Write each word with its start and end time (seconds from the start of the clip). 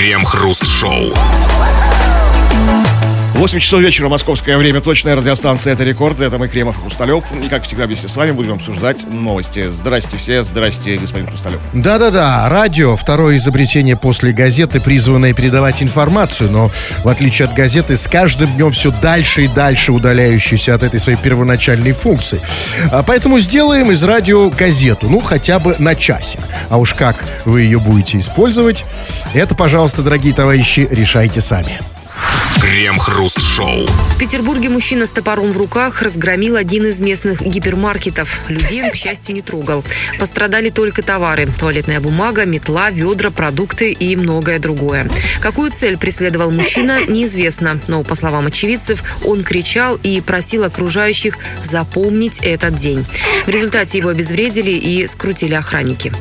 Крем-хруст-шоу. 0.00 1.12
8 3.40 3.58
часов 3.58 3.80
вечера, 3.80 4.10
московское 4.10 4.58
время, 4.58 4.82
точная 4.82 5.16
радиостанция 5.16 5.72
«Это 5.72 5.82
рекорд». 5.82 6.20
Это 6.20 6.38
мы, 6.38 6.46
Кремов 6.46 6.76
и 6.76 6.80
Хрусталев. 6.82 7.24
И, 7.42 7.48
как 7.48 7.62
всегда, 7.62 7.86
вместе 7.86 8.06
с 8.06 8.14
вами 8.14 8.32
будем 8.32 8.52
обсуждать 8.52 9.10
новости. 9.10 9.70
Здрасте 9.70 10.18
все, 10.18 10.42
здрасте, 10.42 10.98
господин 10.98 11.26
Хрусталев. 11.26 11.58
Да-да-да, 11.72 12.46
радио, 12.50 12.96
второе 12.96 13.38
изобретение 13.38 13.96
после 13.96 14.32
газеты, 14.32 14.78
призванное 14.78 15.32
передавать 15.32 15.82
информацию, 15.82 16.50
но 16.50 16.70
в 17.02 17.08
отличие 17.08 17.48
от 17.48 17.54
газеты, 17.54 17.96
с 17.96 18.06
каждым 18.06 18.52
днем 18.56 18.72
все 18.72 18.92
дальше 19.00 19.44
и 19.44 19.48
дальше 19.48 19.92
удаляющееся 19.92 20.74
от 20.74 20.82
этой 20.82 21.00
своей 21.00 21.16
первоначальной 21.16 21.92
функции. 21.92 22.42
А 22.92 23.02
Поэтому 23.02 23.38
сделаем 23.38 23.90
из 23.90 24.04
радио 24.04 24.50
газету, 24.50 25.08
ну, 25.08 25.20
хотя 25.20 25.58
бы 25.58 25.76
на 25.78 25.94
часик. 25.94 26.40
А 26.68 26.76
уж 26.76 26.92
как 26.92 27.24
вы 27.46 27.62
ее 27.62 27.80
будете 27.80 28.18
использовать, 28.18 28.84
это, 29.32 29.54
пожалуйста, 29.54 30.02
дорогие 30.02 30.34
товарищи, 30.34 30.86
решайте 30.90 31.40
сами. 31.40 31.80
Крем-хруст-шоу. 32.60 33.86
В 33.86 34.18
Петербурге 34.18 34.68
мужчина 34.68 35.06
с 35.06 35.12
топором 35.12 35.50
в 35.50 35.56
руках 35.56 36.02
разгромил 36.02 36.56
один 36.56 36.86
из 36.86 37.00
местных 37.00 37.40
гипермаркетов. 37.40 38.40
Людей 38.48 38.88
к 38.90 38.94
счастью, 38.94 39.34
не 39.34 39.42
трогал. 39.42 39.84
Пострадали 40.18 40.70
только 40.70 41.02
товары. 41.02 41.48
Туалетная 41.58 42.00
бумага, 42.00 42.44
метла, 42.44 42.90
ведра, 42.90 43.30
продукты 43.30 43.92
и 43.92 44.14
многое 44.16 44.58
другое. 44.58 45.08
Какую 45.40 45.70
цель 45.70 45.96
преследовал 45.96 46.50
мужчина, 46.50 47.04
неизвестно. 47.06 47.80
Но, 47.88 48.04
по 48.04 48.14
словам 48.14 48.46
очевидцев, 48.46 49.02
он 49.24 49.42
кричал 49.42 49.96
и 49.96 50.20
просил 50.20 50.64
окружающих 50.64 51.38
запомнить 51.62 52.40
этот 52.40 52.74
день. 52.74 53.06
В 53.46 53.48
результате 53.48 53.98
его 53.98 54.10
обезвредили 54.10 54.72
и 54.72 55.06
скрутили 55.06 55.54
охранники. 55.54 56.12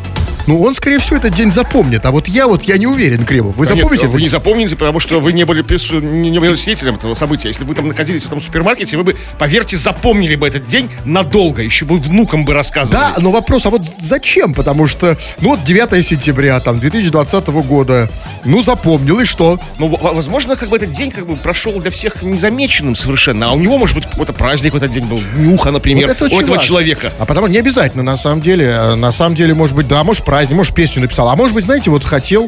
Ну, 0.47 0.61
он, 0.61 0.73
скорее 0.73 0.99
всего, 0.99 1.17
этот 1.17 1.33
день 1.35 1.51
запомнит. 1.51 2.05
А 2.05 2.11
вот 2.11 2.27
я 2.27 2.47
вот, 2.47 2.63
я 2.63 2.77
не 2.77 2.87
уверен, 2.87 3.25
Кремов. 3.25 3.55
Вы 3.55 3.65
Да 3.67 3.73
нет, 3.75 3.83
запомните? 3.83 4.07
вы 4.07 4.21
не 4.21 4.29
запомните, 4.29 4.75
потому 4.75 4.99
что 4.99 5.19
вы 5.19 5.31
не 5.33 5.43
были, 5.45 5.61
прису- 5.63 6.01
не, 6.01 6.29
не 6.31 6.39
были 6.39 6.55
свидетелем 6.55 6.95
этого 6.95 7.13
события. 7.13 7.49
Если 7.49 7.63
бы 7.63 7.69
вы 7.69 7.75
там 7.75 7.87
находились 7.87 8.23
в 8.23 8.27
этом 8.27 8.41
супермаркете, 8.41 8.97
вы 8.97 9.03
бы, 9.03 9.15
поверьте, 9.37 9.77
запомнили 9.77 10.35
бы 10.35 10.47
этот 10.47 10.65
день 10.67 10.89
надолго. 11.05 11.61
Еще 11.61 11.85
бы 11.85 11.97
внукам 11.97 12.45
бы 12.45 12.53
рассказывали. 12.53 12.99
Да, 13.15 13.21
но 13.21 13.31
вопрос, 13.31 13.65
а 13.65 13.69
вот 13.69 13.85
зачем? 13.97 14.53
Потому 14.53 14.87
что, 14.87 15.17
ну 15.41 15.49
вот 15.49 15.63
9 15.63 16.03
сентября, 16.05 16.59
там, 16.59 16.79
2020 16.79 17.47
года, 17.49 18.09
ну 18.43 18.61
запомнил, 18.63 19.19
и 19.19 19.25
что? 19.25 19.59
Ну, 19.77 19.87
возможно, 20.01 20.55
как 20.55 20.69
бы 20.69 20.77
этот 20.77 20.91
день 20.91 21.11
как 21.11 21.27
бы 21.27 21.35
прошел 21.35 21.73
для 21.79 21.91
всех 21.91 22.23
незамеченным 22.23 22.95
совершенно. 22.95 23.49
А 23.49 23.51
у 23.53 23.59
него, 23.59 23.77
может 23.77 23.95
быть, 23.95 24.05
какой-то 24.07 24.33
праздник 24.33 24.73
в 24.73 24.77
этот 24.77 24.91
день 24.91 25.05
был. 25.05 25.19
Нюха, 25.37 25.71
например, 25.71 26.07
Вот 26.07 26.15
это 26.15 26.25
у 26.25 26.39
этого 26.39 26.55
важно. 26.55 26.63
человека. 26.67 27.11
А 27.19 27.25
потому 27.25 27.47
не 27.47 27.57
обязательно, 27.57 28.03
на 28.03 28.17
самом 28.17 28.41
деле, 28.41 28.65
э, 28.65 28.95
на 28.95 29.11
самом 29.11 29.35
деле, 29.35 29.53
может 29.53 29.75
быть, 29.75 29.87
да, 29.87 30.03
может 30.03 30.23
праздник, 30.29 30.57
может 30.57 30.75
песню 30.75 31.01
написал, 31.01 31.27
а 31.27 31.35
может 31.35 31.55
быть, 31.55 31.65
знаете, 31.65 31.89
вот 31.89 32.03
хотел, 32.03 32.47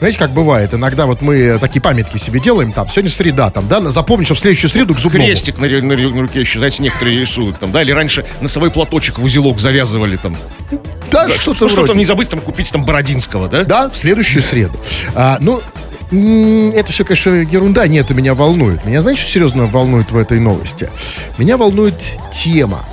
знаете, 0.00 0.18
как 0.18 0.32
бывает, 0.32 0.74
иногда 0.74 1.06
вот 1.06 1.22
мы 1.22 1.58
такие 1.58 1.80
памятки 1.80 2.18
себе 2.18 2.40
делаем, 2.40 2.74
там, 2.74 2.90
сегодня 2.90 3.10
среда, 3.10 3.50
там, 3.50 3.68
да, 3.68 3.80
запомнить, 3.90 4.26
что 4.26 4.34
в 4.34 4.38
следующую 4.38 4.68
среду 4.68 4.94
к 4.94 4.98
зубному. 4.98 5.24
Крестик 5.24 5.56
на, 5.56 5.66
на 5.66 5.96
на 5.96 6.20
руке 6.20 6.40
еще, 6.40 6.58
знаете, 6.58 6.82
некоторые 6.82 7.18
рисуют 7.18 7.58
там, 7.58 7.72
да, 7.72 7.80
или 7.80 7.90
раньше 7.90 8.26
носовой 8.42 8.70
платочек 8.70 9.18
в 9.18 9.24
узелок 9.24 9.60
завязывали 9.60 10.18
там. 10.18 10.36
Да, 11.10 11.26
Да, 11.26 11.30
что-то 11.30 11.70
что 11.70 11.86
там 11.86 11.96
не 11.96 12.04
забыть 12.04 12.28
там 12.28 12.42
купить 12.42 12.70
там 12.70 12.84
Бородинского, 12.84 13.48
да? 13.48 13.64
Да, 13.64 13.88
в 13.88 13.96
следующую 13.96 14.42
среду. 14.42 14.78
А, 15.14 15.38
ну, 15.40 15.62
это 16.74 16.92
все, 16.92 17.06
конечно, 17.06 17.30
ерунда. 17.30 17.86
Нет, 17.86 18.10
меня 18.10 18.34
волнует. 18.34 18.84
Меня, 18.84 19.00
знаете, 19.00 19.22
что 19.22 19.30
серьезно 19.30 19.64
волнует 19.64 20.12
в 20.12 20.18
этой 20.18 20.38
новости? 20.38 20.90
Меня 21.38 21.56
волнует 21.56 21.94
тема 22.30 22.84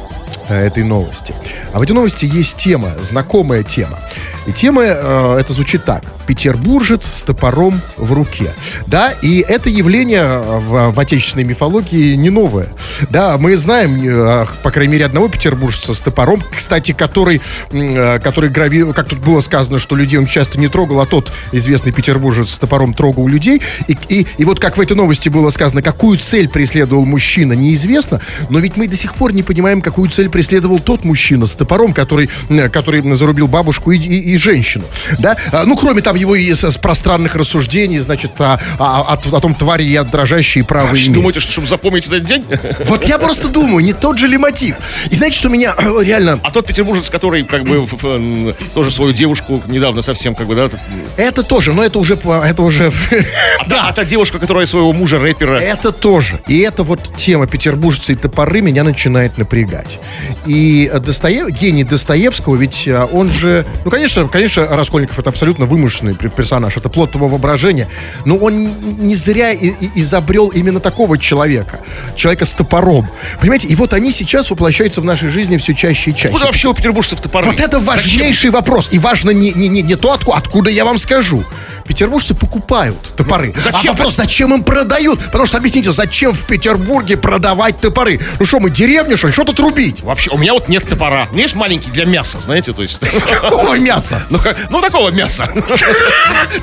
этой 0.54 0.84
новости. 0.84 1.34
А 1.74 1.80
в 1.80 1.82
этой 1.82 1.94
новости 1.94 2.26
есть 2.26 2.58
тема, 2.58 2.92
знакомая 3.02 3.64
тема. 3.64 4.00
И 4.48 4.52
тема 4.52 4.84
э, 4.86 5.38
это 5.40 5.54
звучит 5.54 5.86
так. 5.86 6.04
Петербуржец 6.28 7.06
с 7.06 7.24
топором 7.24 7.82
в 7.98 8.14
руке. 8.14 8.54
Да, 8.88 9.12
и 9.22 9.40
это 9.48 9.70
явление 9.70 10.22
э, 10.24 10.60
в, 10.60 10.92
в 10.94 11.00
отечественной 11.00 11.44
мифологии 11.44 12.16
не 12.16 12.30
новое. 12.30 12.68
Да, 13.10 13.38
мы 13.38 13.58
знаем, 13.58 14.00
э, 14.04 14.46
по 14.64 14.72
крайней 14.72 14.94
мере, 14.94 15.06
одного 15.06 15.28
петербуржца 15.28 15.94
с 15.94 16.02
топором, 16.02 16.44
кстати, 16.56 16.92
который, 16.94 17.42
э, 17.72 18.20
который 18.20 18.50
грави... 18.50 18.92
как 18.94 19.08
тут 19.10 19.20
было 19.20 19.42
сказано, 19.42 19.80
что 19.80 19.96
людей 19.96 20.18
он 20.20 20.26
часто 20.28 20.60
не 20.60 20.68
трогал, 20.68 21.02
а 21.02 21.06
тот 21.06 21.32
известный 21.52 21.92
петербуржец 21.92 22.52
с 22.52 22.60
топором 22.60 22.94
трогал 22.94 23.28
людей. 23.28 23.62
И, 23.88 23.98
и, 24.10 24.28
и 24.38 24.46
вот 24.46 24.60
как 24.60 24.78
в 24.78 24.82
этой 24.82 24.96
новости 24.96 25.30
было 25.30 25.50
сказано, 25.50 25.82
какую 25.82 26.18
цель 26.20 26.48
преследовал 26.50 27.06
мужчина, 27.06 27.54
неизвестно, 27.54 28.22
но 28.50 28.60
ведь 28.60 28.78
мы 28.78 28.88
до 28.88 28.96
сих 28.96 29.16
пор 29.16 29.34
не 29.34 29.44
понимаем, 29.44 29.82
какую 29.82 30.10
цель 30.10 30.30
преследовал 30.30 30.80
тот 30.80 31.04
мужчина 31.04 31.46
с 31.46 31.56
топором, 31.56 31.94
который, 31.94 32.30
э, 32.50 32.70
который 32.70 33.02
зарубил 33.16 33.48
бабушку 33.48 33.92
и, 33.92 33.98
и- 33.98 34.34
и 34.34 34.38
женщину. 34.40 34.86
Да? 35.20 35.38
А, 35.52 35.66
Ну, 35.66 35.76
кроме 35.76 36.02
там 36.02 36.16
его 36.16 36.36
и 36.36 36.54
пространных 36.82 37.36
рассуждений, 37.36 38.00
значит, 38.00 38.32
о, 38.40 38.60
о- 38.80 39.02
о- 39.14 39.36
о 39.38 39.40
том 39.42 39.54
твари 39.54 39.84
я 39.84 40.04
дрожащие 40.04 40.64
правы 40.64 40.90
Вы 40.92 40.98
имею. 41.00 41.14
думаете, 41.14 41.40
что 41.40 41.52
чтобы 41.52 41.68
запомнить 41.68 42.08
этот 42.08 42.24
день? 42.24 42.44
Вот 42.86 43.06
я 43.08 43.18
просто 43.20 43.48
думаю, 43.50 43.84
не 43.84 43.94
тот 43.94 44.18
же 44.18 44.28
ли 44.28 44.38
мотив? 44.38 44.76
И 45.10 45.16
знаете, 45.16 45.38
что 45.38 45.50
меня 45.50 45.74
э, 45.78 46.04
реально... 46.04 46.40
А 46.44 46.52
тот 46.52 46.66
петербуржец, 46.66 47.10
который 47.10 47.44
как 47.44 47.64
бы 47.64 47.86
м, 48.04 48.54
тоже 48.74 48.92
свою 48.92 49.14
девушку 49.14 49.62
недавно 49.68 50.02
совсем 50.02 50.36
как 50.36 50.48
бы, 50.48 50.56
да? 50.56 50.70
Это 51.18 51.44
тоже, 51.44 51.74
но 51.74 51.84
это 51.84 52.00
уже... 52.00 52.16
Это 52.16 52.62
уже... 52.62 52.92
А 53.60 53.70
та, 53.70 53.88
а 53.90 53.94
та 53.94 54.06
девушка, 54.06 54.40
которая 54.40 54.66
своего 54.66 54.94
мужа 54.94 55.20
рэпера. 55.20 55.58
Это 55.60 55.92
тоже. 55.92 56.40
И 56.48 56.60
эта 56.60 56.84
вот 56.84 57.16
тема 57.18 57.46
петербуржцы 57.48 58.14
и 58.14 58.16
топоры 58.16 58.62
меня 58.62 58.84
начинает 58.84 59.38
напрягать. 59.38 60.00
И 60.46 60.90
э, 60.92 61.00
Достоев... 61.00 61.50
гений 61.50 61.84
Достоевского, 61.84 62.56
ведь 62.56 62.88
э, 62.88 63.06
он 63.12 63.32
же... 63.32 63.66
Ну, 63.86 63.92
конечно, 63.92 64.19
конечно, 64.28 64.68
Раскольников 64.68 65.18
это 65.20 65.30
абсолютно 65.30 65.66
вымышленный 65.66 66.14
пер- 66.14 66.30
персонаж, 66.30 66.76
это 66.78 66.90
плод 66.90 67.16
его 67.16 67.28
воображения. 67.30 67.88
Но 68.26 68.38
он 68.38 68.54
не 69.00 69.16
зря 69.16 69.52
и- 69.52 69.68
и- 69.70 69.92
изобрел 69.96 70.50
именно 70.50 70.80
такого 70.80 71.18
человека. 71.18 71.80
Человека 72.16 72.46
с 72.46 72.54
топором. 72.54 73.08
Понимаете? 73.40 73.68
И 73.68 73.76
вот 73.76 73.94
они 73.94 74.12
сейчас 74.12 74.50
воплощаются 74.52 75.02
в 75.02 75.06
нашей 75.06 75.30
жизни 75.30 75.58
все 75.58 75.74
чаще 75.74 76.12
и 76.12 76.16
чаще. 76.16 76.30
Куда 76.34 76.46
вообще 76.46 76.68
у 76.70 76.74
петербуржцев 76.74 77.20
топоры? 77.22 77.46
Вот 77.48 77.60
это 77.60 77.80
Зачем? 77.80 77.86
важнейший 77.86 78.50
вопрос. 78.50 78.90
И 78.92 79.00
важно 79.00 79.30
не, 79.32 79.52
не, 79.52 79.68
не, 79.70 79.82
не 79.82 79.96
то, 79.96 80.14
откуда, 80.14 80.38
откуда 80.38 80.70
я 80.70 80.86
вам 80.86 81.00
скажу. 81.00 81.44
Петербуржцы 81.90 82.36
покупают 82.36 83.00
топоры. 83.18 83.52
Зачем? 83.64 83.90
А 83.90 83.94
вопрос, 83.94 84.16
зачем 84.16 84.54
им 84.54 84.64
продают? 84.64 85.20
Потому 85.26 85.48
что, 85.48 85.58
объясните, 85.58 85.92
зачем 85.92 86.34
в 86.34 86.44
Петербурге 86.44 87.18
продавать 87.18 87.80
топоры? 87.80 88.20
Ну 88.40 88.46
что, 88.46 88.60
мы 88.60 88.70
деревня, 88.70 89.18
что 89.18 89.26
ли? 89.26 89.34
Что 89.34 89.44
тут 89.44 89.60
рубить? 89.60 90.04
Вообще, 90.04 90.30
у 90.30 90.38
меня 90.38 90.54
вот 90.54 90.70
нет 90.70 90.88
топора. 90.88 91.28
У 91.32 91.34
меня 91.34 91.46
есть 91.46 91.56
маленький 91.56 91.90
для 91.90 92.06
мяса, 92.06 92.40
знаете, 92.42 92.74
то 92.74 92.84
есть... 92.84 93.00
Какого 93.42 93.76
мяса? 93.80 94.22
Ну, 94.30 94.38
как, 94.38 94.56
ну 94.70 94.82
такого 94.82 95.10
мяса. 95.10 95.50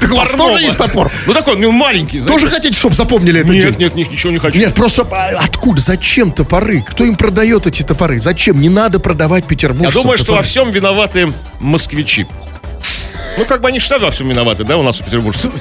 Так 0.01 0.13
у 0.13 0.17
вас 0.17 0.31
тоже 0.31 0.63
есть 0.63 0.79
топор? 0.79 1.11
Ну, 1.27 1.35
такой, 1.35 1.57
ну, 1.57 1.73
маленький. 1.73 2.23
Тоже 2.23 2.47
хотите, 2.47 2.79
чтобы 2.79 2.95
запомнили 2.95 3.41
это 3.41 3.49
Нет, 3.49 3.81
нет, 3.81 3.97
нет, 3.97 4.09
ничего 4.09 4.33
не 4.33 4.39
хочу. 4.39 4.57
Нет, 4.57 4.75
просто 4.75 5.05
а, 5.11 5.41
откуда? 5.43 5.81
Зачем 5.81 6.31
топоры? 6.31 6.83
Кто 6.83 7.03
им 7.03 7.17
продает 7.17 7.67
эти 7.67 7.83
топоры? 7.83 8.21
Зачем? 8.21 8.61
Не 8.61 8.69
надо 8.69 9.01
продавать 9.01 9.43
Я 9.43 9.49
петербуржцам 9.49 10.03
думаю, 10.03 10.19
что 10.19 10.35
во 10.35 10.45
всем 10.45 10.71
виноваты 10.71 11.33
москвичи. 11.59 12.27
Ну, 13.39 13.45
как 13.45 13.61
бы 13.61 13.69
они 13.69 13.79
всегда 13.79 13.99
во 13.99 14.11
всем 14.11 14.29
виноваты, 14.29 14.65
да, 14.65 14.77
у 14.79 14.83
нас 14.83 15.01
у 15.01 15.05
петербуржцев. 15.05 15.53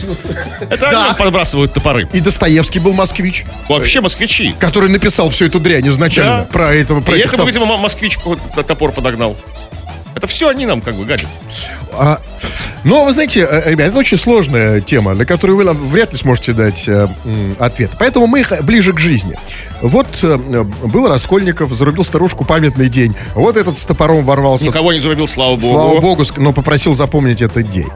Это 0.70 0.88
они 0.90 0.96
нам 0.98 1.16
подбрасывают 1.16 1.74
топоры. 1.74 2.08
И 2.14 2.22
Достоевский 2.22 2.80
был 2.80 2.94
москвич, 2.94 3.46
Вообще 3.68 4.02
москвичи. 4.02 4.56
который 4.60 4.90
написал 4.90 5.30
всю 5.30 5.46
эту 5.46 5.60
дрянь 5.60 5.88
изначально 5.90 6.38
Да. 6.40 6.44
про 6.46 6.74
этого. 6.74 7.02
Про 7.02 7.16
И 7.16 7.20
этих 7.20 7.28
это, 7.30 7.38
топ- 7.38 7.48
видимо, 7.48 7.78
москвич 7.78 8.18
какой-то 8.18 8.64
топор 8.64 8.92
подогнал. 8.92 9.36
Это 10.16 10.28
все 10.28 10.48
они 10.48 10.66
нам 10.66 10.80
как 10.82 10.96
бы 10.96 11.04
гадят. 11.06 11.28
А, 11.94 12.20
но 12.86 13.04
вы 13.04 13.12
знаете, 13.12 13.42
э, 13.50 13.72
ребят, 13.72 13.88
это 13.90 13.98
очень 13.98 14.18
сложная 14.18 14.80
тема, 14.80 15.14
на 15.14 15.26
которую 15.26 15.58
вы 15.58 15.64
нам 15.66 15.76
вряд 15.76 16.12
ли 16.14 16.18
сможете 16.18 16.54
дать 16.54 16.88
э, 16.88 17.08
ответ. 17.60 17.92
Поэтому 18.00 18.28
мы 18.28 18.44
х- 18.44 18.62
ближе 18.62 18.94
к 18.94 19.00
жизни. 19.00 19.36
Вот 19.82 20.08
э, 20.24 20.38
был 20.38 21.08
Раскольников, 21.10 21.74
зарубил 21.74 22.04
старушку 22.04 22.46
памятный 22.46 22.88
день. 22.88 23.16
Вот 23.34 23.58
этот 23.58 23.78
с 23.78 23.86
топором 23.86 24.24
ворвался. 24.24 24.68
Никого 24.68 24.94
не 24.94 25.00
зарубил, 25.02 25.28
слава 25.28 25.56
богу. 25.58 25.68
Слава 25.68 26.00
богу, 26.00 26.24
но 26.38 26.54
попросил 26.54 26.94
запомнить 26.94 27.42
этот 27.42 27.70
день. 27.70 27.90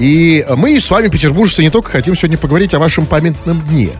И 0.00 0.44
мы 0.56 0.80
с 0.80 0.90
вами, 0.90 1.08
петербуржцы, 1.08 1.62
не 1.62 1.68
только 1.68 1.90
хотим 1.90 2.16
сегодня 2.16 2.38
поговорить 2.38 2.72
о 2.72 2.78
вашем 2.78 3.04
памятном 3.04 3.60
дне. 3.68 3.90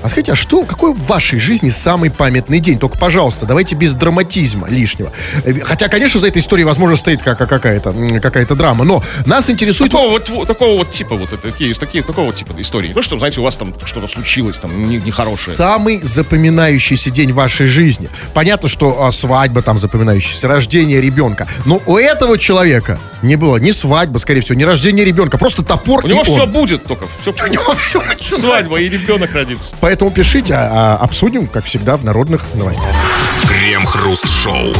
А 0.00 0.08
скажите, 0.08 0.30
а 0.32 0.36
что, 0.36 0.62
какой 0.62 0.94
в 0.94 1.02
вашей 1.08 1.40
жизни 1.40 1.70
самый 1.70 2.10
памятный 2.10 2.60
день? 2.60 2.78
Только, 2.78 2.96
пожалуйста, 2.96 3.44
давайте 3.46 3.74
без 3.74 3.94
драматизма 3.94 4.68
лишнего. 4.68 5.10
Э, 5.44 5.52
Хотя, 5.64 5.88
конечно, 5.88 6.20
за 6.20 6.28
этой 6.28 6.38
историей, 6.38 6.64
возможно, 6.64 6.94
стоит 6.94 7.20
как- 7.24 7.36
какая-то 7.38 7.90
м, 7.90 8.20
какая-то 8.20 8.54
драма. 8.54 8.84
Но 8.84 9.02
нас 9.26 9.50
интересует... 9.50 9.90
Такого 9.90 10.10
вот, 10.10 10.28
вот- 10.28 10.46
такого 10.46 10.78
вот 10.78 10.92
типа, 10.92 11.16
вот 11.16 11.32
это, 11.32 11.50
такие, 11.50 11.74
такие, 11.74 12.04
такого 12.04 12.26
вот 12.26 12.36
типа 12.36 12.54
истории. 12.58 12.92
Ну, 12.94 13.02
что, 13.02 13.18
знаете, 13.18 13.40
у 13.40 13.42
вас 13.42 13.56
там 13.56 13.74
что-то 13.84 14.06
случилось, 14.06 14.58
там, 14.58 14.88
не- 14.88 14.98
нехорошее. 14.98 15.56
Самый 15.56 16.00
запоминающийся 16.02 17.10
день 17.10 17.32
вашей 17.32 17.66
жизни. 17.66 18.08
Понятно, 18.34 18.68
что 18.68 19.04
а, 19.04 19.10
свадьба 19.10 19.62
там 19.62 19.80
запоминающаяся, 19.80 20.46
рождение 20.46 21.00
ребенка. 21.00 21.48
Но 21.64 21.82
у 21.86 21.96
этого 21.96 22.38
человека 22.38 23.00
не 23.22 23.34
было 23.34 23.56
ни 23.56 23.72
свадьбы, 23.72 24.20
скорее 24.20 24.42
всего, 24.42 24.54
ни 24.54 24.62
рождения 24.62 25.04
ребенка. 25.04 25.38
Просто 25.48 25.62
топор 25.62 26.04
У 26.04 26.08
него 26.08 26.24
все 26.24 26.42
он. 26.42 26.50
будет 26.50 26.84
только. 26.84 27.06
Все, 27.20 27.32
У 27.32 27.46
него 27.46 27.74
все 27.76 28.02
свадьба 28.20 28.78
и 28.80 28.88
ребенок 28.88 29.32
родится. 29.32 29.74
Поэтому 29.80 30.10
пишите, 30.10 30.52
а, 30.54 30.96
а, 31.00 31.04
обсудим, 31.04 31.46
как 31.46 31.64
всегда, 31.64 31.96
в 31.96 32.04
народных 32.04 32.42
новостях. 32.54 32.84
Крем-хруст-шоу. 33.48 34.74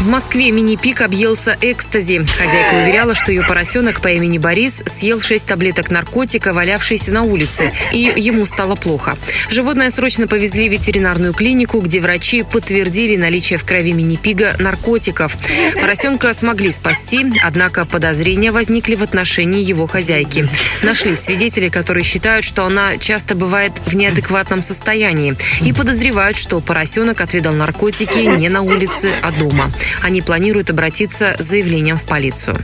В 0.00 0.08
Москве 0.08 0.50
мини-пик 0.50 1.00
объелся 1.02 1.56
экстази. 1.60 2.24
Хозяйка 2.24 2.74
уверяла, 2.74 3.14
что 3.14 3.32
ее 3.32 3.42
поросенок 3.42 4.00
по 4.00 4.08
имени 4.08 4.38
Борис 4.38 4.82
съел 4.86 5.20
6 5.20 5.46
таблеток 5.46 5.90
наркотика, 5.90 6.52
валявшиеся 6.52 7.14
на 7.14 7.22
улице, 7.22 7.72
и 7.92 8.12
ему 8.16 8.44
стало 8.44 8.74
плохо. 8.74 9.16
Животное 9.48 9.90
срочно 9.90 10.26
повезли 10.26 10.68
в 10.68 10.72
ветеринарную 10.72 11.32
клинику, 11.32 11.80
где 11.80 12.00
врачи 12.00 12.42
подтвердили 12.42 13.16
наличие 13.16 13.58
в 13.58 13.64
крови 13.64 13.92
мини-пига 13.92 14.56
наркотиков. 14.58 15.36
Поросенка 15.80 16.34
смогли 16.34 16.70
спасти, 16.72 17.32
однако 17.42 17.86
подозрения 17.86 18.52
возникли 18.52 18.96
в 18.96 19.02
отношении 19.02 19.62
его 19.62 19.86
хозяйки. 20.14 20.48
Нашли 20.82 21.16
свидетели, 21.16 21.68
которые 21.68 22.04
считают, 22.04 22.44
что 22.44 22.64
она 22.64 22.96
часто 22.98 23.34
бывает 23.34 23.72
в 23.86 23.96
неадекватном 23.96 24.60
состоянии 24.60 25.34
и 25.60 25.72
подозревают, 25.72 26.36
что 26.36 26.60
поросенок 26.60 27.20
отведал 27.20 27.54
наркотики 27.54 28.18
не 28.38 28.48
на 28.48 28.62
улице, 28.62 29.10
а 29.22 29.32
дома. 29.32 29.70
Они 30.02 30.22
планируют 30.22 30.70
обратиться 30.70 31.34
с 31.38 31.42
заявлением 31.42 31.98
в 31.98 32.04
полицию. 32.04 32.58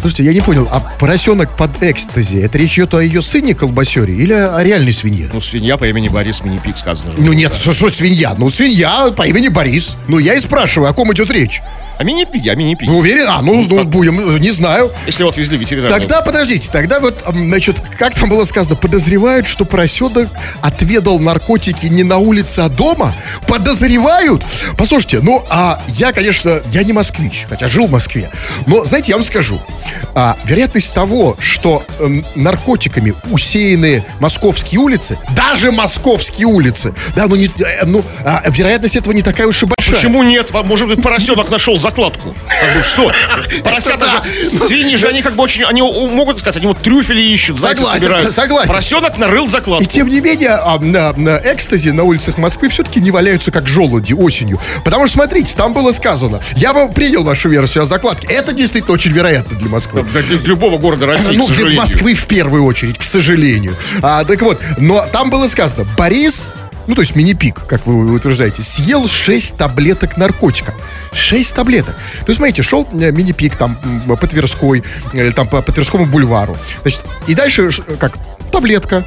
Слушайте, 0.00 0.24
я 0.24 0.32
не 0.32 0.40
понял, 0.40 0.66
а 0.70 0.80
поросенок 0.80 1.58
под 1.58 1.82
экстази, 1.82 2.38
это 2.38 2.56
речь 2.56 2.78
идет 2.78 2.94
о 2.94 3.00
ее 3.00 3.20
сыне 3.20 3.54
колбасере 3.54 4.14
или 4.14 4.32
о 4.32 4.58
реальной 4.62 4.94
свинье? 4.94 5.28
Ну, 5.30 5.42
свинья 5.42 5.76
по 5.76 5.86
имени 5.86 6.08
Борис 6.08 6.42
Мини-Пик 6.42 6.78
сказано. 6.78 7.14
же. 7.14 7.22
Ну 7.22 7.34
нет, 7.34 7.52
что, 7.54 7.74
что 7.74 7.90
свинья? 7.90 8.34
Ну 8.38 8.48
свинья 8.48 9.10
по 9.10 9.26
имени 9.26 9.48
Борис. 9.48 9.98
Ну 10.08 10.18
я 10.18 10.34
и 10.34 10.40
спрашиваю, 10.40 10.88
о 10.88 10.94
ком 10.94 11.12
идет 11.12 11.30
речь? 11.30 11.60
А 12.00 12.02
мини-пик, 12.02 12.46
а 12.46 12.54
мини-пик. 12.54 12.88
Вы 12.88 12.96
уверены? 12.96 13.28
А, 13.28 13.42
ну, 13.42 13.62
ну, 13.68 13.84
будем, 13.84 14.38
не 14.38 14.52
знаю. 14.52 14.90
Если 15.04 15.22
вот 15.22 15.36
везли 15.36 15.58
ветеринарную. 15.58 16.00
Тогда, 16.00 16.22
подождите, 16.22 16.70
тогда 16.72 16.98
вот, 16.98 17.22
значит, 17.30 17.82
как 17.98 18.14
там 18.14 18.30
было 18.30 18.44
сказано, 18.44 18.74
подозревают, 18.74 19.46
что 19.46 19.66
поросенок 19.66 20.30
отведал 20.62 21.18
наркотики 21.18 21.84
не 21.84 22.02
на 22.02 22.16
улице, 22.16 22.60
а 22.60 22.70
дома? 22.70 23.12
Подозревают? 23.46 24.42
Послушайте, 24.78 25.20
ну, 25.20 25.44
а 25.50 25.82
я, 25.88 26.14
конечно, 26.14 26.62
я 26.72 26.84
не 26.84 26.94
москвич, 26.94 27.44
хотя 27.50 27.68
жил 27.68 27.86
в 27.86 27.90
Москве. 27.90 28.30
Но, 28.66 28.86
знаете, 28.86 29.10
я 29.12 29.18
вам 29.18 29.24
скажу, 29.26 29.60
а, 30.14 30.38
вероятность 30.44 30.94
того, 30.94 31.36
что 31.38 31.84
м, 31.98 32.24
наркотиками 32.34 33.12
усеяны 33.30 34.02
московские 34.20 34.80
улицы, 34.80 35.18
даже 35.36 35.70
московские 35.70 36.46
улицы, 36.46 36.94
да, 37.14 37.26
ну, 37.26 37.36
не, 37.36 37.48
э, 37.48 37.84
ну 37.84 38.02
а, 38.24 38.42
вероятность 38.48 38.96
этого 38.96 39.12
не 39.12 39.20
такая 39.20 39.46
уж 39.46 39.62
и 39.62 39.66
большая. 39.66 39.96
Почему 39.96 40.22
нет? 40.22 40.50
Может 40.64 40.88
быть, 40.88 41.02
поросенок 41.02 41.50
нашел 41.50 41.78
закладку. 41.90 42.34
Как 42.60 42.76
бы, 42.76 42.82
что? 42.82 43.12
Поросята 43.64 44.06
же, 44.08 44.46
свиньи 44.46 44.96
же, 44.96 45.08
они 45.08 45.22
как 45.22 45.34
бы 45.34 45.42
очень, 45.42 45.64
они 45.64 45.82
могут 45.82 46.38
сказать, 46.38 46.56
они 46.56 46.66
вот 46.66 46.78
трюфели 46.78 47.20
ищут, 47.20 47.58
зайцы 47.58 47.82
Согласен, 47.82 48.00
собирают. 48.00 48.34
согласен. 48.34 48.68
Поросенок 48.68 49.18
нарыл 49.18 49.48
закладку. 49.48 49.84
И 49.84 49.86
тем 49.86 50.08
не 50.08 50.20
менее, 50.20 50.50
а, 50.50 50.78
на, 50.78 51.12
на 51.14 51.40
экстазе 51.44 51.92
на 51.92 52.04
улицах 52.04 52.38
Москвы 52.38 52.68
все-таки 52.68 53.00
не 53.00 53.10
валяются 53.10 53.50
как 53.50 53.68
желуди 53.68 54.12
осенью. 54.12 54.60
Потому 54.84 55.06
что, 55.06 55.16
смотрите, 55.16 55.54
там 55.56 55.72
было 55.72 55.92
сказано, 55.92 56.40
я 56.56 56.72
бы 56.72 56.90
принял 56.92 57.24
вашу 57.24 57.48
версию 57.48 57.82
о 57.82 57.86
закладке. 57.86 58.28
Это 58.28 58.52
действительно 58.52 58.94
очень 58.94 59.12
вероятно 59.12 59.56
для 59.56 59.68
Москвы. 59.68 60.04
Для 60.04 60.22
любого 60.22 60.78
города 60.78 61.06
России, 61.06 61.36
ну, 61.36 61.48
для. 61.48 61.76
Москвы 61.76 62.14
в 62.14 62.26
первую 62.26 62.64
очередь, 62.64 62.98
к 62.98 63.02
сожалению. 63.02 63.74
А, 64.02 64.24
так 64.24 64.40
вот, 64.42 64.60
но 64.78 65.06
там 65.12 65.30
было 65.30 65.48
сказано, 65.48 65.86
Борис, 65.96 66.50
ну, 66.90 66.96
то 66.96 67.02
есть 67.02 67.14
мини-пик, 67.14 67.66
как 67.68 67.86
вы 67.86 68.12
утверждаете, 68.12 68.62
съел 68.62 69.06
6 69.06 69.56
таблеток 69.56 70.16
наркотика. 70.16 70.74
6 71.12 71.54
таблеток. 71.54 71.94
То 71.94 72.24
есть, 72.26 72.38
смотрите, 72.38 72.62
шел 72.62 72.84
э, 72.92 73.12
мини-пик 73.12 73.54
там 73.54 73.76
по 74.08 74.26
Тверской, 74.26 74.82
или 75.12 75.30
там 75.30 75.46
по, 75.46 75.62
по 75.62 75.70
Тверскому 75.70 76.06
бульвару. 76.06 76.56
Значит, 76.82 77.02
и 77.28 77.36
дальше 77.36 77.70
как? 78.00 78.18
Таблетка, 78.50 79.04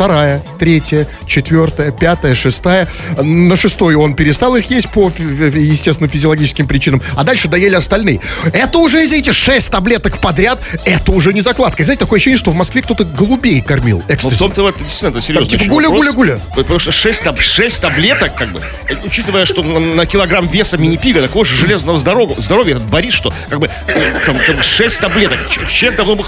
вторая, 0.00 0.42
третья, 0.58 1.08
четвертая, 1.26 1.90
пятая, 1.90 2.34
шестая. 2.34 2.86
На 3.16 3.56
шестой 3.56 3.94
он 3.94 4.12
перестал 4.14 4.54
их 4.54 4.68
есть 4.68 4.90
по, 4.90 5.10
естественно, 5.10 6.06
физиологическим 6.06 6.68
причинам, 6.68 7.00
а 7.16 7.24
дальше 7.24 7.48
доели 7.48 7.74
остальные. 7.76 8.20
Это 8.52 8.76
уже, 8.76 9.02
извините, 9.06 9.32
шесть 9.32 9.70
таблеток 9.70 10.18
подряд, 10.18 10.60
это 10.84 11.12
уже 11.12 11.32
не 11.32 11.40
закладка. 11.40 11.80
И 11.82 11.86
Знаете, 11.86 12.00
такое 12.00 12.18
ощущение, 12.18 12.36
что 12.36 12.50
в 12.50 12.54
Москве 12.54 12.82
кто-то 12.82 13.06
голубей 13.06 13.62
кормил. 13.62 14.02
Ну, 14.06 14.12
в 14.12 14.14
Экстази. 14.14 14.36
том-то 14.36 14.62
вот, 14.64 14.76
действительно, 14.76 15.08
это 15.16 15.20
серьезно. 15.22 15.48
типа 15.48 15.62
очень 15.62 15.72
гуля, 15.72 15.88
вопрос. 15.88 16.06
гуля, 16.06 16.12
гуля. 16.12 16.40
Потому 16.54 16.78
что 16.78 16.92
6, 16.92 17.22
таб- 17.24 17.40
шесть 17.40 17.80
таблеток, 17.80 18.34
как 18.34 18.50
бы, 18.52 18.60
учитывая, 19.02 19.46
что 19.46 19.62
на, 19.62 19.80
на 19.80 20.04
килограмм 20.04 20.46
веса 20.46 20.76
мини-пига 20.76 21.22
такого 21.22 21.46
же 21.46 21.56
железного 21.56 21.98
здоровья, 21.98 22.36
здоровья 22.38 22.72
этот 22.72 22.84
Борис, 22.88 23.14
что, 23.14 23.32
как 23.48 23.60
бы, 23.60 23.70
э, 23.86 24.20
там, 24.26 24.36
как 24.46 24.58
бы 24.58 24.62
6 24.62 25.00
таблеток. 25.00 25.38
Человек 25.48 25.96
давно 25.96 26.16
бы 26.16 26.24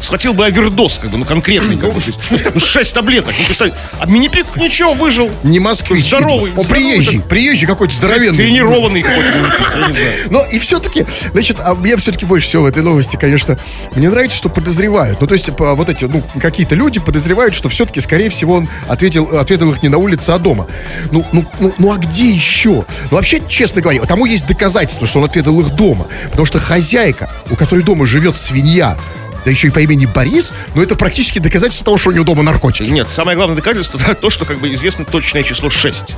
схватил 0.00 0.34
бы 0.34 0.44
овердос, 0.46 0.98
как 0.98 1.10
бы, 1.10 1.18
ну, 1.18 1.24
конкретный, 1.24 1.76
как 1.76 1.92
бы. 1.94 2.00
Ну, 2.54 2.60
6 2.60 2.92
таблеток. 2.92 3.03
Ну, 3.38 3.44
представь, 3.46 3.72
а 4.00 4.06
мини-пик 4.06 4.56
ничего, 4.56 4.94
выжил. 4.94 5.30
Не 5.42 5.60
москвич. 5.60 6.06
Здоровый. 6.06 6.52
Он 6.56 6.64
здоровый 6.64 6.94
приезжий, 6.94 7.20
приезжий 7.20 7.66
какой-то 7.66 7.94
здоровенный. 7.94 8.36
Тренированный 8.36 9.02
какой-то 9.02 9.32
знаю. 9.72 9.92
Но 10.30 10.44
и 10.44 10.58
все-таки, 10.58 11.04
значит, 11.32 11.58
а 11.60 11.74
мне 11.74 11.96
все-таки 11.96 12.24
больше 12.24 12.48
всего 12.48 12.64
в 12.64 12.66
этой 12.66 12.82
новости, 12.82 13.16
конечно, 13.16 13.58
мне 13.94 14.08
нравится, 14.08 14.36
что 14.36 14.48
подозревают. 14.48 15.20
Ну, 15.20 15.26
то 15.26 15.34
есть, 15.34 15.50
вот 15.56 15.88
эти, 15.88 16.04
ну, 16.04 16.22
какие-то 16.40 16.74
люди 16.74 17.00
подозревают, 17.00 17.54
что 17.54 17.68
все-таки, 17.68 18.00
скорее 18.00 18.30
всего, 18.30 18.54
он 18.54 18.68
ответил, 18.88 19.38
ответил 19.38 19.70
их 19.70 19.82
не 19.82 19.88
на 19.88 19.98
улице, 19.98 20.30
а 20.30 20.38
дома. 20.38 20.66
Ну, 21.10 21.24
ну, 21.32 21.44
ну, 21.60 21.74
ну, 21.78 21.92
а 21.92 21.96
где 21.96 22.30
еще? 22.30 22.84
Ну, 23.10 23.16
вообще, 23.16 23.42
честно 23.48 23.80
говоря, 23.80 24.00
тому 24.14 24.26
есть 24.26 24.46
доказательство, 24.46 25.06
что 25.06 25.18
он 25.18 25.24
ответил 25.26 25.58
их 25.60 25.74
дома. 25.74 26.06
Потому 26.30 26.46
что 26.46 26.58
хозяйка, 26.58 27.28
у 27.50 27.56
которой 27.56 27.82
дома 27.82 28.06
живет 28.06 28.36
свинья, 28.36 28.96
да 29.44 29.50
еще 29.50 29.68
и 29.68 29.70
по 29.70 29.80
имени 29.80 30.06
Борис, 30.06 30.52
ну, 30.74 30.82
это 30.82 30.96
практически 30.96 31.38
доказательство 31.38 31.84
того, 31.84 31.98
что 31.98 32.10
у 32.10 32.12
него 32.12 32.24
дома 32.24 32.42
наркотики. 32.42 32.88
Нет, 32.88 33.08
самое 33.08 33.36
главное 33.36 33.56
доказательство 33.56 34.00
то, 34.20 34.30
что 34.30 34.44
как 34.44 34.58
бы 34.58 34.72
известно 34.72 35.04
точное 35.04 35.42
число 35.42 35.70
6. 35.70 36.14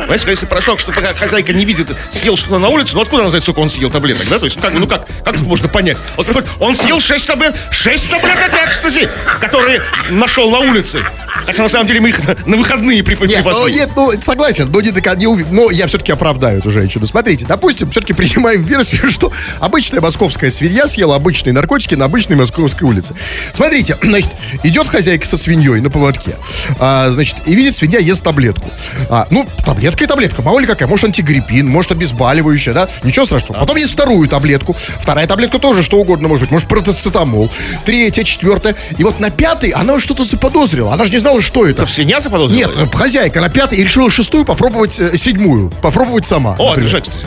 Понимаете, 0.00 0.30
если 0.30 0.46
поросенок, 0.46 0.80
что 0.80 0.92
пока 0.92 1.14
хозяйка 1.14 1.52
не 1.52 1.64
видит, 1.64 1.88
съел 2.10 2.36
что-то 2.36 2.58
на 2.58 2.68
улице, 2.68 2.94
ну 2.94 3.02
откуда 3.02 3.22
она 3.22 3.30
знает, 3.30 3.44
сколько 3.44 3.60
он 3.60 3.70
съел 3.70 3.90
таблеток, 3.90 4.28
да? 4.28 4.38
То 4.38 4.44
есть, 4.44 4.56
ну 4.56 4.62
как, 4.62 4.72
ну 4.74 4.86
как, 4.86 5.06
как 5.24 5.36
тут 5.36 5.46
можно 5.46 5.68
понять? 5.68 5.98
Вот 6.16 6.26
приходит, 6.26 6.48
он 6.60 6.76
съел 6.76 7.00
6 7.00 7.26
таблеток, 7.26 7.56
6 7.70 8.10
таблеток 8.10 8.50
экстази, 8.68 9.08
которые 9.40 9.82
нашел 10.10 10.50
на 10.50 10.58
улице. 10.58 11.02
Хотя 11.46 11.62
на 11.62 11.68
самом 11.68 11.86
деле 11.86 12.00
мы 12.00 12.08
их 12.10 12.26
на, 12.26 12.36
на 12.46 12.56
выходные 12.56 13.02
прип- 13.02 13.20
Нет, 13.20 13.38
ну, 13.44 13.50
припасли. 13.52 13.74
нет, 13.74 13.90
ну, 13.96 14.12
согласен, 14.20 14.68
но, 14.70 14.80
не, 14.80 14.90
дока- 14.90 15.16
не 15.16 15.26
уви- 15.26 15.46
но 15.50 15.70
я 15.70 15.86
все-таки 15.86 16.12
оправдаю 16.12 16.58
эту 16.58 16.68
женщину. 16.70 17.06
Смотрите, 17.06 17.46
допустим, 17.46 17.90
все-таки 17.90 18.12
принимаем 18.12 18.62
версию, 18.62 19.10
что 19.10 19.32
обычная 19.60 20.00
московская 20.00 20.50
свинья 20.50 20.86
съела 20.88 21.16
обычные 21.16 21.52
наркотики 21.52 21.94
на 21.94 22.04
обычной 22.06 22.36
московской 22.36 22.86
улице. 22.88 23.14
Смотрите, 23.52 23.96
значит, 24.02 24.30
идет 24.62 24.88
хозяйка 24.88 25.26
со 25.26 25.36
свиньей 25.36 25.80
на 25.80 25.90
поводке, 25.90 26.36
а, 26.78 27.10
значит, 27.12 27.36
и 27.46 27.54
видит, 27.54 27.74
свинья 27.74 27.98
ест 27.98 28.22
таблетку. 28.24 28.70
А, 29.08 29.17
ну, 29.30 29.46
таблетка 29.64 30.04
и 30.04 30.06
таблетка, 30.06 30.42
мало 30.42 30.60
ли 30.60 30.66
какая, 30.66 30.88
может 30.88 31.06
антигриппин, 31.06 31.66
может 31.66 31.92
обезболивающая, 31.92 32.74
да, 32.74 32.88
ничего 33.02 33.24
страшного. 33.24 33.60
Потом 33.60 33.76
есть 33.76 33.92
вторую 33.92 34.28
таблетку, 34.28 34.76
вторая 35.00 35.26
таблетка 35.26 35.58
тоже 35.58 35.82
что 35.82 35.98
угодно 35.98 36.28
может 36.28 36.44
быть, 36.44 36.52
может 36.52 36.68
протацетамол, 36.68 37.50
третья, 37.84 38.24
четвертая, 38.24 38.76
и 38.96 39.04
вот 39.04 39.20
на 39.20 39.30
пятой 39.30 39.70
она 39.70 39.98
что-то 40.00 40.24
заподозрила, 40.24 40.92
она 40.92 41.04
же 41.04 41.12
не 41.12 41.18
знала, 41.18 41.40
что 41.40 41.66
это. 41.66 41.86
Что, 41.86 41.94
свинья 41.96 42.20
заподозрила? 42.20 42.68
Нет, 42.68 42.76
э, 42.76 42.96
хозяйка 42.96 43.40
на 43.40 43.48
пятой 43.48 43.78
и 43.78 43.84
решила 43.84 44.10
шестую 44.10 44.44
попробовать 44.44 44.98
э, 45.00 45.16
седьмую. 45.16 45.70
Попробовать 45.82 46.26
сама. 46.26 46.54
О, 46.58 46.76
держать, 46.76 47.08
кстати. 47.08 47.26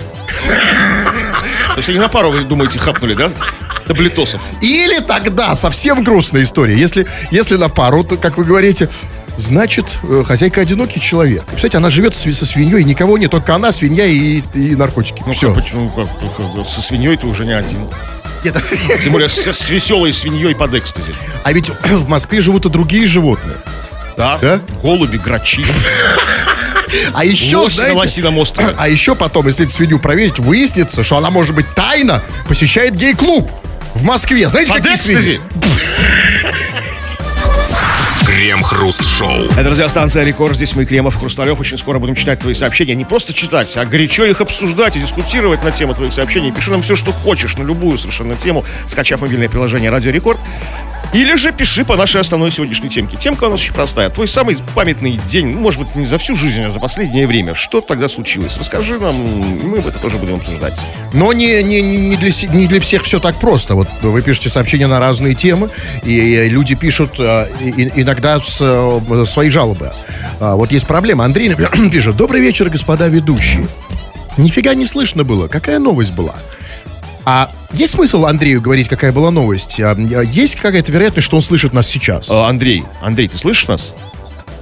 То 1.71 1.77
есть 1.77 1.89
они 1.89 2.00
на 2.00 2.10
пару, 2.10 2.31
вы 2.31 2.43
думаете, 2.43 2.79
хапнули, 2.79 3.13
да? 3.13 3.31
Таблетосов. 3.88 4.41
Или 4.62 5.00
тогда 5.00 5.55
совсем 5.55 6.03
грустная 6.03 6.43
история. 6.43 6.77
Если, 6.77 7.07
если 7.31 7.55
на 7.55 7.69
пару, 7.69 8.03
то, 8.03 8.17
как 8.17 8.38
вы 8.38 8.43
говорите, 8.43 8.89
значит, 9.38 9.85
э, 10.03 10.23
хозяйка 10.25 10.61
одинокий 10.61 11.00
человек. 11.00 11.43
Представляете, 11.43 11.77
она 11.77 11.89
живет 11.89 12.13
со 12.15 12.45
свиньей, 12.45 12.83
никого 12.83 13.17
нет, 13.17 13.31
только 13.31 13.55
она, 13.55 13.71
свинья 13.71 14.05
и, 14.05 14.41
и 14.53 14.75
наркотики. 14.75 15.23
Ну, 15.25 15.33
Все. 15.33 15.53
как, 15.53 15.63
почему, 15.63 15.89
как, 15.89 16.07
как, 16.55 16.67
со 16.67 16.81
свиньей 16.81 17.17
ты 17.17 17.27
уже 17.27 17.45
не 17.45 17.53
один. 17.53 17.88
Тем 19.01 19.11
более 19.11 19.29
с, 19.29 19.47
с 19.47 19.69
веселой 19.69 20.11
свиньей 20.13 20.55
под 20.55 20.73
экстази. 20.73 21.13
А 21.43 21.53
ведь 21.53 21.69
в 21.83 22.09
Москве 22.09 22.41
живут 22.41 22.65
и 22.65 22.69
другие 22.69 23.07
животные. 23.07 23.57
Да? 24.17 24.38
Да? 24.41 24.59
Голуби, 24.81 25.17
грачи. 25.17 25.65
А 27.13 27.23
еще, 27.23 27.55
Лось 27.57 27.75
знаете, 27.75 28.21
а 28.77 28.89
еще 28.89 29.15
потом, 29.15 29.47
если 29.47 29.63
эту 29.63 29.73
свинью 29.73 29.97
проверить, 29.97 30.39
выяснится, 30.39 31.05
что 31.05 31.15
она, 31.17 31.29
может 31.29 31.55
быть, 31.55 31.65
тайно 31.73 32.21
посещает 32.50 32.95
гей-клуб 32.95 33.50
в 33.93 34.03
Москве. 34.03 34.50
Знаете, 34.50 34.71
Под 34.71 34.81
какие 34.81 34.95
свиньи? 34.95 35.35
экстази. 35.35 35.39
Крем-хруст-шоу. 38.41 39.51
Это 39.55 39.69
радиостанция 39.69 40.24
Рекорд. 40.24 40.55
Здесь 40.55 40.75
мы, 40.75 40.83
Кремов, 40.86 41.15
Хрусталев. 41.15 41.60
Очень 41.60 41.77
скоро 41.77 42.00
будем 42.00 42.15
читать 42.15 42.39
твои 42.39 42.55
сообщения. 42.55 42.95
Не 42.95 43.05
просто 43.05 43.33
читать, 43.36 43.77
а 43.77 43.86
горячо 43.86 44.25
их 44.25 44.41
обсуждать 44.41 44.98
и 44.98 45.00
дискутировать 45.00 45.63
на 45.63 45.69
тему 45.69 45.93
твоих 45.93 46.12
сообщений. 46.12 46.51
Пиши 46.51 46.71
нам 46.71 46.81
все, 46.81 46.95
что 46.95 47.12
хочешь, 47.12 47.55
на 47.57 47.62
любую 47.62 48.00
совершенно 48.00 48.33
тему, 48.33 48.65
скачав 48.88 49.21
мобильное 49.21 49.48
приложение 49.48 49.91
Радио 49.91 50.10
Рекорд. 50.10 50.39
Или 51.13 51.36
же 51.36 51.51
пиши 51.51 51.83
по 51.83 51.98
нашей 51.98 52.21
основной 52.21 52.51
сегодняшней 52.51 52.88
темке. 52.88 53.17
Темка 53.17 53.43
у 53.43 53.50
нас 53.50 53.60
очень 53.60 53.74
простая. 53.74 54.10
Твой 54.10 54.29
самый 54.29 54.55
памятный 54.74 55.19
день, 55.29 55.48
ну, 55.48 55.60
может 55.60 55.81
быть, 55.81 55.93
не 55.93 56.05
за 56.05 56.17
всю 56.17 56.38
жизнь, 56.38 56.63
а 56.63 56.71
за 56.71 56.79
последнее 56.79 57.27
время. 57.27 57.53
Что 57.53 57.81
тогда 57.81 58.07
случилось? 58.07 58.57
Расскажи 58.57 58.98
нам, 58.98 59.15
мы 59.15 59.79
это 59.79 59.91
тоже 59.91 60.17
будем 60.17 60.36
обсуждать. 60.36 60.79
Но 61.12 61.33
не, 61.33 61.62
не, 61.63 61.81
не, 61.81 62.15
для, 62.15 62.31
не 62.53 62.65
для 62.65 62.79
всех 62.79 63.03
все 63.03 63.19
так 63.19 63.36
просто. 63.36 63.75
Вот 63.75 63.89
вы 64.01 64.21
пишете 64.21 64.48
сообщения 64.48 64.88
на 64.88 65.00
разные 65.00 65.36
темы, 65.36 65.69
и 66.03 66.48
люди 66.48 66.75
пишут 66.75 67.19
и- 67.19 67.91
иногда 67.98 68.30
с, 68.39 68.57
э, 68.61 69.25
свои 69.25 69.50
жалобы. 69.50 69.91
А, 70.39 70.55
вот 70.55 70.71
есть 70.71 70.88
проблема. 70.88 71.25
Андрей 71.25 71.50
например, 71.50 71.71
пишет. 71.91 72.15
Добрый 72.15 72.41
вечер, 72.41 72.69
господа 72.69 73.07
ведущие. 73.07 73.67
Нифига 74.38 74.73
не 74.73 74.85
слышно 74.85 75.23
было. 75.23 75.47
Какая 75.47 75.79
новость 75.79 76.13
была? 76.13 76.35
А 77.25 77.50
есть 77.73 77.93
смысл 77.93 78.25
Андрею 78.25 78.61
говорить, 78.61 78.88
какая 78.88 79.11
была 79.11 79.31
новость? 79.31 79.79
А, 79.79 79.91
а, 79.91 80.21
Есть 80.21 80.55
какая-то 80.55 80.91
вероятность, 80.91 81.25
что 81.25 81.35
он 81.35 81.41
слышит 81.41 81.73
нас 81.73 81.88
сейчас? 81.88 82.29
А, 82.29 82.47
Андрей, 82.47 82.83
Андрей, 83.01 83.27
ты 83.27 83.38
слышишь 83.38 83.67
нас? 83.67 83.91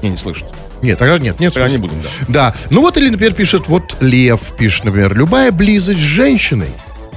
Не, 0.01 0.09
не 0.09 0.17
слышит. 0.17 0.47
Нет, 0.81 0.97
тогда 0.97 1.17
нет, 1.17 1.39
нет. 1.39 1.53
Тогда 1.53 1.69
не 1.69 1.77
будем, 1.77 2.01
да. 2.01 2.09
Да. 2.27 2.55
Ну 2.69 2.81
вот 2.81 2.97
или, 2.97 3.09
например, 3.09 3.33
пишет, 3.33 3.67
вот 3.67 3.97
Лев 3.99 4.53
пишет, 4.57 4.85
например, 4.85 5.15
любая 5.15 5.51
близость 5.51 5.99
с 5.99 6.01
женщиной 6.01 6.69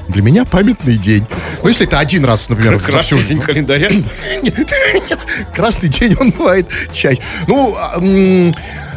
для 0.08 0.22
меня 0.22 0.44
памятный 0.44 0.96
день. 0.96 1.26
Ну, 1.62 1.68
если 1.68 1.86
это 1.86 1.98
один 1.98 2.24
раз, 2.24 2.48
например, 2.48 2.78
за 2.78 2.84
Красный 2.84 3.18
всю 3.18 3.28
день 3.28 3.40
календаря. 3.40 3.90
Красный 5.54 5.88
день 5.88 6.16
он 6.18 6.30
бывает 6.30 6.66
чаще. 6.92 7.20
Ну, 7.46 7.74
а, 7.78 8.00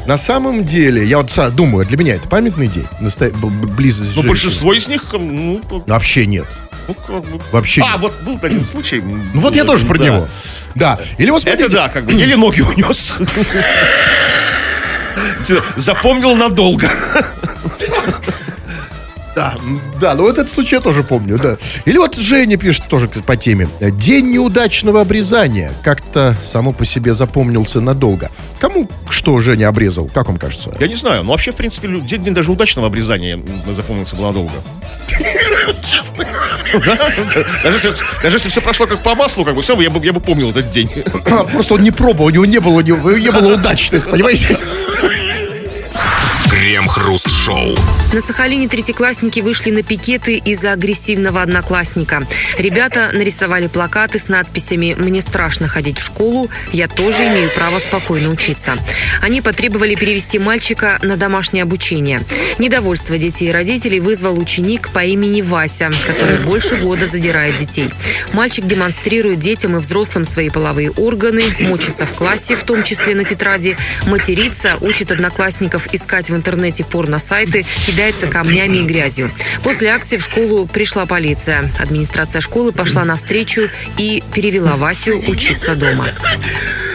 на 0.05 0.17
самом 0.17 0.63
деле, 0.63 1.05
я 1.05 1.17
вот 1.17 1.31
думаю, 1.55 1.85
для 1.85 1.97
меня 1.97 2.15
это 2.15 2.27
памятный 2.27 2.67
день. 2.67 2.85
Близость 3.00 4.15
Но 4.15 4.21
женщиной. 4.21 4.27
большинство 4.27 4.74
из 4.74 4.88
них, 4.88 5.03
ну, 5.13 5.62
Вообще 5.88 6.25
нет. 6.25 6.45
ну, 6.88 6.93
как 6.93 7.24
бы... 7.24 7.41
Вообще 7.51 7.81
А, 7.81 7.93
нет. 7.93 8.01
вот 8.01 8.13
был 8.21 8.39
один 8.41 8.65
случай. 8.65 9.01
Ну 9.01 9.41
вот 9.41 9.55
я 9.55 9.63
тоже 9.63 9.85
про 9.85 9.97
да. 9.97 10.05
него. 10.05 10.27
Да. 10.75 11.00
Или 11.17 11.31
вот 11.31 11.41
смотрите. 11.41 11.65
Это 11.65 11.75
да, 11.75 11.89
как 11.89 12.05
бы 12.05 12.13
еле 12.13 12.35
ноги 12.35 12.62
унес. 12.62 13.15
Запомнил 15.75 16.35
надолго. 16.35 16.89
Да, 19.36 19.54
да, 20.00 20.15
ну 20.15 20.30
этот 20.30 20.50
случай 20.50 20.75
я 20.75 20.82
тоже 20.82 21.04
помню, 21.04 21.38
да. 21.38 21.58
Или 21.84 21.98
вот 21.98 22.15
Женя 22.15 22.58
пишет 22.58 22.86
тоже 22.88 23.08
по 23.08 23.36
теме. 23.36 23.68
День 23.82 24.32
неудачного 24.32 25.01
обрезания. 25.01 25.74
Как-то 25.84 26.36
само 26.42 26.72
по 26.72 26.86
себе 26.86 27.13
запомнился 27.13 27.82
надолго. 27.82 28.32
Кому 28.60 28.89
что 29.10 29.39
Женя 29.42 29.68
обрезал, 29.68 30.10
как 30.13 30.27
вам 30.27 30.38
кажется? 30.38 30.74
Я 30.80 30.88
не 30.88 30.96
знаю, 30.96 31.24
но 31.24 31.32
вообще, 31.34 31.51
в 31.51 31.56
принципе, 31.56 31.88
день, 31.88 32.24
день 32.24 32.34
даже 32.34 32.51
удачного 32.51 32.88
обрезания 32.88 33.39
запомнился 33.75 34.15
бы 34.15 34.24
надолго. 34.24 34.54
Честно. 35.86 36.25
Да, 36.86 36.96
да. 36.96 37.46
Даже 37.63 37.94
если, 38.38 38.50
все 38.50 38.62
прошло 38.62 38.88
как 38.88 39.00
по 39.00 39.15
маслу, 39.15 39.44
как 39.44 39.56
бы 39.56 39.62
все, 39.62 39.80
я 39.82 39.89
бы, 39.89 40.04
я 40.06 40.13
бы 40.13 40.20
помнил 40.20 40.50
этот 40.50 40.70
день. 40.70 40.89
Просто 41.51 41.74
он 41.74 41.82
не 41.82 41.92
пробовал, 41.92 42.27
у 42.27 42.30
него 42.30 42.46
не 42.46 42.60
было, 42.60 42.77
у 42.77 42.82
него 42.82 43.12
не 43.12 43.32
было 43.32 43.54
удачных, 43.56 44.10
понимаете? 44.10 44.58
Крем-хруст-шоу. 46.75 47.74
На 48.12 48.20
Сахалине 48.20 48.67
третьеклассники 48.67 49.39
вышли 49.39 49.72
на 49.72 49.82
пикеты 49.82 50.36
из-за 50.36 50.74
агрессивного 50.74 51.41
одноклассника. 51.41 52.27
Ребята 52.58 53.12
нарисовали 53.13 53.67
плакаты 53.67 54.20
с 54.20 54.27
надписями 54.27 54.94
«Мне 54.98 55.22
страшно 55.22 55.70
ходить 55.70 56.00
в 56.00 56.03
школу, 56.03 56.50
я 56.74 56.89
тоже 56.89 57.27
имею 57.27 57.50
право 57.51 57.79
спокойно 57.79 58.29
учиться». 58.29 58.77
Они 59.22 59.39
потребовали 59.39 59.96
перевести 59.96 60.38
мальчика 60.38 61.00
на 61.01 61.15
домашнее 61.15 61.63
обучение. 61.63 62.25
Недовольство 62.60 63.17
детей 63.17 63.50
и 63.50 63.51
родителей 63.53 64.01
вызвал 64.01 64.38
ученик 64.38 64.89
по 64.89 65.00
имени 65.00 65.41
Вася, 65.41 65.91
который 66.05 66.39
больше 66.39 66.75
года 66.75 67.08
задирает 67.08 67.55
детей. 67.55 67.89
Мальчик 68.34 68.67
демонстрирует 68.67 69.39
детям 69.39 69.77
и 69.77 69.79
взрослым 69.79 70.25
свои 70.25 70.50
половые 70.50 70.91
органы, 70.91 71.41
мочится 71.62 72.05
в 72.05 72.12
классе, 72.12 72.58
в 72.58 72.65
том 72.65 72.84
числе 72.84 73.15
на 73.15 73.24
тетради, 73.24 73.77
матерится, 74.05 74.77
учит 74.82 75.13
одноклассников 75.13 75.88
искать 75.94 76.29
в 76.29 76.36
интернете 76.36 76.64
порно-сайты, 76.84 77.65
кидается 77.86 78.27
камнями 78.27 78.77
и 78.77 78.84
грязью. 78.84 79.31
После 79.63 79.89
акции 79.89 80.17
в 80.17 80.24
школу 80.24 80.65
пришла 80.65 81.05
полиция. 81.05 81.72
Администрация 81.79 82.41
школы 82.41 82.72
пошла 82.72 83.03
навстречу 83.05 83.69
и 83.98 84.24
перевела 84.34 84.75
Васю 84.75 85.24
учиться 85.27 85.75
дома. 85.75 86.10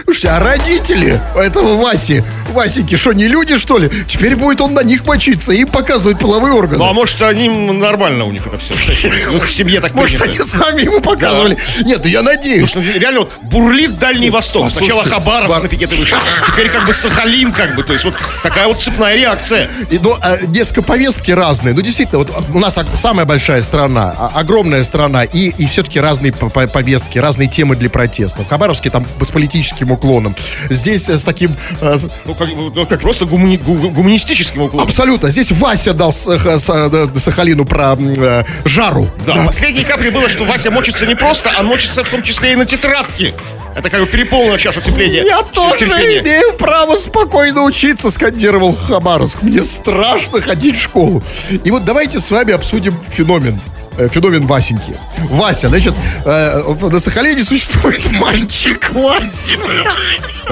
Слушайте, 0.05 0.29
а 0.29 0.41
родители 0.41 1.21
этого 1.37 1.81
Васи, 1.81 2.25
Васеньки, 2.50 2.97
что, 2.97 3.12
не 3.12 3.28
люди, 3.28 3.57
что 3.57 3.78
ли? 3.78 3.90
Теперь 4.07 4.37
будет 4.37 4.61
он 4.61 4.75
на 4.75 4.83
них 4.83 5.04
мочиться 5.07 5.52
и 5.52 5.64
показывать 5.64 6.19
половые 6.19 6.54
органы. 6.54 6.78
Ну, 6.78 6.85
а 6.88 6.92
может, 6.92 7.21
они 7.23 7.49
нормально 7.49 8.25
у 8.25 8.33
них 8.33 8.47
это 8.47 8.59
все. 8.59 8.75
В 9.40 9.50
семье 9.50 9.80
так 9.80 9.95
Может, 9.95 10.21
они 10.23 10.38
сами 10.38 10.83
ему 10.83 11.00
показывали. 11.00 11.57
Нет, 11.85 12.00
ну 12.04 12.09
я 12.09 12.23
надеюсь. 12.23 12.71
Потому 12.71 12.85
что 12.85 12.99
реально 12.99 13.21
вот 13.21 13.33
бурлит 13.42 13.99
Дальний 13.99 14.30
Восток. 14.30 14.71
Сначала 14.71 15.02
Хабаровск 15.02 15.50
Бар- 15.54 15.62
на 15.62 15.69
пикеты 15.69 15.95
вышел, 15.97 16.19
теперь 16.47 16.69
как 16.71 16.87
бы 16.87 16.92
Сахалин 16.92 17.52
как 17.52 17.75
бы. 17.75 17.83
То 17.83 17.92
есть 17.92 18.04
вот 18.04 18.14
такая 18.42 18.66
вот 18.66 18.80
цепная 18.80 19.14
реакция. 19.16 19.69
Ну, 20.02 20.16
а, 20.21 20.37
несколько 20.47 20.83
повестки 20.83 21.30
разные. 21.30 21.75
Ну, 21.75 21.80
действительно, 21.80 22.19
вот 22.21 22.30
у 22.52 22.59
нас 22.59 22.78
самая 22.95 23.25
большая 23.26 23.62
страна, 23.62 24.14
а- 24.19 24.33
огромная 24.35 24.85
страна, 24.85 25.25
и, 25.25 25.49
и 25.50 25.66
все-таки 25.66 26.00
разные 26.00 26.33
по- 26.33 26.49
по- 26.49 26.66
повестки, 26.66 27.19
разные 27.19 27.49
темы 27.49 27.76
для 27.76 27.90
протеста. 27.90 28.42
В 28.42 28.49
Хабаровске 28.49 28.90
там 28.90 29.07
с 29.21 29.30
политическим 29.30 29.90
уклоном. 29.92 30.35
Здесь 30.69 31.09
э, 31.09 31.19
с 31.19 31.25
таким... 31.25 31.54
э, 31.80 31.97
Ну, 32.25 32.35
как, 32.47 32.57
ну, 32.57 32.87
как 32.87 33.01
просто 33.01 33.25
гумани- 33.27 33.59
гу- 33.59 33.91
гуманистическим 33.91 34.63
уклоном. 34.63 34.87
Абсолютно. 34.87 35.31
Здесь 35.31 35.53
Вася 35.53 35.93
дал 35.93 36.11
э, 36.11 37.09
Сахалину 37.19 37.65
про 37.65 37.97
э, 37.99 38.45
жару. 38.65 39.11
Да, 39.27 39.35
последней 39.47 39.85
каплей 39.85 40.11
было, 40.11 40.29
что 40.29 40.45
Вася 40.45 40.71
мочится 40.71 41.07
не 41.07 41.15
просто, 41.15 41.53
а 41.57 41.63
мочится 41.63 42.03
в 42.03 42.09
том 42.09 42.23
числе 42.23 42.53
и 42.53 42.57
на 42.57 42.65
тетрадке. 42.67 43.35
Это 43.77 43.89
как 43.89 44.01
бы 44.01 44.07
переполнила 44.07 44.59
чашу 44.59 44.81
тепления. 44.81 45.23
Я 45.23 45.43
тоже 45.43 45.77
терпения. 45.79 46.21
имею 46.21 46.53
право 46.55 46.97
спокойно 46.97 47.63
учиться, 47.63 48.11
скандировал 48.11 48.75
Хабаровск. 48.75 49.43
Мне 49.43 49.63
страшно 49.65 50.41
ходить 50.41 50.77
в 50.77 50.83
школу. 50.83 51.23
И 51.63 51.71
вот 51.71 51.85
давайте 51.85 52.19
с 52.21 52.31
вами 52.31 52.53
обсудим 52.53 52.95
феномен. 53.11 53.61
Э, 54.00 54.09
Феномен 54.09 54.47
Васеньки. 54.47 54.95
Вася, 55.28 55.69
значит, 55.69 55.95
э, 56.25 56.62
на 56.90 57.00
Сахалине 57.00 57.45
существует 57.45 58.00
мальчик 58.21 58.90
Вася. 58.92 59.52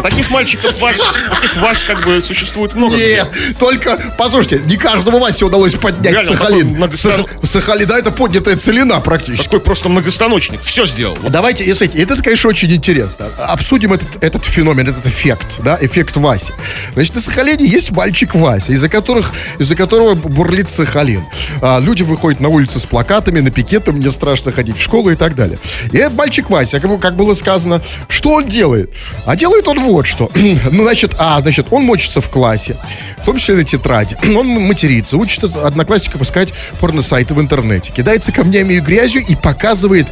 Таких 0.02 0.30
мальчиков 0.30 0.78
Вась, 0.80 1.00
таких 1.30 1.56
Вась 1.56 1.82
как 1.82 2.04
бы 2.04 2.20
существует 2.20 2.74
много. 2.76 2.96
Нет, 2.96 3.28
только, 3.58 3.98
послушайте, 4.16 4.60
не 4.64 4.76
каждому 4.76 5.18
Васе 5.18 5.44
удалось 5.44 5.74
поднять 5.74 6.12
Реально, 6.12 6.36
Сахалин. 6.36 6.76
многостан- 6.76 7.26
Сахалин, 7.44 7.88
да, 7.88 7.98
это 7.98 8.12
поднятая 8.12 8.56
целина 8.56 9.00
практически. 9.00 9.44
Такой 9.44 9.60
просто 9.60 9.88
многостаночник. 9.88 10.60
Все 10.62 10.86
сделал. 10.86 11.16
Давайте, 11.28 11.66
если 11.66 11.92
это, 12.00 12.22
конечно, 12.22 12.48
очень 12.48 12.72
интересно. 12.72 13.26
Обсудим 13.38 13.92
этот, 13.92 14.22
этот 14.22 14.44
феномен, 14.44 14.88
этот 14.88 15.04
эффект, 15.06 15.56
да, 15.64 15.76
эффект 15.80 16.16
Васи. 16.16 16.52
Значит, 16.94 17.16
на 17.16 17.20
Сахалине 17.20 17.66
есть 17.66 17.90
мальчик 17.90 18.36
Вася, 18.36 18.72
из-за 18.72 18.88
которых, 18.88 19.32
из-за 19.58 19.74
которого 19.74 20.14
бурлит 20.14 20.68
Сахалин. 20.68 21.24
А, 21.60 21.80
люди 21.80 22.04
выходят 22.04 22.38
на 22.40 22.48
улицы 22.50 22.78
с 22.78 22.86
плакатами, 22.86 23.38
на 23.42 23.50
пикеты, 23.50 23.92
мне 23.92 24.11
страшно 24.11 24.52
ходить 24.52 24.76
в 24.76 24.83
школу 24.83 25.11
и 25.11 25.16
так 25.16 25.35
далее. 25.35 25.59
И 25.92 25.97
этот 25.97 26.14
мальчик 26.14 26.50
Вася, 26.50 26.80
как, 26.80 27.00
как 27.00 27.16
было 27.16 27.35
сказано, 27.35 27.83
что 28.09 28.35
он 28.35 28.47
делает? 28.47 28.90
А 29.26 29.37
делает 29.37 29.68
он 29.68 29.78
вот 29.80 30.07
что. 30.07 30.30
ну, 30.35 30.83
значит, 30.83 31.14
а, 31.18 31.40
значит, 31.40 31.66
он 31.71 31.85
мочится 31.85 32.21
в 32.21 32.30
классе, 32.30 32.76
в 33.18 33.25
том 33.25 33.38
числе 33.38 33.57
на 33.57 33.64
тетради. 33.64 34.16
он 34.37 34.47
матерится, 34.47 35.16
учит 35.16 35.45
одноклассников 35.45 36.23
искать 36.23 36.52
порносайты 36.80 37.35
в 37.35 37.40
интернете, 37.40 37.92
кидается 37.92 38.33
камнями 38.33 38.75
и 38.75 38.80
грязью 38.80 39.25
и 39.26 39.35
показывает 39.35 40.07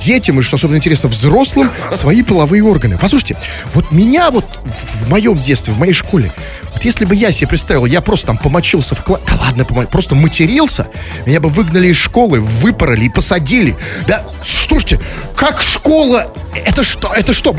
детям, 0.00 0.40
и 0.40 0.42
что 0.42 0.56
особенно 0.56 0.76
интересно, 0.76 1.08
взрослым, 1.08 1.70
свои 1.90 2.22
половые 2.22 2.64
органы. 2.64 2.98
Послушайте, 3.00 3.36
вот 3.74 3.92
меня 3.92 4.30
вот 4.30 4.44
в 4.64 5.08
моем 5.08 5.40
детстве, 5.40 5.72
в 5.72 5.78
моей 5.78 5.92
школе, 5.92 6.32
вот 6.72 6.84
если 6.84 7.04
бы 7.04 7.14
я 7.14 7.32
себе 7.32 7.48
представил, 7.48 7.84
я 7.86 8.00
просто 8.00 8.26
там 8.28 8.38
помочился 8.38 8.94
в 8.94 9.02
классе, 9.02 9.24
да 9.28 9.36
ладно, 9.40 9.62
помо- 9.62 9.86
просто 9.86 10.14
матерился, 10.14 10.86
меня 11.26 11.40
бы 11.40 11.48
выгнали 11.48 11.88
из 11.88 11.96
школы, 11.96 12.40
выпороли 12.40 13.04
и 13.04 13.08
посадили. 13.08 13.76
Да, 14.06 14.22
слушайте, 14.42 15.00
как 15.36 15.60
школа, 15.62 16.32
это 16.54 16.82
что, 16.82 17.12
это 17.14 17.32
что, 17.32 17.54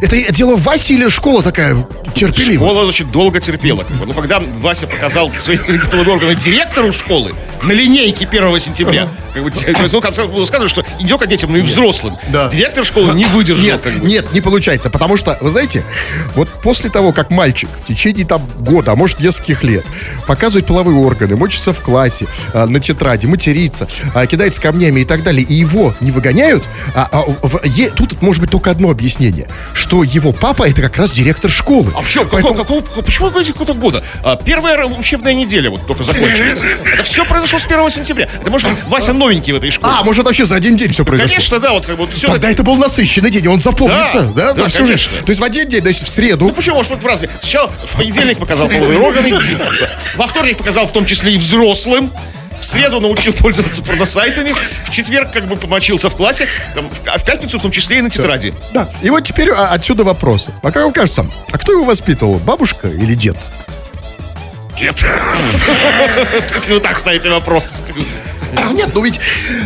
это 0.00 0.32
дело 0.32 0.56
Васи 0.56 0.94
или 0.94 1.08
школа 1.08 1.42
такая 1.42 1.86
терпеливая? 2.14 2.68
Школа, 2.68 2.84
значит, 2.84 3.10
долго 3.10 3.40
терпела. 3.40 3.82
Как 3.82 3.96
бы. 3.96 4.06
Но 4.06 4.14
когда 4.14 4.40
Вася 4.40 4.86
показал 4.86 5.30
свои 5.32 5.58
половые 5.58 6.14
органы 6.16 6.34
директору 6.34 6.92
школы 6.92 7.34
на 7.62 7.72
линейке 7.72 8.26
1 8.26 8.60
сентября, 8.60 9.08
как 9.34 9.42
бы, 9.42 9.52
ну, 9.92 10.00
как 10.00 10.14
было 10.30 10.44
сказано, 10.46 10.68
что 10.68 10.84
не 11.00 11.08
только 11.08 11.26
детям, 11.26 11.50
но 11.52 11.58
и 11.58 11.62
взрослым. 11.62 12.16
Да. 12.28 12.48
Директор 12.48 12.84
школы 12.84 13.12
не 13.14 13.24
выдержал. 13.26 13.64
Нет, 13.64 13.80
как 13.82 13.94
бы. 13.94 14.06
нет, 14.06 14.32
не 14.32 14.40
получается, 14.40 14.90
потому 14.90 15.16
что, 15.16 15.36
вы 15.40 15.50
знаете, 15.50 15.84
вот 16.34 16.48
после 16.62 16.90
того, 16.90 17.12
как 17.12 17.30
мальчик 17.30 17.68
в 17.84 17.88
течение 17.88 18.26
там 18.26 18.42
года, 18.58 18.92
а 18.92 18.96
может 18.96 19.20
нескольких 19.20 19.62
лет, 19.64 19.84
показывает 20.26 20.66
половые 20.66 20.98
органы, 20.98 21.36
мочится 21.36 21.72
в 21.72 21.80
классе, 21.80 22.26
а, 22.54 22.66
на 22.66 22.80
тетради, 22.80 23.26
матерится, 23.26 23.88
а, 24.14 24.26
кидается 24.26 24.60
камнями 24.60 25.00
и 25.00 25.04
так 25.04 25.22
далее, 25.22 25.44
и 25.44 25.54
его 25.54 25.94
не 26.00 26.10
выгоняют, 26.10 26.64
а, 26.94 27.08
а 27.10 27.22
в- 27.22 27.64
е- 27.64 27.87
Тут 27.96 28.20
может 28.22 28.40
быть 28.40 28.50
только 28.50 28.70
одно 28.70 28.90
объяснение, 28.90 29.48
что 29.74 30.02
его 30.02 30.32
папа 30.32 30.68
это 30.68 30.82
как 30.82 30.96
раз 30.96 31.12
директор 31.12 31.50
школы. 31.50 31.92
А 31.96 32.02
почему, 32.02 32.24
какого, 32.24 32.56
какого, 32.56 32.80
почему 33.02 33.28
вы 33.30 33.44
какого-то 33.44 33.74
года? 33.74 34.04
А, 34.24 34.36
первая 34.36 34.86
учебная 34.86 35.34
неделя 35.34 35.70
вот 35.70 35.86
только 35.86 36.02
закончилась. 36.02 36.60
Это 36.94 37.02
все 37.02 37.24
произошло 37.24 37.58
с 37.58 37.66
1 37.66 37.90
сентября. 37.90 38.28
Это 38.40 38.50
может 38.50 38.70
быть 38.70 38.78
Вася 38.86 39.12
новенький 39.12 39.52
в 39.52 39.56
этой 39.56 39.70
школе. 39.70 39.92
А, 39.96 40.04
может 40.04 40.24
вообще 40.24 40.46
за 40.46 40.56
один 40.56 40.76
день 40.76 40.90
все 40.90 41.04
произошло? 41.04 41.30
Конечно, 41.30 41.58
да, 41.60 41.72
вот 41.72 41.86
как 41.86 41.96
бы 41.96 42.06
вот 42.06 42.14
все. 42.14 42.26
Тогда 42.26 42.50
это 42.50 42.62
был 42.62 42.76
насыщенный 42.76 43.30
день, 43.30 43.46
он 43.48 43.60
запомнится, 43.60 44.22
Да, 44.34 44.54
да, 44.54 44.68
всю 44.68 44.86
жизнь. 44.86 45.10
То 45.24 45.30
есть 45.30 45.40
в 45.40 45.44
один 45.44 45.68
день, 45.68 45.82
значит, 45.82 46.02
в 46.02 46.08
среду. 46.08 46.46
Ну 46.46 46.52
почему, 46.52 46.76
может 46.76 46.92
в 46.92 47.06
разные. 47.06 47.30
Сначала 47.40 47.70
в 47.92 47.96
понедельник 47.96 48.38
показал 48.38 48.68
половые 48.68 48.98
органы, 48.98 49.38
во 50.16 50.26
вторник 50.26 50.58
показал 50.58 50.86
в 50.86 50.92
том 50.92 51.04
числе 51.04 51.34
и 51.34 51.38
взрослым. 51.38 52.10
В 52.60 52.64
среду 52.64 53.00
научил 53.00 53.32
пользоваться 53.32 53.82
порносайтами, 53.82 54.52
в 54.84 54.90
четверг 54.90 55.30
как 55.32 55.46
бы 55.46 55.56
помочился 55.56 56.10
в 56.10 56.16
классе, 56.16 56.48
там, 56.74 56.90
а 57.06 57.18
в 57.18 57.24
пятницу 57.24 57.58
в 57.58 57.62
том 57.62 57.70
числе 57.70 57.98
и 57.98 58.02
на 58.02 58.10
тетради. 58.10 58.52
Да. 58.72 58.88
И 59.02 59.10
вот 59.10 59.24
теперь 59.24 59.50
а, 59.50 59.68
отсюда 59.68 60.04
вопросы. 60.04 60.52
А 60.62 60.72
как 60.72 60.82
вам 60.82 60.92
кажется, 60.92 61.26
а 61.50 61.58
кто 61.58 61.72
его 61.72 61.84
воспитывал, 61.84 62.38
бабушка 62.38 62.88
или 62.88 63.14
дед? 63.14 63.36
Дед. 64.78 64.96
Если 66.54 66.72
вы 66.72 66.80
так 66.80 66.98
ставите 66.98 67.30
вопрос. 67.30 67.80
А, 68.56 68.72
Нет, 68.72 68.90
ну 68.94 69.04
ведь, 69.04 69.20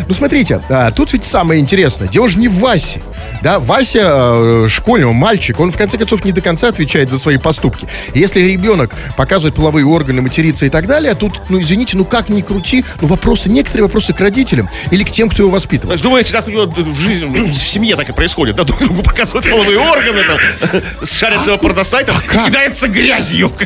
ну 0.07 0.13
смотрите, 0.13 0.61
а, 0.69 0.91
тут 0.91 1.13
ведь 1.13 1.23
самое 1.23 1.59
интересное. 1.59 2.07
Дело 2.07 2.29
же 2.29 2.37
не 2.37 2.47
в 2.47 2.55
Васе. 2.55 3.01
Да, 3.41 3.59
Вася, 3.59 3.99
э, 4.03 4.67
школьный 4.69 5.11
мальчик, 5.13 5.59
он 5.59 5.71
в 5.71 5.77
конце 5.77 5.97
концов 5.97 6.23
не 6.23 6.31
до 6.31 6.41
конца 6.41 6.69
отвечает 6.69 7.11
за 7.11 7.17
свои 7.17 7.37
поступки. 7.37 7.87
Если 8.13 8.41
ребенок 8.41 8.93
показывает 9.17 9.55
половые 9.55 9.85
органы, 9.85 10.21
матерится 10.21 10.65
и 10.65 10.69
так 10.69 10.87
далее, 10.87 11.13
тут, 11.15 11.33
ну 11.49 11.59
извините, 11.59 11.97
ну 11.97 12.05
как 12.05 12.29
ни 12.29 12.41
крути, 12.41 12.85
ну 13.01 13.07
вопросы, 13.07 13.49
некоторые 13.49 13.83
вопросы 13.83 14.13
к 14.13 14.19
родителям 14.19 14.69
или 14.91 15.03
к 15.03 15.11
тем, 15.11 15.29
кто 15.29 15.43
его 15.43 15.51
воспитывал. 15.51 15.91
есть, 15.91 16.03
думаете, 16.03 16.31
так 16.31 16.47
у 16.47 16.51
него 16.51 16.65
в 16.65 16.97
жизни, 16.97 17.25
в 17.25 17.57
семье 17.57 17.95
так 17.95 18.09
и 18.09 18.13
происходит, 18.13 18.55
да, 18.55 18.63
друг 18.63 18.79
другу 18.79 19.01
показывают 19.03 19.49
половые 19.49 19.79
органы, 19.79 20.23
там, 20.23 20.81
шарятся 21.05 21.51
по 21.51 21.57
порносайтам, 21.57 22.15
как? 22.25 22.47
кидается 22.47 22.87
грязью. 22.87 23.51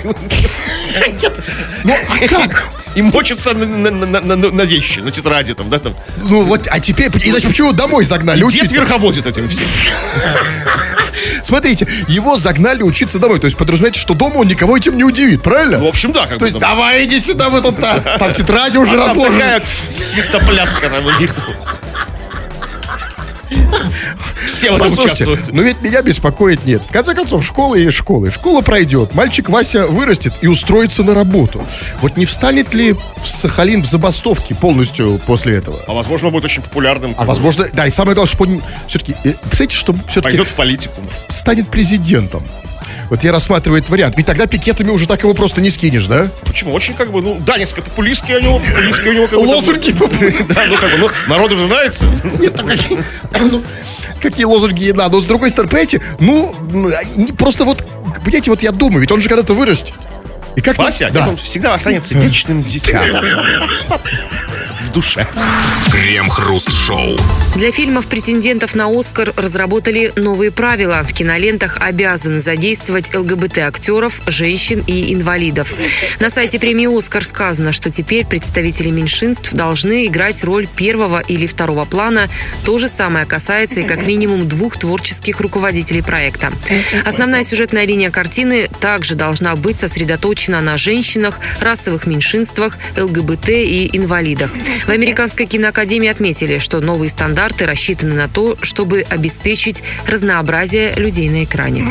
Ну 1.84 1.94
а 2.10 2.28
как? 2.28 2.68
И 2.96 3.02
мочится 3.02 3.54
на, 3.54 3.66
на- 3.66 3.92
на- 3.92 4.22
на- 4.36 4.52
на- 4.52 4.62
вещи, 4.64 5.00
на 5.02 5.12
тетради, 5.12 5.54
там, 5.54 5.70
да, 5.70 5.80
там. 5.80 5.94
Ну 6.18 6.42
вот, 6.42 6.68
а 6.70 6.80
теперь, 6.80 7.10
иначе 7.24 7.48
почему 7.48 7.70
его 7.70 7.78
домой 7.78 8.04
загнали 8.06 8.40
Дед 8.40 8.48
учиться? 8.48 8.80
верховодит 8.80 9.26
этим 9.26 9.48
всем. 9.50 9.66
Смотрите, 11.44 11.88
его 12.08 12.36
загнали 12.38 12.84
учиться 12.84 13.20
домой. 13.20 13.40
То 13.40 13.46
есть 13.46 13.58
подразумеваете, 13.58 14.00
что 14.00 14.14
дома 14.14 14.38
он 14.38 14.48
никого 14.48 14.76
этим 14.78 14.96
не 14.98 15.04
удивит, 15.04 15.42
правильно? 15.44 15.80
В 15.80 15.86
общем, 15.88 16.12
да, 16.12 16.26
как 16.26 16.40
То 16.40 16.46
есть, 16.46 16.60
там. 16.60 16.70
давай 16.72 17.06
иди 17.06 17.20
сюда, 17.22 17.50
вы 17.50 17.62
тут, 17.62 17.80
та- 17.80 18.00
там 18.18 18.34
тетради 18.34 18.78
уже 18.78 18.94
А 18.96 18.98
там 18.98 19.08
разложены. 19.10 19.40
такая 19.40 19.64
свистопляска 20.00 20.90
там 20.90 21.06
у 21.06 21.12
них. 21.20 21.32
Все 24.46 24.72
в 24.72 24.76
этом 24.78 24.94
участвуют. 24.94 25.54
но 25.54 25.62
ведь 25.62 25.82
меня 25.82 26.02
беспокоит 26.02 26.66
нет. 26.66 26.82
В 26.88 26.92
конце 26.92 27.14
концов, 27.14 27.46
школа 27.46 27.76
есть 27.76 27.98
школы. 27.98 28.32
Школа 28.32 28.62
пройдет. 28.62 29.14
Мальчик 29.14 29.50
Вася 29.50 29.88
вырастет 29.88 30.34
и 30.42 30.48
устроится 30.48 31.04
на 31.04 31.14
работу. 31.14 31.66
Вот 32.02 32.18
не 32.18 32.26
встанет 32.26 32.74
ли 32.74 32.94
в 32.94 33.28
Сахалин 33.28 33.84
в 33.84 33.88
забастовке 33.88 34.56
полностью 34.56 35.20
после 35.26 35.58
этого? 35.58 35.80
А 35.88 35.94
возможно, 35.94 36.30
будет 36.30 36.46
очень 36.46 36.62
популярным. 36.62 37.16
А 37.18 37.26
возможно, 37.26 37.68
да, 37.74 37.86
и 37.88 37.90
самое 37.90 38.16
главное, 38.16 38.34
что 38.34 38.46
все-таки, 38.88 39.14
представляете, 39.24 39.76
что 39.76 39.94
все-таки 40.08 40.38
Пойдет 40.38 40.48
в 40.48 40.54
политику. 40.54 41.02
станет 41.30 41.68
президентом. 41.70 42.44
Вот 43.10 43.24
я 43.24 43.32
рассматриваю 43.32 43.80
этот 43.80 43.90
вариант. 43.90 44.16
Ведь 44.18 44.26
тогда 44.26 44.48
пикетами 44.48 44.90
уже 44.90 45.08
так 45.08 45.22
его 45.24 45.34
просто 45.34 45.62
не 45.62 45.70
скинешь, 45.70 46.08
да? 46.08 46.30
Почему? 46.46 46.74
Очень 46.74 46.94
как 46.94 47.12
бы, 47.12 47.22
ну, 47.22 47.38
да, 47.46 47.58
несколько 47.58 47.84
популистские 47.84 48.38
у 48.38 48.42
него, 48.42 48.60
популистские 48.60 49.12
у 49.12 49.14
него 49.14 49.28
как 49.28 49.40
бы, 49.40 49.46
там, 49.46 49.56
Лозунги 49.56 49.92
Да, 50.54 50.66
ну 50.68 50.78
как 50.78 50.92
бы, 50.92 50.98
ну, 50.98 51.10
народу 51.28 51.58
же 51.58 51.68
нравится. 51.68 52.06
Нет, 52.40 52.56
ну 52.58 52.68
какие, 52.68 53.00
ну, 53.52 53.64
какие 54.22 54.46
лозунги 54.46 54.86
не 54.86 54.92
надо. 54.94 55.16
Но 55.16 55.22
с 55.22 55.26
другой 55.26 55.50
стороны, 55.52 55.70
понимаете, 55.70 56.02
ну, 56.20 56.54
ну, 56.72 56.92
не- 57.16 57.32
просто 57.32 57.64
вот, 57.64 57.84
понимаете, 58.24 58.52
вот 58.52 58.62
я 58.62 58.72
думаю, 58.72 59.02
ведь 59.02 59.12
он 59.12 59.22
же 59.22 59.30
когда-то 59.30 59.54
вырастет. 59.54 59.94
И 60.58 60.62
как 60.62 60.76
Вася, 60.80 61.12
да. 61.14 61.30
он 61.30 61.38
всегда 61.38 61.76
останется 61.76 62.16
вечным 62.16 62.64
дитям. 62.64 63.04
В 64.86 64.92
душе. 64.92 65.28
Крем-хруст-шоу. 65.92 67.18
Для 67.56 67.72
фильмов 67.72 68.08
претендентов 68.08 68.74
на 68.74 68.88
Оскар 68.88 69.34
разработали 69.36 70.14
новые 70.16 70.52
правила. 70.52 71.04
В 71.08 71.14
кинолентах 71.14 71.78
обязаны 71.80 72.40
задействовать 72.40 73.14
ЛГБТ-актеров, 73.14 74.22
женщин 74.28 74.84
и 74.88 75.14
инвалидов. 75.14 75.74
На 76.20 76.30
сайте 76.30 76.60
премии 76.60 76.98
«Оскар» 76.98 77.24
сказано, 77.24 77.72
что 77.72 77.90
теперь 77.90 78.26
представители 78.26 78.90
меньшинств 78.90 79.54
должны 79.54 80.08
играть 80.08 80.44
роль 80.44 80.68
первого 80.68 81.20
или 81.20 81.48
второго 81.48 81.86
плана. 81.86 82.30
То 82.64 82.78
же 82.78 82.88
самое 82.88 83.26
касается 83.26 83.82
и 83.82 83.84
как 83.84 84.06
минимум 84.06 84.48
двух 84.48 84.78
творческих 84.78 85.42
руководителей 85.42 86.02
проекта. 86.02 86.54
Основная 87.06 87.44
сюжетная 87.44 87.86
линия 87.86 88.10
картины 88.10 88.70
также 88.80 89.16
должна 89.16 89.56
быть 89.56 89.76
сосредоточена 89.76 90.47
на 90.48 90.78
женщинах, 90.78 91.40
расовых 91.60 92.08
меньшинствах, 92.08 92.78
ЛГБТ 92.98 93.50
и 93.50 93.90
инвалидах. 93.94 94.52
В 94.86 94.90
Американской 94.90 95.46
киноакадемии 95.46 96.10
отметили, 96.10 96.58
что 96.60 96.80
новые 96.80 97.10
стандарты 97.10 97.66
рассчитаны 97.66 98.16
на 98.16 98.28
то, 98.28 98.58
чтобы 98.62 99.06
обеспечить 99.10 99.84
разнообразие 100.08 100.94
людей 100.96 101.30
на 101.30 101.44
экране. 101.44 101.84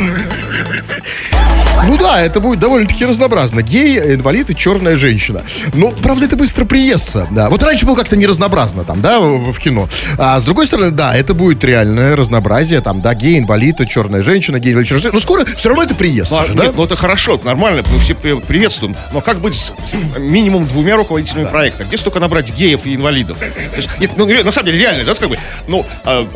Ну 1.85 1.99
да, 1.99 2.21
это 2.21 2.41
будет 2.41 2.59
довольно-таки 2.59 3.05
разнообразно. 3.05 3.63
Гей, 3.63 3.99
инвалид 4.15 4.51
и 4.51 4.57
черная 4.57 4.97
женщина. 4.97 5.43
Но, 5.75 5.91
правда, 5.91 6.25
это 6.25 6.37
быстро 6.37 6.65
приестся. 6.65 7.29
Да. 7.31 7.51
Вот 7.51 7.63
раньше 7.63 7.87
было 7.87 7.97
как-то 7.97 8.17
не 8.17 8.27
разнообразно 8.27 8.85
там, 8.85 9.01
да, 9.03 9.21
в, 9.21 9.53
в 9.53 9.59
кино. 9.59 9.89
А 10.19 10.41
с 10.41 10.45
другой 10.45 10.67
стороны, 10.67 10.91
да, 10.91 11.15
это 11.15 11.35
будет 11.35 11.63
реальное 11.65 12.17
разнообразие. 12.17 12.81
Там, 12.81 13.03
да, 13.03 13.15
гей, 13.15 13.39
инвалид, 13.39 13.81
и 13.81 13.89
черная 13.89 14.23
женщина, 14.23 14.59
гей, 14.59 14.71
инвалид, 14.73 14.89
черная 14.89 15.03
женщина. 15.03 15.15
Но 15.15 15.21
скоро 15.21 15.45
все 15.45 15.69
равно 15.69 15.85
это 15.85 15.95
приестся 15.95 16.35
Ну, 16.35 16.41
а, 16.41 16.47
же, 16.47 16.55
да? 16.55 16.65
Нет, 16.65 16.77
ну 16.77 16.85
это 16.85 16.97
хорошо, 16.97 17.35
это 17.35 17.47
нормально, 17.47 17.85
мы 17.93 17.99
все 18.01 18.15
приветствуем. 18.47 18.97
Но 19.13 19.21
как 19.21 19.39
быть 19.41 19.55
с 19.55 19.73
минимум 20.19 20.67
двумя 20.67 20.97
руководителями 20.97 21.47
проекта? 21.47 21.85
Где 21.85 21.97
столько 21.97 22.21
набрать 22.21 22.53
геев 22.55 22.87
и 22.87 22.95
инвалидов? 22.95 23.39
То 23.39 23.77
есть, 23.77 23.89
нет, 24.01 24.13
ну, 24.17 24.27
на 24.27 24.51
самом 24.51 24.67
деле, 24.67 24.79
реально, 24.79 25.05
да, 25.05 25.15
как 25.15 25.29
бы, 25.29 25.39
ну, 25.69 25.85
а, 26.05 26.27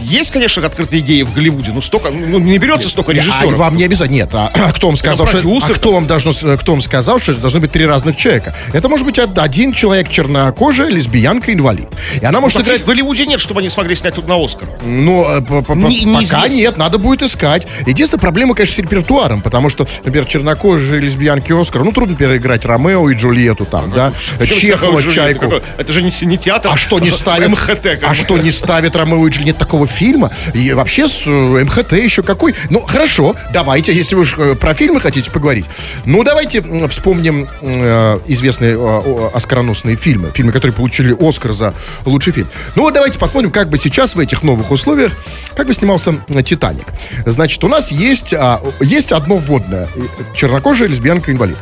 есть, 0.00 0.30
конечно, 0.30 0.64
открытые 0.66 1.00
геи 1.02 1.22
в 1.22 1.32
Голливуде, 1.34 1.72
но 1.72 1.80
столько, 1.80 2.10
ну, 2.10 2.38
не 2.38 2.58
берется 2.58 2.88
столько 2.88 3.12
А 3.12 3.14
режиссеров. 3.14 3.54
вам 3.58 3.76
не 3.76 3.84
обязательно. 3.84 4.14
Нет, 4.16 4.30
а 4.34 4.50
кто 4.74 4.88
вам 4.88 4.96
сказал, 4.96 5.26
что, 5.26 5.38
а 5.38 5.72
кто 5.72 5.92
вам 5.92 6.06
должно, 6.06 6.32
кто 6.56 6.72
вам 6.72 6.82
сказал, 6.82 7.18
что 7.18 7.32
это 7.32 7.40
должны 7.40 7.60
быть 7.60 7.72
три 7.72 7.86
разных 7.86 8.16
человека? 8.16 8.54
Это 8.72 8.88
может 8.88 9.06
быть 9.06 9.18
од- 9.18 9.38
один 9.38 9.72
человек 9.72 10.08
чернокожая, 10.08 10.88
лесбиянка, 10.90 11.52
инвалид. 11.52 11.88
И 12.20 12.24
она 12.24 12.40
может 12.40 12.58
Таких 12.58 12.68
играть 12.72 12.82
в 12.82 12.86
Голливуде 12.86 13.26
нет, 13.26 13.40
чтобы 13.40 13.60
они 13.60 13.70
смогли 13.70 13.94
снять 13.96 14.14
тут 14.14 14.28
на 14.28 14.42
Оскар. 14.42 14.68
Ну, 14.84 15.24
э, 15.28 15.40
Не- 15.40 16.12
пока 16.14 16.48
нет, 16.48 16.76
надо 16.76 16.98
будет 16.98 17.22
искать. 17.22 17.66
Единственная 17.86 18.20
проблема, 18.20 18.54
конечно, 18.54 18.74
с 18.74 18.78
репертуаром, 18.78 19.40
потому 19.40 19.68
что, 19.70 19.86
например, 20.04 20.26
чернокожие 20.26 21.00
лесбиянки 21.00 21.52
Оскар, 21.60 21.84
ну, 21.84 21.92
трудно 21.92 22.16
переиграть 22.16 22.64
Ромео 22.64 23.08
и 23.10 23.14
Джульетту 23.14 23.64
там, 23.64 23.90
да, 23.90 24.12
Причем 24.38 24.56
Чехова, 24.56 25.02
Чайку. 25.02 25.40
какой? 25.40 25.62
Это 25.78 25.92
же 25.92 26.02
не, 26.02 26.10
не 26.26 26.38
театр. 26.38 26.70
А 26.72 26.76
что 26.76 26.98
не 26.98 27.10
ставят? 27.10 27.50
МХТ. 27.50 27.82
как 27.82 28.02
А 28.04 28.14
что 28.14 28.38
не 28.38 28.50
ставят 28.50 28.96
Ромео 28.96 29.26
и 29.26 29.30
Джульетт 29.30 29.58
такого 29.58 29.86
фильма? 29.86 30.30
И 30.52 30.72
вообще 30.72 31.08
с 31.08 31.26
э, 31.26 31.64
МХТ 31.64 31.92
еще 31.92 32.22
какой? 32.22 32.54
Ну, 32.70 32.80
хорошо, 32.80 33.34
давайте, 33.52 33.94
если 33.94 34.14
вы 34.14 34.22
уж 34.22 34.36
э, 34.38 34.54
про 34.54 34.74
фильмы 34.74 35.00
хотите 35.00 35.30
поговорить. 35.30 35.66
Ну, 36.04 36.24
давайте 36.24 36.62
вспомним 36.88 37.46
э, 37.60 38.18
известные 38.26 38.76
э, 38.78 39.30
оскароносные 39.34 39.96
фильмы. 39.96 40.30
Фильмы, 40.34 40.52
которые 40.52 40.74
получили 40.74 41.16
Оскар 41.18 41.52
за 41.52 41.74
лучший 42.04 42.32
фильм. 42.32 42.48
Ну, 42.74 42.82
вот 42.82 42.94
давайте 42.94 43.18
посмотрим, 43.18 43.50
как 43.50 43.68
бы 43.68 43.78
сейчас 43.78 44.14
в 44.14 44.20
этих 44.20 44.42
новых 44.42 44.70
условиях, 44.70 45.12
как 45.54 45.66
бы 45.66 45.74
снимался 45.74 46.14
«Титаник». 46.44 46.86
Значит, 47.26 47.62
у 47.64 47.68
нас 47.68 47.90
есть, 47.90 48.32
а, 48.34 48.60
есть 48.80 49.12
одно 49.12 49.36
вводное. 49.36 49.88
Чернокожая 50.34 50.88
лесбиянка-инвалид. 51.34 51.56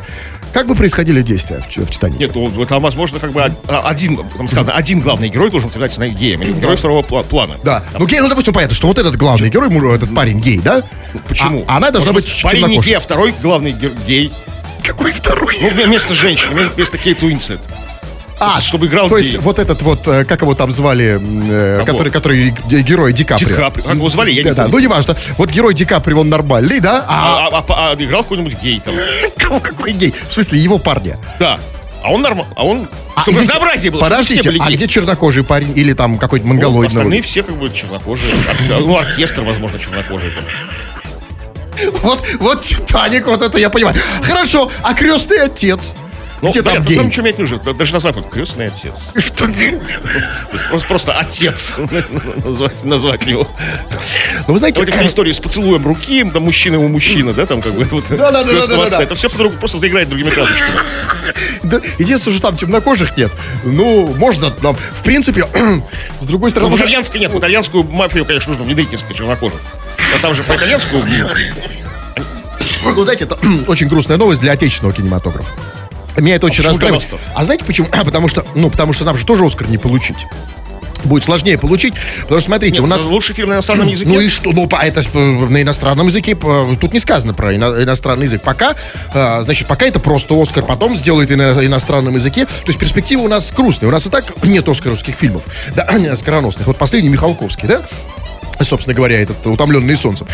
Как 0.53 0.67
бы 0.67 0.75
происходили 0.75 1.23
действия 1.23 1.59
в, 1.61 1.77
в 1.77 1.89
«Титанике»? 1.89 2.19
Нет, 2.25 2.35
ну 2.35 2.65
там, 2.65 2.81
возможно, 2.83 3.19
как 3.19 3.31
бы 3.31 3.41
один, 3.67 4.17
там 4.37 4.47
сказано, 4.47 4.73
один 4.73 4.99
главный 4.99 5.29
герой 5.29 5.49
должен 5.49 5.71
являться 5.71 5.99
на 5.99 6.09
геем, 6.09 6.43
или 6.43 6.53
герой 6.53 6.75
второго 6.75 7.01
пла- 7.01 7.23
плана. 7.23 7.57
Да. 7.63 7.83
Ну, 7.97 8.05
гей, 8.05 8.19
ну, 8.19 8.29
допустим, 8.29 8.53
понятно, 8.53 8.75
что 8.75 8.87
вот 8.87 8.99
этот 8.99 9.15
главный 9.15 9.49
герой, 9.49 9.69
этот 9.95 10.13
парень 10.13 10.39
гей, 10.39 10.59
да? 10.59 10.83
Почему? 11.27 11.65
А, 11.67 11.77
она 11.77 11.89
должна 11.89 12.11
Может 12.13 12.29
быть 12.29 12.43
Парень 12.43 12.67
не 12.67 12.79
гей, 12.79 12.97
а 12.97 12.99
второй 12.99 13.33
главный 13.41 13.71
ге- 13.71 13.91
гей. 14.07 14.31
Какой 14.83 15.11
второй? 15.11 15.57
Ну, 15.59 15.69
вместо 15.85 16.13
женщины, 16.13 16.67
вместо 16.75 16.97
Кейт 16.97 17.23
Уинслет. 17.23 17.61
А, 18.45 18.61
чтобы 18.61 18.87
играл 18.87 19.09
То 19.09 19.17
есть 19.17 19.37
вот 19.39 19.59
этот 19.59 19.81
вот, 19.81 20.07
э, 20.07 20.25
как 20.25 20.41
его 20.41 20.55
там 20.55 20.71
звали, 20.71 21.19
э, 21.21 21.77
Кого? 21.85 21.85
который, 21.97 22.11
который 22.11 22.49
ге- 22.67 22.81
герой 22.81 23.13
Ди 23.13 23.23
Каприо. 23.23 23.49
Ди 23.49 23.53
Каприо. 23.55 23.83
Как 23.85 23.95
его 23.95 24.09
звали, 24.09 24.31
я 24.31 24.43
не 24.43 24.49
Да, 24.49 24.55
да, 24.55 24.63
помню. 24.63 24.77
ну 24.77 24.83
неважно. 24.83 25.15
Вот 25.37 25.49
герой 25.51 25.73
Ди 25.73 25.85
Каприо, 25.85 26.19
он 26.19 26.29
нормальный, 26.29 26.79
да? 26.79 27.05
А, 27.07 27.49
А, 27.51 27.63
а- 27.67 27.91
а 27.91 27.95
играл 27.95 28.23
какой-нибудь 28.23 28.55
гей 28.61 28.79
там. 28.79 28.93
кого 29.37 29.59
какой 29.59 29.91
гей? 29.93 30.13
В 30.29 30.33
смысле, 30.33 30.59
его 30.59 30.77
парня. 30.79 31.17
Да. 31.39 31.59
А 32.03 32.11
он 32.11 32.21
нормально. 32.21 32.51
А 32.57 32.65
он. 32.65 32.87
А, 33.15 33.21
чтобы 33.21 33.37
извините, 33.37 33.53
разнообразие 33.53 33.91
было. 33.91 34.01
Подождите, 34.01 34.49
а 34.59 34.69
где 34.71 34.87
чернокожий 34.87 35.43
парень 35.43 35.71
или 35.77 35.93
там 35.93 36.17
какой-то 36.17 36.45
Ну, 36.45 36.53
монголоидный? 36.53 36.87
Остальные 36.99 37.21
все 37.21 37.43
как 37.43 37.55
бы 37.57 37.69
чернокожие. 37.69 38.33
Ну, 38.69 38.97
оркестр, 38.97 39.41
возможно, 39.41 39.79
чернокожий. 39.79 40.31
там. 40.31 40.43
Вот, 42.01 42.23
вот 42.39 42.61
Титаник, 42.61 43.25
вот 43.27 43.41
это 43.41 43.57
я 43.57 43.69
понимаю. 43.69 43.95
Хорошо, 44.21 44.69
а 44.83 44.93
крестный 44.93 45.41
отец? 45.43 45.95
Ну, 46.43 46.49
Где 46.51 46.61
да, 46.61 46.71
там 46.73 46.83
гей? 46.83 46.97
Там 46.97 47.07
ничего 47.07 47.21
менять 47.23 47.37
не 47.37 47.43
нужно. 47.45 47.73
Даже 47.73 47.93
назвать 47.93 48.15
вот 48.17 48.29
крестный 48.29 48.67
отец. 48.67 48.95
Что? 49.15 49.47
Просто, 50.69 50.87
просто 50.89 51.13
отец 51.13 51.75
назвать, 52.43 52.83
назвать 52.83 53.25
его. 53.25 53.47
Ну, 54.45 54.51
вы 54.53 54.59
знаете, 54.59 54.81
Вот 54.81 54.89
эти 54.89 55.07
истории 55.07 55.31
с 55.31 55.39
поцелуем 55.39 55.87
руки, 55.87 56.21
да, 56.25 56.41
мужчина 56.41 56.75
его 56.75 56.89
мужчина, 56.89 57.31
да, 57.31 57.45
там 57.45 57.61
как 57.61 57.71
бы 57.73 57.85
вот 57.85 58.03
Да-да-да-да-да-да. 58.09 58.51
крестного 58.57 58.85
отца. 58.87 59.03
Это 59.03 59.15
все 59.15 59.29
по-другому, 59.29 59.57
просто 59.57 59.77
заиграет 59.77 60.09
другими 60.09 60.29
красочками. 60.29 60.69
Да, 61.63 61.79
единственное, 61.97 62.37
что 62.37 62.47
там 62.47 62.57
темнокожих 62.57 63.15
нет. 63.15 63.31
Ну, 63.63 64.13
можно 64.17 64.53
нам, 64.61 64.75
в 64.75 65.01
принципе, 65.03 65.47
с 66.19 66.25
другой 66.25 66.47
Ну, 66.47 66.51
стороны... 66.51 66.71
в 66.71 66.73
уже- 66.73 66.83
итальянской 66.83 67.21
нет, 67.21 67.31
в 67.31 67.39
итальянскую 67.39 67.85
мафию, 67.85 68.25
конечно, 68.25 68.49
нужно 68.51 68.65
внедрить 68.65 68.91
несколько 68.91 69.13
чернокожих. 69.13 69.61
А 70.13 70.21
там 70.21 70.35
же 70.35 70.43
по 70.43 70.53
итальянскую 70.57 71.05
Ну, 72.83 73.03
знаете, 73.05 73.23
это 73.23 73.37
очень 73.67 73.87
грустная 73.87 74.17
новость 74.17 74.41
для 74.41 74.51
отечественного 74.51 74.93
кинематографа. 74.93 75.49
Меня 76.17 76.35
это 76.35 76.45
очень 76.47 76.61
для 76.61 76.69
расстраивает. 76.71 77.09
А 77.35 77.45
знаете 77.45 77.63
почему? 77.65 77.87
А, 77.91 78.03
потому 78.03 78.27
что, 78.27 78.45
ну, 78.55 78.69
потому 78.69 78.93
что 78.93 79.05
нам 79.05 79.17
же 79.17 79.25
тоже 79.25 79.45
Оскар 79.45 79.67
не 79.69 79.77
получить. 79.77 80.25
Будет 81.03 81.25
сложнее 81.25 81.57
получить, 81.57 81.93
потому 82.21 82.39
что, 82.39 82.47
смотрите, 82.49 82.81
у 82.81 82.85
нас... 82.87 83.03
лучший 83.03 83.35
фильм 83.35 83.49
на 83.49 83.55
иностранном 83.55 83.87
языке. 83.89 84.09
Ну 84.09 84.21
и 84.21 84.29
что? 84.29 84.53
Ну, 84.53 84.69
это 84.81 85.03
с- 85.03 85.13
на 85.13 85.61
иностранном 85.61 86.07
языке. 86.07 86.33
по- 86.33 86.77
Тут 86.79 86.93
не 86.93 87.01
сказано 87.01 87.33
про 87.33 87.53
ино- 87.53 87.83
иностранный 87.83 88.23
язык. 88.25 88.41
Пока, 88.41 88.75
а, 89.13 89.41
значит, 89.43 89.67
пока 89.67 89.85
это 89.85 89.99
просто 89.99 90.41
Оскар, 90.41 90.63
потом 90.63 90.95
сделает 90.97 91.29
и 91.31 91.35
на 91.35 91.51
иностранном 91.65 92.15
языке. 92.15 92.45
То 92.45 92.51
есть 92.67 92.79
перспектива 92.79 93.21
у 93.21 93.27
нас 93.27 93.51
грустная. 93.51 93.89
У 93.89 93.91
нас 93.91 94.05
и 94.05 94.09
так 94.09 94.31
нет 94.45 94.65
оскаровских 94.69 95.15
фильмов, 95.15 95.41
да, 95.75 95.83
оскароносных. 96.11 96.67
Вот 96.67 96.77
последний 96.77 97.09
Михалковский, 97.09 97.67
да? 97.67 97.81
Собственно 98.61 98.93
говоря, 98.95 99.19
этот 99.21 99.45
«Утомленный 99.45 99.95
солнцем». 99.95 100.27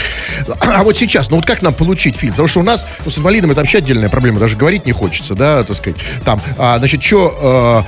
А 0.61 0.83
вот 0.83 0.97
сейчас, 0.97 1.29
ну 1.29 1.37
вот 1.37 1.45
как 1.45 1.61
нам 1.61 1.73
получить 1.73 2.17
фильм? 2.17 2.33
Потому 2.33 2.47
что 2.47 2.59
у 2.59 2.63
нас, 2.63 2.85
ну, 3.05 3.11
с 3.11 3.17
инвалидом 3.17 3.51
это 3.51 3.61
вообще 3.61 3.79
отдельная 3.79 4.09
проблема, 4.09 4.39
даже 4.39 4.55
говорить 4.55 4.85
не 4.85 4.91
хочется, 4.91 5.35
да, 5.35 5.63
так 5.63 5.75
сказать. 5.75 5.99
Там, 6.25 6.41
а, 6.57 6.77
значит, 6.79 7.03
что, 7.03 7.85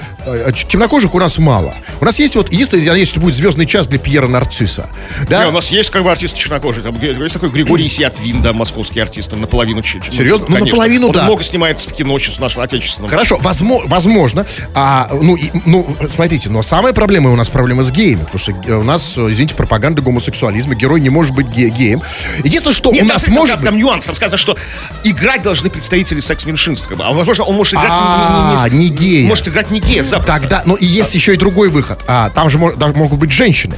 темнокожих 0.68 1.14
у 1.14 1.20
нас 1.20 1.38
мало. 1.38 1.74
У 2.00 2.06
нас 2.06 2.20
есть 2.20 2.36
вот, 2.36 2.52
единственное, 2.52 2.84
я 2.84 2.92
надеюсь, 2.92 3.10
что 3.10 3.20
будет 3.20 3.36
«Звездный 3.36 3.66
час» 3.66 3.88
для 3.88 4.00
Пьера 4.00 4.28
Нарцисса. 4.28 4.90
Да? 5.28 5.44
Не, 5.44 5.50
у 5.50 5.52
нас 5.52 5.72
есть 5.72 5.90
как 5.90 6.04
бы 6.04 6.12
артисты 6.12 6.40
чернокожие. 6.40 6.84
Там 6.84 6.96
есть 7.02 7.34
такой 7.34 7.50
Григорий 7.50 7.88
Сиатвин, 7.88 8.42
да, 8.42 8.54
московский 8.54 9.00
артист, 9.00 9.34
он 9.34 9.42
наполовину 9.42 9.82
ч- 9.82 10.00
ч- 10.00 10.12
Серьезно? 10.12 10.46
Ну, 10.48 10.56
конечно. 10.56 10.72
наполовину, 10.72 11.08
он 11.08 11.14
да. 11.14 11.24
много 11.24 11.44
снимается 11.44 11.90
в 11.90 11.94
кино 11.94 12.18
сейчас 12.20 12.40
нашего 12.40 12.64
отечественного. 12.64 13.10
Хорошо, 13.10 13.38
возможно, 13.42 13.90
возможно. 13.90 14.46
А, 14.74 15.10
ну, 15.12 15.36
и- 15.36 15.50
ну, 15.66 15.96
смотрите, 16.08 16.50
но 16.50 16.62
самая 16.62 16.94
проблема 16.94 17.32
у 17.32 17.36
нас 17.36 17.50
проблема 17.50 17.84
с 17.84 17.92
геями, 17.92 18.24
потому 18.24 18.40
что 18.40 18.52
э, 18.52 18.74
у 18.74 18.84
нас, 18.84 19.18
э, 19.18 19.28
извините, 19.32 19.56
пропаганда 19.56 20.02
гомосексуализма, 20.32 20.76
герой 20.76 21.02
не 21.02 21.10
может 21.10 21.34
быть 21.34 21.48
ге- 21.48 21.70
геем. 21.70 22.02
Единственное, 22.44 22.74
что 22.76 22.92
Нет, 22.92 23.04
у 23.04 23.08
нас 23.08 23.24
там- 23.24 23.34
может 23.34 23.56
там, 23.56 23.60
быть... 23.60 23.66
там 23.70 23.78
нюанс, 23.78 24.06
там 24.06 24.16
сказано, 24.16 24.38
что 24.38 24.58
играть 25.04 25.44
должны 25.44 25.70
представители 25.70 26.20
секс-меньшинств. 26.20 26.88
Как 26.88 26.98
бы. 26.98 27.04
А 27.04 27.12
возможно, 27.12 27.44
он 27.44 27.56
может 27.56 27.74
играть 27.74 27.90
А, 27.92 28.68
не, 28.70 28.90
не 28.90 28.96
гея. 28.96 29.28
Может 29.28 29.48
играть 29.48 29.70
не 29.72 29.80
гея, 29.80 30.04
запросто. 30.04 30.40
Тогда, 30.40 30.64
ну 30.66 30.76
и 30.76 30.86
есть 30.86 31.14
еще 31.16 31.34
и 31.34 31.38
другой 31.38 31.70
выход. 31.70 32.00
А, 32.08 32.30
там 32.30 32.50
же 32.50 32.58
могут 32.58 33.20
быть 33.20 33.32
женщины. 33.32 33.78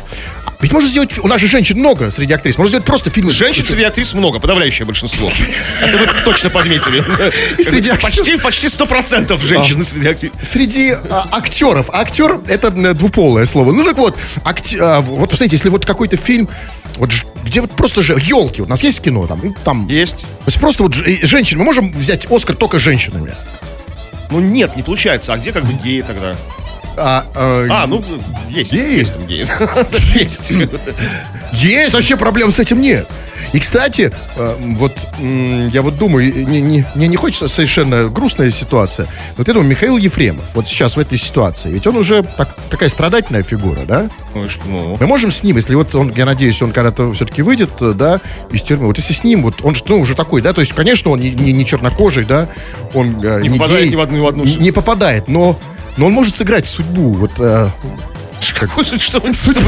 Ведь 0.63 0.71
можно 0.71 0.89
сделать, 0.89 1.19
у 1.19 1.27
нас 1.27 1.41
же 1.41 1.47
женщин 1.47 1.77
много 1.77 2.09
среди 2.09 2.33
актрис, 2.33 2.57
можно 2.57 2.69
сделать 2.69 2.85
просто 2.85 3.09
фильмы. 3.09 3.33
Женщин 3.33 3.65
среди 3.65 3.83
актрис 3.83 4.13
много, 4.13 4.39
подавляющее 4.39 4.85
большинство. 4.85 5.29
Это 5.81 5.97
вы 5.97 6.07
точно 6.23 6.49
подметили. 6.49 7.03
И 7.59 7.63
среди. 7.63 7.91
Почти, 8.01 8.37
почти 8.37 8.67
100% 8.67 9.45
женщин 9.45 9.83
среди 9.83 10.07
актрис. 10.07 10.31
Среди 10.41 10.91
а, 11.09 11.27
актеров. 11.33 11.89
Актер 11.91 12.39
это 12.47 12.69
м, 12.69 12.95
двуполое 12.95 13.45
слово. 13.45 13.73
Ну 13.73 13.83
так 13.83 13.97
вот, 13.97 14.17
акте- 14.45 14.77
а, 14.79 15.01
вот 15.01 15.29
посмотрите, 15.29 15.57
если 15.57 15.67
вот 15.67 15.85
какой-то 15.85 16.15
фильм, 16.15 16.47
вот 16.95 17.11
где 17.43 17.59
вот 17.59 17.71
просто 17.71 18.01
же 18.01 18.13
елки, 18.13 18.61
у 18.61 18.65
нас 18.65 18.81
есть 18.83 19.01
кино 19.01 19.27
там, 19.27 19.41
там. 19.65 19.87
Есть. 19.89 20.21
То 20.21 20.27
есть 20.47 20.59
просто 20.59 20.83
вот 20.83 20.93
ж- 20.93 21.03
и 21.05 21.25
женщин, 21.25 21.57
мы 21.59 21.65
можем 21.65 21.91
взять 21.91 22.25
Оскар 22.31 22.55
только 22.55 22.79
женщинами. 22.79 23.33
Ну 24.31 24.39
нет, 24.39 24.77
не 24.77 24.81
получается. 24.83 25.33
А 25.33 25.37
где 25.37 25.51
как 25.51 25.65
бы 25.65 25.73
геи 25.73 26.01
тогда? 26.01 26.37
А, 26.95 27.25
а, 27.35 27.67
А, 27.83 27.87
ну, 27.87 28.03
есть. 28.49 28.71
Есть 28.73 29.13
геи. 29.27 29.47
Есть. 30.19 30.51
Есть, 31.53 31.93
вообще 31.93 32.17
проблем 32.17 32.51
с 32.51 32.59
этим 32.59 32.81
нет. 32.81 33.07
И, 33.51 33.59
кстати, 33.59 34.11
э, 34.35 34.55
вот 34.77 34.93
я 35.19 35.81
вот 35.83 35.97
думаю, 35.97 36.33
не- 36.47 36.61
не- 36.61 36.85
мне 36.95 37.07
не 37.07 37.17
хочется 37.17 37.47
совершенно 37.47 38.07
грустная 38.09 38.49
ситуация. 38.49 39.07
Вот 39.37 39.47
я 39.47 39.53
думаю, 39.53 39.69
Михаил 39.69 39.97
Ефремов, 39.97 40.43
вот 40.55 40.67
сейчас 40.67 40.95
в 40.95 40.99
этой 40.99 41.19
ситуации, 41.19 41.69
ведь 41.71 41.85
он 41.85 41.95
уже 41.97 42.23
так- 42.23 42.55
такая 42.71 42.89
страдательная 42.89 43.43
фигура, 43.43 43.81
да? 43.85 44.09
Ну 44.33 44.45
и 44.45 44.47
что. 44.49 44.97
Мы 44.99 45.05
можем 45.07 45.31
с 45.31 45.43
ним, 45.43 45.57
если 45.57 45.75
вот 45.75 45.93
он, 45.93 46.11
я 46.15 46.25
надеюсь, 46.25 46.59
он 46.63 46.71
когда-то 46.71 47.13
все-таки 47.13 47.43
выйдет, 47.43 47.69
э, 47.81 47.93
да, 47.95 48.21
из 48.51 48.63
тюрьмы, 48.63 48.87
вот 48.87 48.97
если 48.97 49.13
с 49.13 49.23
ним, 49.23 49.43
вот 49.43 49.55
он 49.63 49.75
же, 49.75 49.83
ну, 49.87 49.99
уже 49.99 50.15
такой, 50.15 50.41
да, 50.41 50.53
то 50.53 50.61
есть, 50.61 50.73
конечно, 50.73 51.11
он 51.11 51.19
не, 51.19 51.29
не- 51.31 51.53
не 51.53 51.65
чернокожий, 51.65 52.23
да, 52.23 52.49
он 52.95 53.19
э, 53.23 53.41
Не 53.41 53.49
попадает 53.51 53.83
гей, 53.83 53.91
ни 53.91 53.95
в 53.95 53.99
одну- 54.01 54.23
в 54.23 54.27
одну 54.27 54.45
не, 54.45 54.55
не 54.55 54.71
попадает, 54.71 55.27
но, 55.27 55.59
но 55.97 56.07
он 56.07 56.13
может 56.13 56.35
сыграть 56.35 56.67
судьбу, 56.67 57.13
вот, 57.13 57.31
э, 57.39 57.69
что 58.41 58.67
тут? 58.67 59.63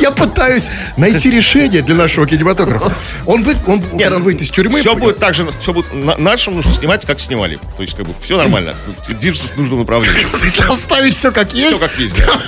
Я 0.00 0.10
пытаюсь 0.10 0.70
найти 0.96 1.30
решение 1.30 1.82
для 1.82 1.94
нашего 1.94 2.26
кинематографа. 2.26 2.92
Он, 3.26 3.42
вы, 3.42 3.56
он, 3.66 3.82
когда 3.82 4.16
он 4.16 4.22
выйдет 4.22 4.42
из 4.42 4.50
тюрьмы... 4.50 4.80
Все 4.80 4.94
будет 4.94 5.18
так 5.18 5.34
же, 5.34 5.46
все 5.60 5.72
будет 5.72 5.92
на- 5.92 6.16
нашим 6.16 6.54
нужно 6.54 6.72
снимать, 6.72 7.04
как 7.04 7.20
снимали. 7.20 7.58
То 7.76 7.82
есть, 7.82 7.96
как 7.96 8.06
бы, 8.06 8.14
все 8.22 8.36
нормально. 8.36 8.74
Движется 9.08 9.48
в 9.48 9.56
нужном 9.58 9.80
направлении. 9.80 10.26
Если 10.44 10.62
оставить 10.64 11.14
все 11.16 11.32
как 11.32 11.52
есть, 11.52 11.76
Все 11.76 11.80
как 11.80 11.98
есть. 11.98 12.16
да. 12.16 12.40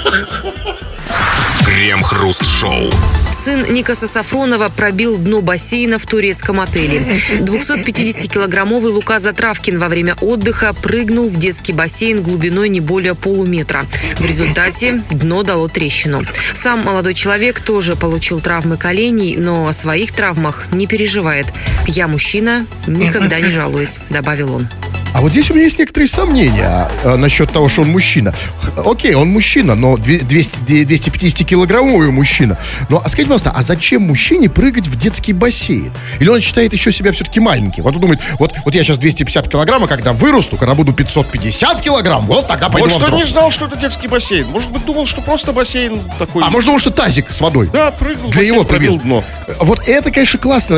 Крем-хруст-шоу. 1.64 2.90
Сын 3.36 3.70
Никаса 3.70 4.06
Сафронова 4.06 4.70
пробил 4.70 5.18
дно 5.18 5.42
бассейна 5.42 5.98
в 5.98 6.06
турецком 6.06 6.58
отеле. 6.58 7.02
250-килограммовый 7.40 8.90
Лука 8.90 9.18
Затравкин 9.18 9.78
во 9.78 9.88
время 9.88 10.16
отдыха 10.22 10.72
прыгнул 10.72 11.28
в 11.28 11.36
детский 11.36 11.74
бассейн 11.74 12.22
глубиной 12.22 12.70
не 12.70 12.80
более 12.80 13.14
полуметра. 13.14 13.84
В 14.18 14.24
результате 14.24 15.02
дно 15.10 15.42
дало 15.42 15.68
трещину. 15.68 16.24
Сам 16.54 16.80
молодой 16.80 17.12
человек 17.12 17.60
тоже 17.60 17.94
получил 17.94 18.40
травмы 18.40 18.78
коленей, 18.78 19.36
но 19.36 19.66
о 19.66 19.72
своих 19.74 20.12
травмах 20.12 20.64
не 20.72 20.86
переживает. 20.86 21.46
«Я 21.86 22.08
мужчина, 22.08 22.66
никогда 22.86 23.38
не 23.38 23.50
жалуюсь», 23.50 24.00
добавил 24.08 24.54
он. 24.54 24.68
А 25.16 25.22
вот 25.22 25.32
здесь 25.32 25.50
у 25.50 25.54
меня 25.54 25.64
есть 25.64 25.78
некоторые 25.78 26.08
сомнения 26.08 26.90
а, 27.02 27.16
насчет 27.16 27.50
того, 27.50 27.70
что 27.70 27.80
он 27.80 27.88
мужчина. 27.88 28.34
Окей, 28.76 29.14
он 29.14 29.28
мужчина, 29.28 29.74
но 29.74 29.96
две- 29.96 30.20
200, 30.20 30.84
250-килограммовый 30.84 32.10
мужчина. 32.10 32.58
Но 32.90 32.98
а 32.98 33.08
скажите, 33.08 33.28
пожалуйста, 33.28 33.52
а 33.56 33.62
зачем 33.62 34.02
мужчине 34.02 34.50
прыгать 34.50 34.88
в 34.88 34.98
детский 34.98 35.32
бассейн? 35.32 35.90
Или 36.20 36.28
он 36.28 36.42
считает 36.42 36.74
еще 36.74 36.92
себя 36.92 37.12
все-таки 37.12 37.40
маленьким? 37.40 37.84
Вот 37.84 37.94
он 37.94 38.00
думает, 38.02 38.20
вот, 38.38 38.52
вот 38.62 38.74
я 38.74 38.84
сейчас 38.84 38.98
250 38.98 39.48
килограмм, 39.48 39.84
а 39.84 39.86
когда 39.86 40.12
вырасту, 40.12 40.58
когда 40.58 40.74
буду 40.74 40.92
550 40.92 41.80
килограмм, 41.80 42.26
вот 42.26 42.46
тогда 42.46 42.68
пойду 42.68 42.90
Может, 42.90 43.08
он 43.08 43.16
не 43.16 43.24
знал, 43.24 43.50
что 43.50 43.68
это 43.68 43.76
детский 43.78 44.08
бассейн. 44.08 44.46
Может 44.48 44.70
быть, 44.70 44.84
думал, 44.84 45.06
что 45.06 45.22
просто 45.22 45.54
бассейн 45.54 45.98
такой. 46.18 46.44
А 46.44 46.50
может, 46.50 46.66
думал, 46.66 46.78
что 46.78 46.90
тазик 46.90 47.32
с 47.32 47.40
водой? 47.40 47.70
Да, 47.72 47.90
прыгнул, 47.90 48.30
Для 48.32 48.42
его 48.42 48.64
пробил 48.64 48.98
дно. 48.98 49.24
Вот 49.60 49.80
это, 49.88 50.10
конечно, 50.10 50.38
классно. 50.38 50.76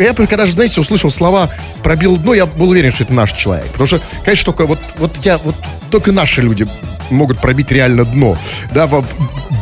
Я, 0.00 0.12
когда 0.12 0.46
же, 0.46 0.54
знаете, 0.54 0.80
услышал 0.80 1.12
слова 1.12 1.50
«пробил 1.84 2.16
дно», 2.16 2.34
я 2.34 2.46
был 2.46 2.70
уверен, 2.70 2.92
что 2.92 3.04
это 3.04 3.12
наш 3.12 3.32
человек. 3.32 3.75
Потому 3.78 3.86
что, 3.86 4.00
конечно, 4.24 4.44
только 4.52 4.66
вот, 4.66 4.78
вот 4.98 5.16
я, 5.24 5.38
вот 5.38 5.54
только 5.90 6.12
наши 6.12 6.40
люди 6.42 6.66
могут 7.10 7.38
пробить 7.38 7.70
реально 7.70 8.04
дно. 8.04 8.36
Да, 8.72 8.88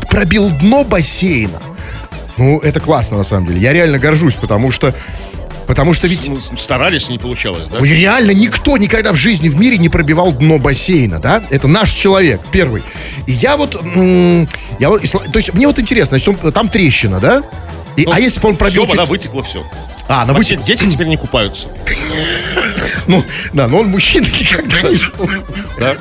пробил 0.08 0.50
дно 0.50 0.84
бассейна. 0.84 1.60
Ну, 2.36 2.58
это 2.60 2.80
классно, 2.80 3.18
на 3.18 3.24
самом 3.24 3.46
деле. 3.46 3.60
Я 3.60 3.72
реально 3.72 3.98
горжусь, 3.98 4.34
потому 4.34 4.70
что 4.70 4.94
Потому 5.66 5.94
что 5.94 6.06
ведь 6.06 6.28
Ну, 6.28 6.38
старались, 6.58 7.08
не 7.08 7.18
получалось, 7.18 7.68
да? 7.72 7.78
Ой, 7.80 7.88
реально 7.88 8.32
никто 8.32 8.76
никогда 8.76 9.12
в 9.12 9.16
жизни 9.16 9.48
в 9.48 9.58
мире 9.58 9.78
не 9.78 9.88
пробивал 9.88 10.30
дно 10.32 10.58
бассейна, 10.58 11.18
да? 11.20 11.42
Это 11.48 11.68
наш 11.68 11.90
человек, 11.90 12.40
первый. 12.52 12.82
И 13.26 13.32
я 13.32 13.56
вот, 13.56 13.82
я 14.78 14.90
вот, 14.90 15.02
то 15.02 15.36
есть 15.38 15.54
мне 15.54 15.66
вот 15.66 15.78
интересно, 15.78 16.18
значит, 16.18 16.28
он- 16.44 16.52
там 16.52 16.68
трещина, 16.68 17.18
да? 17.18 17.42
И, 17.96 18.06
а 18.10 18.20
если 18.20 18.40
бы 18.40 18.48
он 18.50 18.56
пробил... 18.56 18.84
Все, 18.84 18.90
вода 18.90 19.02
чуть- 19.04 19.10
вытекла, 19.10 19.42
все. 19.42 19.64
А, 20.08 20.22
она 20.22 20.32
Вообще, 20.34 20.56
вытек- 20.56 20.64
дети 20.64 20.90
теперь 20.90 21.06
не 21.08 21.16
купаются. 21.16 21.68
Ну, 23.06 23.22
да, 23.52 23.68
но 23.68 23.80
он 23.80 23.88
мужчина 23.88 24.24
никогда 24.24 24.80
не 24.88 24.96
жил. 24.96 25.12
Да? 25.78 25.96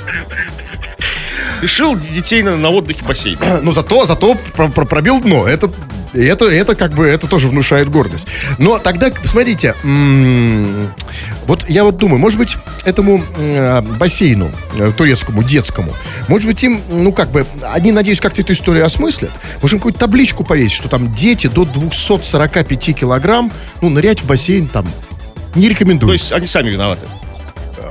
Решил 1.62 1.98
детей 1.98 2.42
на, 2.44 2.56
на 2.56 2.70
отдыхе 2.70 3.04
в 3.04 3.08
бассейн. 3.08 3.38
Но 3.62 3.72
зато, 3.74 4.06
зато 4.06 4.36
про- 4.56 4.70
пробил 4.70 5.20
дно. 5.20 5.46
Это, 5.48 5.70
это, 6.13 6.45
это 6.45 6.76
как 6.76 6.91
бы, 6.91 7.06
это 7.06 7.28
тоже 7.28 7.47
внушает 7.47 7.89
гордость. 7.89 8.28
Но 8.58 8.80
тогда, 8.80 9.12
смотрите, 9.26 9.76
вот 11.45 11.69
я 11.69 11.84
вот 11.84 11.97
думаю, 11.97 12.19
может 12.19 12.39
быть, 12.39 12.58
этому 12.86 13.23
м, 13.38 13.86
бассейну 13.97 14.52
э, 14.78 14.91
турецкому, 14.95 15.43
детскому, 15.43 15.93
может 16.28 16.47
быть, 16.47 16.63
им, 16.63 16.82
ну 16.89 17.12
как 17.12 17.32
бы, 17.32 17.45
они, 17.71 17.91
надеюсь, 17.91 18.19
как-то 18.19 18.41
эту 18.41 18.54
историю 18.54 18.86
осмыслят. 18.86 19.32
Может, 19.62 19.73
им 19.73 19.80
какую-то 19.80 19.99
табличку 19.99 20.43
повесить, 20.43 20.73
что 20.73 20.89
там 20.89 21.13
дети 21.13 21.47
до 21.47 21.65
245 21.65 22.95
килограмм, 22.95 23.52
ну, 23.82 23.89
нырять 23.89 24.21
в 24.21 24.28
бассейн 24.28 24.67
там 24.67 24.88
не 25.56 25.69
рекомендуют. 25.69 26.10
То 26.10 26.13
есть 26.13 26.32
они 26.32 26.47
сами 26.47 26.69
виноваты. 26.69 27.08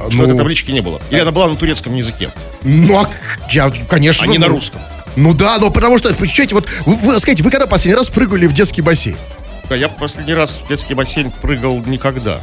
Что 0.08 0.16
ну, 0.16 0.24
этой 0.24 0.38
таблички 0.38 0.72
не 0.72 0.80
было. 0.80 1.00
Или 1.11 1.20
она 1.20 1.30
была 1.30 1.48
на 1.48 1.56
турецком 1.56 1.94
языке, 1.94 2.30
ну, 2.62 2.98
а 2.98 3.08
я, 3.50 3.72
конечно... 3.88 4.24
а 4.24 4.26
не 4.26 4.38
на 4.38 4.48
ну, 4.48 4.54
русском. 4.54 4.80
Ну 5.16 5.35
да, 5.35 5.59
но 5.59 5.70
потому 5.70 5.98
что, 5.98 6.12
почитайте, 6.14 6.55
вот, 6.55 6.66
вы, 6.87 6.96
вы 6.96 7.20
скажите, 7.20 7.42
вы 7.42 7.51
когда 7.51 7.66
последний 7.66 7.96
раз 7.96 8.09
прыгали 8.09 8.46
в 8.46 8.55
детский 8.55 8.81
бассейн? 8.83 9.16
Да, 9.68 9.77
Я 9.77 9.88
последний 9.88 10.35
раз 10.35 10.61
в 10.64 10.68
детский 10.68 10.94
бассейн 10.94 11.31
прыгал 11.31 11.83
никогда. 11.87 12.40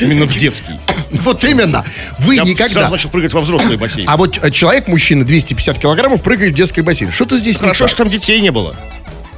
Именно 0.00 0.26
в 0.26 0.34
детский. 0.36 0.74
Вот 1.22 1.44
именно. 1.44 1.84
Вы 2.20 2.36
Я 2.36 2.42
никогда. 2.42 2.72
сразу 2.72 2.90
начал 2.90 3.10
прыгать 3.10 3.34
во 3.34 3.42
взрослый 3.42 3.76
бассейн. 3.76 4.08
А 4.08 4.16
вот 4.16 4.38
э, 4.42 4.50
человек, 4.50 4.88
мужчина, 4.88 5.24
250 5.26 5.78
килограммов, 5.78 6.22
прыгает 6.22 6.54
в 6.54 6.56
детский 6.56 6.80
бассейн. 6.80 7.12
Что-то 7.12 7.36
здесь 7.38 7.56
не 7.56 7.60
Хорошо, 7.60 7.86
что 7.86 7.98
там 7.98 8.08
детей 8.10 8.40
не 8.40 8.50
было. 8.50 8.74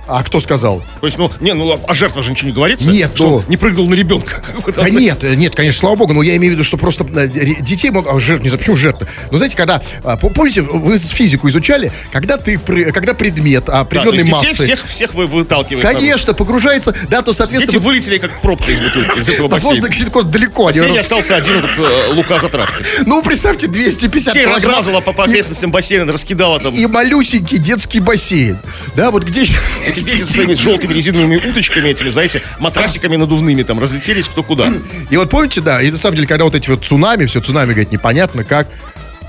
А 0.07 0.23
кто 0.23 0.39
сказал? 0.39 0.83
То 1.05 1.07
есть, 1.09 1.19
ну, 1.19 1.31
не, 1.41 1.53
ну, 1.53 1.79
о 1.87 1.93
жертвах 1.93 2.25
же 2.25 2.31
ничего 2.31 2.49
не 2.49 2.55
говорится. 2.55 2.89
Нет, 2.89 3.11
что 3.15 3.43
ну. 3.43 3.45
не 3.47 3.59
прыгал 3.59 3.87
на 3.87 3.93
ребенка. 3.93 4.43
Там, 4.65 4.73
Да 4.75 4.89
нет, 4.89 5.23
э, 5.23 5.35
нет, 5.35 5.55
конечно, 5.55 5.79
слава 5.79 5.97
богу, 5.97 6.15
но 6.15 6.23
я 6.23 6.35
имею 6.37 6.53
в 6.53 6.55
виду, 6.55 6.65
что 6.65 6.79
просто 6.79 7.05
э, 7.05 7.29
детей 7.61 7.91
могут... 7.91 8.11
А, 8.11 8.19
жертв, 8.19 8.43
не 8.43 8.49
знаю, 8.49 8.61
почему 8.61 8.77
жертвы? 8.77 9.07
Ну, 9.31 9.37
знаете, 9.37 9.55
когда... 9.55 9.83
а, 10.03 10.17
по- 10.17 10.31
Помните, 10.31 10.63
вы 10.63 10.97
физику 10.97 11.47
изучали? 11.51 11.93
Когда 12.11 12.39
ты... 12.39 12.59
Когда 12.59 13.13
предмет 13.13 13.67
Да, 13.67 13.73
то 13.73 13.81
определенной 13.81 14.19
детей 14.23 14.31
массы... 14.33 14.63
всех, 14.63 14.87
всех 14.87 15.13
вы 15.13 15.27
выталкиваете. 15.27 15.87
Конечно, 15.87 16.33
погружается, 16.33 16.95
да, 17.11 17.21
то, 17.21 17.33
Дети 17.33 17.37
соответственно... 17.37 17.83
вылетели 17.83 18.17
как 18.17 18.41
пробка 18.41 18.71
из 18.73 18.81
бутылки, 18.81 19.19
из 19.19 19.29
этого 19.29 19.49
Возможно, 19.49 19.83
бассейна. 19.83 20.07
где-то 20.07 20.23
далеко. 20.23 20.71
Рас- 20.71 20.99
остался 21.01 21.37
один 21.37 21.57
этот 21.57 21.79
э, 21.79 22.13
Лука 22.15 22.39
Затравки. 22.39 22.83
Ну, 23.05 23.23
представьте, 23.23 23.67
250 23.67 24.33
Детей 24.33 24.47
килограмм. 24.47 24.71
размазала 24.71 25.01
по, 25.03 25.23
окрестностям 25.23 25.71
бассейна, 25.71 26.11
раскидала 26.11 26.61
там. 26.61 26.75
И 26.75 26.87
малюсенький 26.87 27.59
детский 27.59 28.01
бассейн. 28.01 28.59
Да, 28.97 29.11
вот 29.11 29.25
где... 29.25 29.43
Эти 29.43 30.01
дети 30.05 30.23
своими 30.23 30.55
желтыми 30.55 30.94
резиновыми 30.95 31.37
уточками 31.37 31.89
этими, 31.91 32.11
знаете, 32.11 32.43
матрасиками 32.59 33.17
надувными 33.17 33.63
там 33.63 33.79
разлетелись 33.81 34.29
кто 34.29 34.43
куда. 34.43 34.69
И 35.11 35.17
вот 35.17 35.31
помните, 35.31 35.61
да, 35.61 35.83
и 35.83 35.91
на 35.91 35.99
самом 35.99 36.17
деле, 36.17 36.29
когда 36.29 36.45
вот 36.45 36.55
эти 36.55 36.71
вот 36.71 36.85
цунами, 36.85 37.27
все 37.27 37.41
цунами, 37.41 37.71
говорит, 37.73 37.93
непонятно 37.93 38.45
как, 38.45 38.69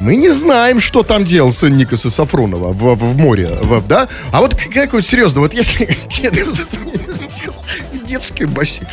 мы 0.02 0.18
не 0.18 0.34
знаем, 0.34 0.82
что 0.82 1.04
там 1.04 1.24
делал 1.24 1.52
сын 1.52 1.76
Никаса 1.78 2.10
Сафронова 2.10 2.74
в, 2.74 2.96
в- 2.96 3.14
в 3.14 3.18
море, 3.18 3.48
в- 3.62 3.88
да? 3.88 4.08
А 4.32 4.42
вот 4.42 4.56
как 4.74 4.94
вот 4.94 5.06
серьезно, 5.06 5.40
вот 5.42 5.54
если 5.54 5.86
детский 8.08 8.46
бассейн, 8.46 8.88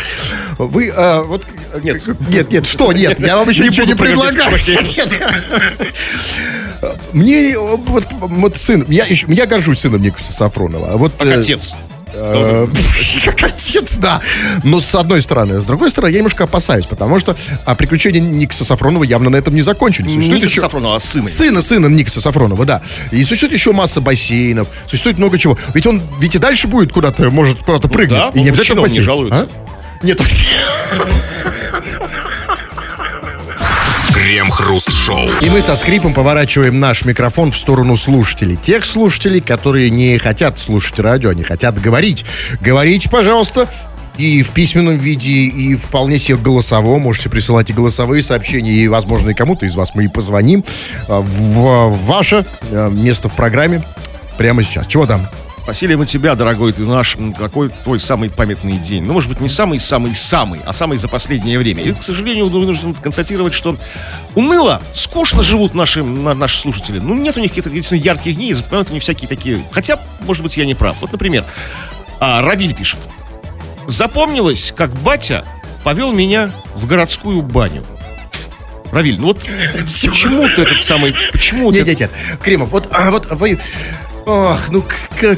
вы 0.59 0.91
а, 0.95 1.23
вот 1.23 1.45
Нет. 1.83 2.03
нет, 2.29 2.51
нет, 2.53 2.67
что 2.67 2.93
нет, 2.93 3.21
я 3.21 3.37
вам 3.37 3.49
еще 3.49 3.63
Не 3.63 3.69
ничего 3.69 3.87
не 3.87 3.95
предлагаю. 3.95 4.51
Нет. 4.97 5.09
Мне 7.13 7.57
вот, 7.59 8.05
вот 8.21 8.57
сын, 8.57 8.85
я, 8.89 9.07
я 9.09 9.47
горжусь 9.47 9.81
сыном 9.81 10.03
Никаса 10.03 10.33
Сафронова. 10.33 10.93
а 10.93 10.97
Вот, 10.97 11.13
Как 11.19 11.29
э, 11.29 11.41
отец. 11.41 11.75
Э, 12.15 12.67
Как 13.25 13.43
отец, 13.43 13.97
да. 13.97 14.21
Но 14.65 14.81
с 14.81 14.95
одной 14.95 15.23
стороны. 15.23 15.61
С 15.61 15.65
другой 15.65 15.91
стороны, 15.91 16.13
я 16.13 16.19
немножко 16.19 16.45
опасаюсь, 16.45 16.87
потому 16.87 17.19
что 17.19 17.37
а, 17.65 17.75
приключения 17.75 18.21
Никса 18.21 18.65
Сафронова 18.65 19.05
явно 19.05 19.31
на 19.31 19.37
этом 19.37 19.55
не 19.55 19.63
закончились. 19.63 20.13
Существует 20.13 20.45
еще... 20.45 20.61
Сафронова, 20.61 20.97
а 20.97 21.01
сына. 21.01 21.29
Сына, 21.29 21.63
сына 21.63 21.87
Никса 21.87 22.21
Сафронова, 22.21 22.65
да. 22.65 22.83
И 23.11 23.23
существует 23.25 23.53
еще 23.53 23.73
масса 23.73 24.01
бассейнов, 24.01 24.69
существует 24.87 25.19
много 25.19 25.39
чего. 25.39 25.59
Ведь 25.75 25.87
он, 25.87 26.01
ведь 26.21 26.35
и 26.35 26.39
дальше 26.39 26.69
будет 26.69 26.93
куда-то, 26.93 27.31
может 27.31 27.63
куда-то 27.63 27.89
прыгнуть. 27.89 28.19
да, 28.19 28.31
и 28.35 28.43
не 28.43 28.51
обязательно 28.51 28.87
не 28.87 29.01
жалуется. 29.01 29.49
А? 29.51 30.05
Нет, 30.05 30.21
Крем-хруст-шоу. 34.23 35.29
И 35.41 35.51
мы 35.51 35.61
со 35.63 35.75
скрипом 35.75 36.15
поворачиваем 36.15 36.79
наш 36.79 37.05
микрофон 37.05 37.51
в 37.51 37.57
сторону 37.57 37.97
слушателей. 37.97 38.55
Тех 38.55 38.85
слушателей, 38.85 39.41
которые 39.41 39.91
не 39.91 40.17
хотят 40.19 40.61
слушать 40.61 41.01
радио, 41.01 41.31
они 41.31 41.43
хотят 41.43 41.81
говорить. 41.81 42.25
Говорите, 42.61 43.11
пожалуйста, 43.11 43.69
и 44.17 44.45
в 44.45 44.51
письменном 44.51 44.97
виде, 44.97 45.29
и 45.29 45.75
вполне 45.75 46.21
себе 46.21 46.37
в 46.37 46.43
голосовом. 46.43 47.03
Можете 47.03 47.31
присылать 47.31 47.71
и 47.71 47.73
голосовые 47.73 48.23
сообщения, 48.23 48.71
и, 48.71 48.87
возможно, 48.87 49.31
и 49.31 49.35
кому-то 49.35 49.67
из 49.67 49.75
вас 49.75 49.93
мы 49.97 50.05
и 50.05 50.09
позвоним 50.09 50.65
а, 51.09 51.21
в 51.21 51.99
ваше 52.07 52.47
э, 52.71 52.91
место 52.93 53.29
в 53.29 53.33
программе 53.33 53.83
прямо 54.39 54.63
сейчас. 54.63 54.87
Чего 54.87 55.05
там? 55.05 55.27
Спросили 55.63 55.95
мы 55.95 56.07
тебя, 56.07 56.35
дорогой 56.35 56.73
ты 56.73 56.83
наш, 56.83 57.17
какой 57.39 57.69
твой 57.69 58.01
самый 58.01 58.31
памятный 58.31 58.79
день? 58.79 59.05
Ну, 59.05 59.13
может 59.13 59.31
быть, 59.31 59.41
не 59.41 59.49
самый-самый-самый, 59.49 60.59
а 60.67 60.73
самый 60.73 60.99
за 60.99 61.07
последнее 61.07 61.57
время. 61.57 61.85
И, 61.85 61.93
к 61.93 62.03
сожалению, 62.03 62.49
вынужден 62.49 62.95
констатировать, 62.95 63.55
что 63.55 63.77
уныло, 64.35 64.83
скучно 64.93 65.41
живут 65.41 65.75
наши, 65.75 66.03
на- 66.03 66.35
наши 66.35 66.59
слушатели. 66.59 66.99
Ну, 66.99 67.15
нет 67.15 67.37
у 67.37 67.41
них 67.41 67.51
каких-то 67.51 67.71
действительно 67.71 68.05
ярких 68.05 68.35
дней, 68.35 68.53
запоминают 68.55 68.91
они 68.91 68.99
всякие 68.99 69.29
такие. 69.29 69.65
Хотя, 69.71 70.01
может 70.23 70.43
быть, 70.43 70.57
я 70.57 70.67
не 70.67 70.75
прав. 70.75 71.01
Вот, 71.01 71.13
например, 71.13 71.45
а, 72.19 72.43
Равиль 72.43 72.75
пишет. 72.75 72.99
Запомнилось, 73.87 74.75
как 74.77 74.93
батя 74.95 75.45
повел 75.85 76.13
меня 76.13 76.51
в 76.75 76.89
городскую 76.89 77.41
баню. 77.41 77.85
Равиль, 78.91 79.19
ну 79.19 79.29
вот 79.29 79.39
почему 79.85 80.47
ты 80.49 80.63
этот 80.63 80.83
самый... 80.83 81.15
Почему 81.33 81.73
ты... 81.73 81.79
Нет, 81.79 81.87
нет, 81.87 82.01
нет. 82.01 82.11
Кремов, 82.43 82.71
вот, 82.71 82.89
а, 82.91 83.11
вот 83.11 83.27
вы... 83.31 83.59
Ох, 84.27 84.61
ну 84.71 84.85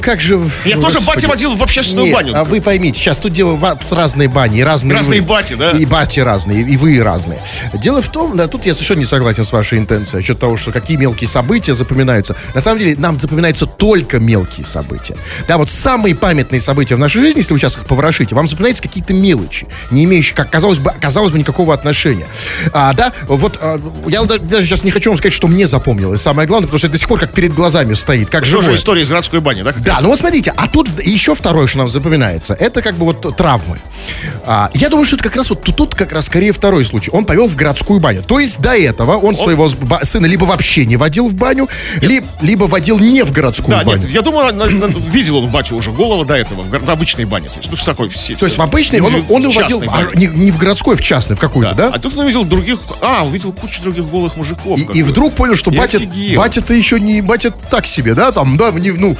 как 0.01 0.21
же... 0.21 0.41
Я 0.63 0.75
тоже 0.75 0.97
господи. 0.97 1.05
батя 1.05 1.27
водил 1.27 1.55
в 1.55 1.63
общественную 1.63 2.05
Нет, 2.07 2.15
баню. 2.15 2.33
А 2.35 2.43
вы 2.43 2.61
поймите, 2.61 2.99
сейчас 2.99 3.17
тут 3.17 3.33
дело, 3.33 3.57
тут 3.77 3.91
разные 3.97 4.27
бани, 4.27 4.59
и 4.59 4.63
разные 4.63 4.95
Разные 4.95 5.21
вы. 5.21 5.27
бати, 5.27 5.53
да? 5.55 5.71
И 5.71 5.85
бати 5.85 6.19
разные, 6.19 6.61
и 6.61 6.77
вы 6.77 7.01
разные. 7.01 7.39
Дело 7.73 8.01
в 8.01 8.09
том, 8.09 8.35
да, 8.37 8.47
тут 8.47 8.65
я 8.65 8.73
совершенно 8.73 8.99
не 8.99 9.05
согласен 9.05 9.43
с 9.43 9.51
вашей 9.51 9.79
интенцией, 9.79 10.21
насчет 10.21 10.39
того, 10.39 10.57
что 10.57 10.71
какие 10.71 10.97
мелкие 10.97 11.27
события 11.27 11.73
запоминаются. 11.73 12.35
На 12.53 12.61
самом 12.61 12.79
деле, 12.79 12.95
нам 12.97 13.19
запоминаются 13.19 13.65
только 13.65 14.19
мелкие 14.19 14.65
события. 14.65 15.15
Да, 15.47 15.57
вот 15.57 15.69
самые 15.69 16.15
памятные 16.15 16.61
события 16.61 16.95
в 16.95 16.99
нашей 16.99 17.21
жизни, 17.21 17.39
если 17.39 17.53
вы 17.53 17.59
сейчас 17.59 17.77
их 17.77 17.85
поворошите, 17.85 18.35
вам 18.35 18.47
запоминаются 18.47 18.83
какие-то 18.83 19.13
мелочи, 19.13 19.67
не 19.91 20.05
имеющие, 20.05 20.35
как 20.35 20.49
казалось 20.49 20.79
бы, 20.79 20.91
казалось 20.99 21.31
бы, 21.31 21.39
никакого 21.39 21.73
отношения. 21.73 22.25
А, 22.73 22.93
да, 22.93 23.11
вот 23.27 23.57
а, 23.61 23.79
я 24.07 24.23
да- 24.23 24.37
даже 24.37 24.65
сейчас 24.65 24.83
не 24.83 24.91
хочу 24.91 25.09
вам 25.09 25.17
сказать, 25.17 25.33
что 25.33 25.47
мне 25.47 25.67
запомнилось. 25.67 26.21
Самое 26.21 26.47
главное, 26.47 26.67
потому 26.67 26.77
что 26.79 26.87
это 26.87 26.93
до 26.93 26.99
сих 26.99 27.07
пор 27.07 27.19
как 27.19 27.31
перед 27.31 27.53
глазами 27.53 27.93
стоит, 27.93 28.29
как 28.29 28.43
Тоже 28.43 28.74
живое. 28.75 28.79
история 28.79 29.01
из 29.03 29.09
городской 29.09 29.39
бани, 29.39 29.61
да? 29.61 29.73
Да, 29.73 29.99
ну 30.01 30.09
вот 30.09 30.19
смотрите, 30.19 30.53
а 30.55 30.67
тут 30.67 30.89
еще 31.03 31.35
второе, 31.35 31.67
что 31.67 31.79
нам 31.79 31.89
запоминается, 31.89 32.53
это 32.53 32.81
как 32.81 32.95
бы 32.95 33.05
вот 33.05 33.35
травмы. 33.35 33.79
А, 34.45 34.69
я 34.73 34.89
думаю, 34.89 35.05
что 35.05 35.15
это 35.15 35.23
как 35.23 35.35
раз 35.35 35.49
вот 35.49 35.63
тут, 35.63 35.75
тут 35.75 35.95
как 35.95 36.11
раз 36.11 36.25
скорее 36.25 36.51
второй 36.51 36.85
случай. 36.85 37.09
Он 37.11 37.25
повел 37.25 37.47
в 37.47 37.55
городскую 37.55 37.99
баню. 37.99 38.23
То 38.23 38.39
есть 38.39 38.59
до 38.61 38.75
этого 38.75 39.17
он, 39.17 39.35
своего 39.35 39.69
с- 39.69 39.73
ба- 39.73 40.01
сына 40.03 40.25
либо 40.25 40.45
вообще 40.45 40.85
не 40.85 40.97
водил 40.97 41.27
в 41.27 41.33
баню, 41.35 41.67
ли- 42.01 42.23
либо 42.41 42.63
водил 42.65 42.99
не 42.99 43.23
в 43.23 43.31
городскую 43.31 43.77
Да, 43.77 43.83
баню. 43.83 44.01
нет, 44.03 44.11
я 44.11 44.21
думаю, 44.21 44.53
на- 44.53 44.65
на- 44.67 44.85
видел 45.11 45.37
он 45.37 45.47
батю 45.49 45.75
уже 45.75 45.91
голого 45.91 46.25
до 46.25 46.35
этого, 46.35 46.61
в, 46.63 46.69
в 46.69 46.89
обычной 46.89 47.25
бане. 47.25 47.47
То 47.49 47.57
есть, 47.57 47.69
ну, 47.71 47.77
что 47.77 47.85
такое 47.87 48.09
все. 48.09 48.35
То 48.35 48.45
есть 48.45 48.57
в 48.57 48.61
обычной, 48.61 48.99
он, 49.01 49.23
он 49.29 49.41
его 49.43 49.51
водил 49.53 49.83
а, 49.87 50.03
не, 50.15 50.27
не 50.27 50.51
в 50.51 50.57
городской, 50.57 50.95
в 50.95 51.01
частной, 51.01 51.35
в 51.35 51.39
какую-то, 51.39 51.73
да? 51.75 51.91
А 51.93 51.99
тут 51.99 52.13
он 52.17 52.25
увидел 52.25 52.43
других, 52.45 52.79
а, 53.01 53.23
увидел 53.25 53.51
кучу 53.53 53.81
других 53.81 54.05
голых 54.09 54.35
мужиков. 54.37 54.79
И, 54.79 54.99
и 54.99 55.03
вдруг 55.03 55.33
понял, 55.33 55.55
что 55.55 55.71
батя, 55.71 55.99
батя-то 56.35 56.73
еще 56.73 56.99
не, 56.99 57.21
батя 57.21 57.51
так 57.69 57.87
себе, 57.87 58.13
да, 58.13 58.31
там, 58.31 58.57
да, 58.57 58.71
не, 58.71 58.91
ну, 58.91 59.15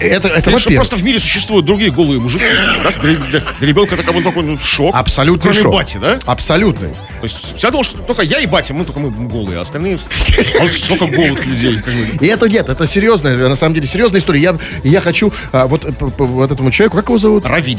это, 0.00 0.28
это 0.28 0.50
во-первых. 0.50 0.74
просто 0.76 0.96
в 0.96 1.04
мире 1.04 1.18
существуют 1.20 1.66
другие 1.66 1.90
голые 1.90 2.20
мужики. 2.20 2.44
Да? 2.82 2.90
Для, 3.00 3.16
для- 3.16 3.40
для 3.58 3.68
ребенка 3.68 3.93
это 3.94 4.02
как 4.02 4.14
бы 4.14 4.22
такой 4.22 4.42
ну, 4.42 4.58
шок. 4.58 4.94
Абсолютный 4.94 5.50
Кроме 5.52 5.62
шок. 5.62 5.72
бати, 5.72 5.98
да? 5.98 6.18
Абсолютный. 6.26 6.90
То 6.90 7.24
есть 7.24 7.54
я 7.62 7.70
думал, 7.70 7.84
что 7.84 7.98
только 7.98 8.22
я 8.22 8.40
и 8.40 8.46
батя, 8.46 8.74
мы 8.74 8.84
только 8.84 9.00
мы 9.00 9.10
голые, 9.10 9.58
а 9.58 9.62
остальные... 9.62 9.98
Вот 10.60 10.70
столько 10.70 11.06
голых 11.06 11.44
людей. 11.46 11.80
И 12.20 12.26
это 12.26 12.48
нет, 12.48 12.68
это 12.68 12.86
серьезная, 12.86 13.36
на 13.36 13.56
самом 13.56 13.74
деле, 13.74 13.86
серьезная 13.86 14.20
история. 14.20 14.40
Я, 14.40 14.56
я 14.82 15.00
хочу 15.00 15.32
а, 15.52 15.66
вот, 15.66 15.84
э, 15.84 15.90
вот 15.98 16.50
этому 16.50 16.70
человеку, 16.70 16.96
как 16.96 17.06
его 17.08 17.18
зовут? 17.18 17.46
Равиль. 17.46 17.78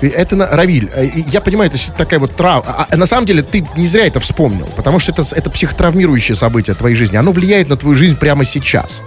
Это 0.00 0.36
на- 0.36 0.46
Равиль. 0.48 0.90
Э, 0.94 1.08
Я 1.28 1.40
понимаю, 1.40 1.70
это 1.72 1.92
такая 1.92 2.18
вот 2.18 2.34
травма. 2.34 2.86
А, 2.90 2.96
на 2.96 3.06
самом 3.06 3.26
деле 3.26 3.42
ты 3.42 3.66
не 3.76 3.86
зря 3.86 4.06
это 4.06 4.20
вспомнил, 4.20 4.68
потому 4.76 4.98
что 4.98 5.12
это, 5.12 5.22
это 5.34 5.50
психотравмирующее 5.50 6.34
событие 6.34 6.74
твоей 6.74 6.96
жизни. 6.96 7.16
Оно 7.16 7.32
влияет 7.32 7.68
на 7.68 7.76
твою 7.76 7.96
жизнь 7.96 8.16
прямо 8.16 8.44
сейчас. 8.44 9.02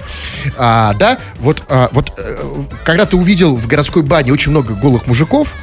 А, 0.57 0.93
да, 0.93 1.17
вот, 1.39 1.63
а, 1.67 1.89
вот 1.91 2.11
э, 2.17 2.37
когда 2.83 3.05
ты 3.05 3.15
увидел 3.17 3.55
в 3.55 3.67
городской 3.67 4.03
бане 4.03 4.31
очень 4.31 4.51
много 4.51 4.73
голых 4.75 5.07
мужиков, 5.07 5.53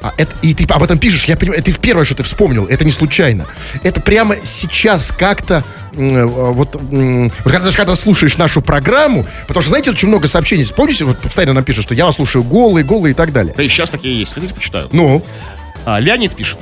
а, 0.00 0.12
это, 0.16 0.32
и 0.42 0.54
ты 0.54 0.64
об 0.72 0.82
этом 0.82 0.98
пишешь, 0.98 1.24
я 1.24 1.36
понимаю, 1.36 1.60
это 1.60 1.72
первое, 1.72 2.04
что 2.04 2.14
ты 2.14 2.22
вспомнил, 2.22 2.66
это 2.66 2.84
не 2.84 2.92
случайно. 2.92 3.46
Это 3.82 4.00
прямо 4.00 4.36
сейчас 4.44 5.10
как-то, 5.12 5.64
э, 5.92 6.24
вот 6.24 6.80
когда, 7.42 7.60
даже 7.60 7.76
когда 7.76 7.96
слушаешь 7.96 8.36
нашу 8.36 8.62
программу, 8.62 9.26
потому 9.46 9.62
что, 9.62 9.70
знаете, 9.70 9.90
очень 9.90 10.08
много 10.08 10.28
сообщений, 10.28 10.66
помните, 10.74 11.04
вот 11.04 11.18
постоянно 11.18 11.54
нам 11.54 11.64
пишут, 11.64 11.84
что 11.84 11.94
я 11.94 12.06
вас 12.06 12.16
слушаю 12.16 12.44
голые, 12.44 12.84
голые 12.84 13.12
и 13.12 13.14
так 13.14 13.32
далее. 13.32 13.54
Да 13.56 13.62
и 13.62 13.68
сейчас 13.68 13.90
такие 13.90 14.18
есть. 14.18 14.32
Хотите, 14.32 14.54
почитаю? 14.54 14.88
Ну, 14.92 15.24
А, 15.84 15.98
Леонид 16.00 16.34
пишет. 16.36 16.58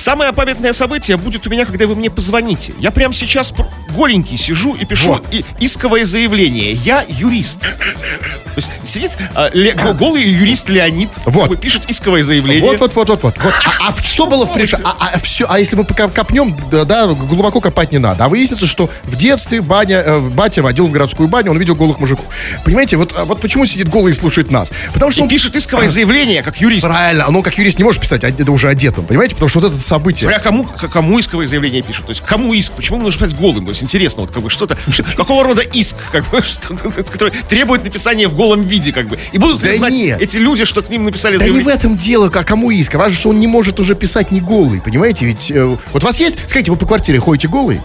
Самое 0.00 0.32
памятное 0.32 0.72
событие 0.72 1.18
будет 1.18 1.46
у 1.46 1.50
меня, 1.50 1.66
когда 1.66 1.86
вы 1.86 1.94
мне 1.94 2.08
позвоните. 2.08 2.72
Я 2.78 2.90
прямо 2.90 3.12
сейчас 3.12 3.52
голенький 3.94 4.38
сижу 4.38 4.72
и 4.74 4.86
пишу 4.86 5.08
Вот. 5.08 5.26
и- 5.30 5.44
исковое 5.60 6.06
заявление. 6.06 6.72
Я 6.72 7.04
юрист. 7.06 7.60
То 7.60 8.56
есть 8.56 8.70
сидит 8.84 9.10
а, 9.34 9.50
ле- 9.52 9.74
го- 9.74 9.92
голый 9.92 10.22
юрист 10.22 10.70
Леонид, 10.70 11.10
Вот. 11.26 11.60
пишет 11.60 11.82
исковое 11.88 12.24
заявление. 12.24 12.62
вот, 12.66 12.80
вот, 12.80 12.94
вот, 12.94 13.08
вот, 13.10 13.22
вот. 13.22 13.38
вот. 13.38 13.52
А, 13.64 13.88
а 13.90 14.02
что 14.02 14.26
было 14.26 14.46
в 14.46 14.54
приш... 14.54 14.72
а, 14.74 14.78
а, 14.84 15.18
все, 15.20 15.46
а 15.48 15.58
если 15.58 15.76
мы 15.76 15.84
копнем, 15.84 16.56
да, 16.70 16.84
да, 16.86 17.06
глубоко 17.08 17.60
копать 17.60 17.92
не 17.92 17.98
надо. 17.98 18.24
А 18.24 18.28
выяснится, 18.30 18.66
что 18.66 18.88
в 19.04 19.16
детстве 19.16 19.60
баня, 19.60 19.98
э, 19.98 20.18
батя 20.30 20.62
водил 20.62 20.86
в 20.86 20.90
городскую 20.92 21.28
баню, 21.28 21.50
он 21.50 21.58
видел 21.58 21.74
голых 21.76 22.00
мужиков. 22.00 22.24
Понимаете, 22.64 22.96
вот, 22.96 23.14
а 23.16 23.26
вот 23.26 23.40
почему 23.42 23.66
сидит 23.66 23.88
голый 23.90 24.12
и 24.12 24.14
слушает 24.14 24.50
нас? 24.50 24.72
Потому 24.94 25.12
что 25.12 25.20
И 25.20 25.24
он 25.24 25.28
пишет 25.28 25.54
исковое 25.54 25.88
заявление, 25.90 26.42
как 26.42 26.60
юрист. 26.60 26.86
Правильно, 26.86 27.26
оно 27.26 27.42
как 27.42 27.56
юрист 27.58 27.78
не 27.78 27.84
может 27.84 28.00
писать, 28.00 28.24
а 28.24 28.28
это 28.28 28.50
уже 28.50 28.68
одетым, 28.68 29.04
понимаете? 29.04 29.34
Потому 29.34 29.48
что 29.50 29.60
вот 29.60 29.68
этот 29.72 29.80
событие. 29.90 30.22
Смотря 30.28 30.38
кому, 30.38 30.64
кому 30.64 31.20
исковое 31.20 31.46
заявление 31.46 31.82
пишут. 31.82 32.06
То 32.06 32.10
есть 32.10 32.20
кому 32.22 32.54
иск, 32.54 32.72
почему 32.72 32.98
нужно 32.98 33.26
писать 33.26 33.38
голым? 33.38 33.64
То 33.64 33.70
есть 33.70 33.82
интересно, 33.82 34.22
вот 34.22 34.30
как 34.32 34.42
бы 34.42 34.48
что-то, 34.50 34.76
что- 34.90 35.02
какого 35.16 35.44
рода 35.44 35.62
иск, 35.62 35.96
как 36.12 36.28
бы, 36.30 36.40
что, 36.48 36.74
который 37.10 37.32
требует 37.48 37.84
написания 37.84 38.28
в 38.28 38.34
голом 38.34 38.62
виде, 38.62 38.92
как 38.92 39.08
бы. 39.08 39.18
И 39.32 39.38
будут 39.38 39.62
ли 39.62 39.70
Да 39.72 39.76
знать 39.76 39.92
нет. 39.94 40.20
эти 40.20 40.36
люди, 40.38 40.64
что 40.64 40.82
к 40.82 40.88
ним 40.90 41.04
написали 41.04 41.36
Да 41.36 41.44
не 41.44 41.50
в 41.50 41.54
заявление? 41.54 41.78
этом 41.78 41.96
дело, 41.96 42.30
а 42.32 42.44
кому 42.44 42.70
иск. 42.70 42.94
Важно, 42.94 43.18
что 43.18 43.28
он 43.30 43.40
не 43.40 43.46
может 43.48 43.80
уже 43.80 43.94
писать 43.94 44.30
не 44.30 44.40
голый, 44.40 44.80
понимаете? 44.80 45.26
Ведь 45.26 45.50
э, 45.50 45.76
вот 45.92 46.02
вас 46.02 46.18
есть, 46.20 46.38
скажите, 46.46 46.70
вы 46.70 46.76
по 46.76 46.86
квартире 46.86 47.18
ходите 47.20 47.48
голый? 47.48 47.80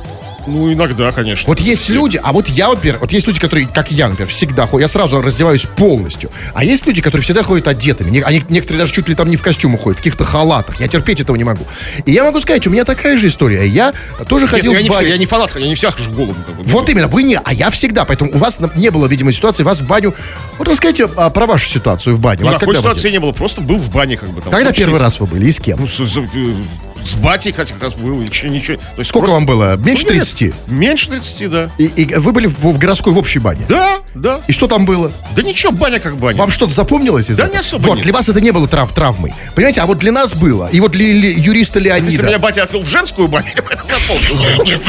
Ну, 0.47 0.71
иногда, 0.71 1.11
конечно. 1.11 1.47
Вот 1.47 1.59
есть 1.59 1.89
люди, 1.89 2.19
а 2.21 2.31
вот 2.33 2.47
я, 2.49 2.69
например, 2.69 2.97
вот 2.99 3.11
есть 3.11 3.25
люди, 3.27 3.39
которые, 3.39 3.67
как 3.67 3.91
я, 3.91 4.07
например, 4.09 4.29
всегда 4.29 4.67
ходят, 4.67 4.83
я 4.87 4.87
сразу 4.87 5.21
раздеваюсь 5.21 5.65
полностью. 5.75 6.29
А 6.53 6.63
есть 6.63 6.85
люди, 6.85 7.01
которые 7.01 7.23
всегда 7.23 7.43
ходят 7.43 7.67
одетыми. 7.67 8.09
Не- 8.11 8.21
Они, 8.21 8.43
некоторые 8.49 8.79
даже 8.81 8.93
чуть 8.93 9.07
ли 9.09 9.15
там 9.15 9.27
не 9.29 9.37
в 9.37 9.41
костюмах 9.41 9.81
ходят, 9.81 9.97
в 9.97 10.01
каких-то 10.01 10.23
халатах. 10.23 10.79
Я 10.79 10.87
терпеть 10.87 11.19
этого 11.19 11.35
не 11.35 11.43
могу. 11.43 11.65
И 12.05 12.11
я 12.11 12.23
могу 12.23 12.39
сказать, 12.39 12.65
у 12.67 12.69
меня 12.69 12.85
такая 12.85 13.17
же 13.17 13.27
история. 13.27 13.67
Я 13.67 13.93
тоже 14.27 14.45
Нет, 14.45 14.51
ходил 14.51 14.71
я, 14.73 14.79
в 14.79 14.83
не, 14.83 14.89
баню. 14.89 15.01
все- 15.01 15.09
я 15.09 15.17
не 15.17 15.25
фанат, 15.25 15.55
я 15.55 15.67
не 15.67 15.75
всех 15.75 15.95
хожу 15.95 16.11
голым. 16.11 16.35
Как 16.45 16.55
бы. 16.55 16.63
Вот 16.63 16.89
именно, 16.89 17.07
вы 17.07 17.23
не, 17.23 17.39
а 17.43 17.53
я 17.53 17.69
всегда. 17.71 18.05
Поэтому 18.05 18.31
у 18.33 18.37
вас 18.37 18.59
не 18.75 18.89
было, 18.91 19.07
видимо, 19.07 19.31
ситуации, 19.31 19.63
вас 19.63 19.81
в 19.81 19.87
баню... 19.87 20.13
Вот 20.57 20.67
расскажите 20.67 21.09
а, 21.17 21.29
про 21.29 21.45
вашу 21.47 21.67
ситуацию 21.67 22.15
в 22.15 22.19
бане. 22.19 22.41
Ну, 22.43 22.47
Вас 22.47 22.57
такой 22.57 22.75
ситуации 22.75 23.09
не 23.11 23.19
было, 23.19 23.31
просто 23.31 23.61
был 23.61 23.77
в 23.77 23.89
бане, 23.89 24.15
как 24.17 24.29
бы 24.29 24.41
там. 24.41 24.51
Когда 24.51 24.69
Очень- 24.69 24.77
первый 24.83 24.99
раз 24.99 25.19
вы 25.19 25.25
были 25.27 25.47
и 25.47 25.51
с 25.51 25.59
кем? 25.59 25.79
Ну, 25.79 25.87
с, 25.87 25.97
с- 25.99 26.17
э, 26.17 26.23
с 27.05 27.13
батей, 27.15 27.53
хотя 27.53 27.73
как 27.73 27.83
раз 27.83 27.93
был, 27.93 28.15
ничего, 28.17 28.51
ничего. 28.51 28.77
То 28.77 28.83
есть 28.99 29.09
Сколько 29.09 29.27
просто- 29.27 29.45
вам 29.47 29.57
было? 29.57 29.77
Меньше 29.77 30.05
Ну, 30.07 30.13
нет, 30.15 30.23
30? 30.27 30.53
Меньше 30.67 31.09
30, 31.09 31.49
да. 31.49 31.69
И, 31.77 31.85
и 31.85 32.15
вы 32.15 32.31
были 32.31 32.47
в, 32.47 32.59
в 32.59 32.77
городской 32.77 33.13
в 33.13 33.17
общей 33.17 33.39
бане? 33.39 33.65
Да, 33.69 33.99
да. 34.15 34.41
И 34.47 34.51
что 34.51 34.67
там 34.67 34.85
было? 34.85 35.11
Да 35.35 35.41
ничего, 35.43 35.71
баня 35.71 35.99
как 35.99 36.17
баня. 36.17 36.37
Вам 36.37 36.51
что-то 36.51 36.73
запомнилось 36.73 37.29
из 37.29 37.37
Да 37.37 37.43
этого? 37.45 37.53
не 37.55 37.59
особо 37.61 37.83
Вот, 37.87 37.95
нет. 37.95 38.03
для 38.03 38.13
вас 38.13 38.27
это 38.27 38.41
не 38.41 38.51
было 38.51 38.67
трав 38.67 38.91
травмой. 38.93 39.33
Понимаете, 39.55 39.81
а 39.81 39.85
вот 39.85 39.99
для 39.99 40.11
нас 40.11 40.33
было. 40.33 40.67
И 40.71 40.79
вот 40.79 40.91
для 40.91 41.05
юриста 41.05 41.79
Если 41.79 41.89
Леонида... 42.01 42.23
меня 42.23 42.39
батя 42.39 42.63
отвел 42.63 42.83
в 42.83 42.87
женскую 42.89 43.27
баню, 43.27 43.49
я 43.55 43.61
бы 43.61 43.69
это 43.71 43.83
запомнил. 43.85 44.63
Нет, 44.65 44.81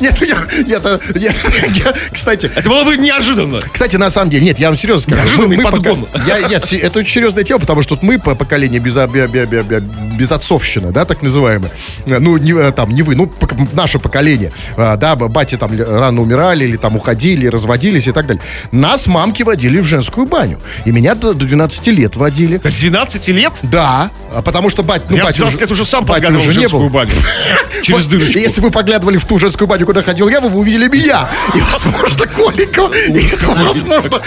нет, 0.00 0.22
я- 0.22 1.94
кстати, 2.12 2.50
Это 2.54 2.68
было 2.68 2.84
бы 2.84 2.96
неожиданно. 2.96 3.60
кстати, 3.72 3.96
на 3.96 4.10
самом 4.10 4.30
деле, 4.30 4.44
нет, 4.44 4.58
я 4.58 4.68
вам 4.68 4.76
серьезно 4.78 5.14
скажу. 5.14 5.42
Неожиданный 5.42 5.58
подгон. 5.64 6.06
я, 6.26 6.48
нет, 6.48 6.72
это 6.72 6.98
очень 6.98 7.12
серьезная 7.12 7.44
тема, 7.44 7.60
потому 7.60 7.82
что 7.82 7.94
тут 7.96 8.02
мы 8.02 8.18
по 8.18 8.34
поколению 8.34 8.82
без, 8.82 8.94
бе- 8.96 9.26
бе- 9.26 9.46
бе- 9.46 9.62
бе- 9.62 9.80
безотцовщины, 10.18 10.92
да, 10.98 11.04
так 11.04 11.22
называемые. 11.22 11.70
Ну, 12.06 12.36
не, 12.38 12.52
э, 12.52 12.72
там, 12.72 12.90
не 12.90 13.02
вы, 13.02 13.14
ну, 13.14 13.30
наше 13.72 14.00
поколение. 14.00 14.50
А, 14.76 14.96
Да, 14.96 15.14
бати 15.14 15.56
там 15.56 15.70
рано 15.80 16.22
умирали, 16.22 16.64
или 16.64 16.76
там 16.76 16.96
уходили, 16.96 17.46
разводились 17.46 18.08
и 18.08 18.12
так 18.12 18.26
далее. 18.26 18.42
Нас 18.72 19.06
мамки 19.06 19.44
водили 19.44 19.78
в 19.78 19.84
женскую 19.84 20.26
баню. 20.26 20.58
И 20.86 20.90
меня 20.90 21.14
до, 21.14 21.34
до 21.34 21.46
12 21.46 21.86
лет 21.88 22.16
водили. 22.16 22.56
До 22.56 22.70
12 22.70 23.28
лет? 23.28 23.52
Да, 23.62 24.10
а 24.34 24.42
потому 24.42 24.70
что 24.70 24.82
бать, 24.82 25.02
ну, 25.08 25.16
я 25.16 25.22
батя 25.22 25.38
12 25.38 25.60
лет 25.60 25.70
уже 25.70 25.84
сам 25.84 26.04
подглядывал 26.04 26.40
в 26.44 26.48
уже 26.48 26.60
женскую 26.60 26.82
был. 26.84 26.90
баню. 26.90 27.12
Через 27.82 28.00
Вот, 28.00 28.10
дырочку. 28.10 28.38
Если 28.38 28.60
вы 28.60 28.70
поглядывали 28.72 29.18
в 29.18 29.24
ту 29.24 29.38
женскую 29.38 29.68
баню, 29.68 29.86
куда 29.86 30.02
ходил 30.02 30.28
я, 30.28 30.40
вы 30.40 30.50
бы 30.50 30.58
увидели 30.58 30.88
меня. 30.88 31.28
И, 31.54 31.60
возможно, 31.60 32.26
Коликова. 32.26 32.92
И 32.92 33.24
это, 33.24 33.46
возможно. 33.50 34.20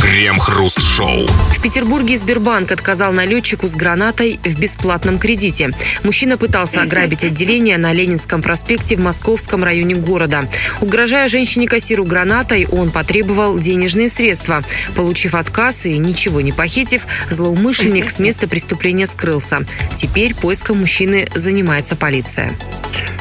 Крем-хруст-шоу. 0.00 1.26
В 1.26 1.62
Петербурге 1.62 2.18
Сбербанк 2.18 2.72
отказал 2.72 3.12
налетчику 3.12 3.68
с 3.68 3.74
гранатой 3.74 4.38
в 4.44 4.53
бесплатном 4.58 5.18
кредите. 5.18 5.70
Мужчина 6.02 6.36
пытался 6.38 6.82
ограбить 6.82 7.24
отделение 7.24 7.78
на 7.78 7.92
Ленинском 7.92 8.42
проспекте 8.42 8.96
в 8.96 9.00
московском 9.00 9.64
районе 9.64 9.94
города. 9.94 10.48
Угрожая 10.80 11.28
женщине-кассиру 11.28 12.04
гранатой, 12.04 12.66
он 12.66 12.90
потребовал 12.90 13.58
денежные 13.58 14.08
средства. 14.08 14.64
Получив 14.94 15.34
отказ 15.34 15.86
и 15.86 15.98
ничего 15.98 16.40
не 16.40 16.52
похитив, 16.52 17.06
злоумышленник 17.28 18.10
с 18.10 18.18
места 18.18 18.48
преступления 18.48 19.06
скрылся. 19.06 19.64
Теперь 19.94 20.34
поиском 20.34 20.78
мужчины 20.78 21.26
занимается 21.34 21.96
полиция. 21.96 22.52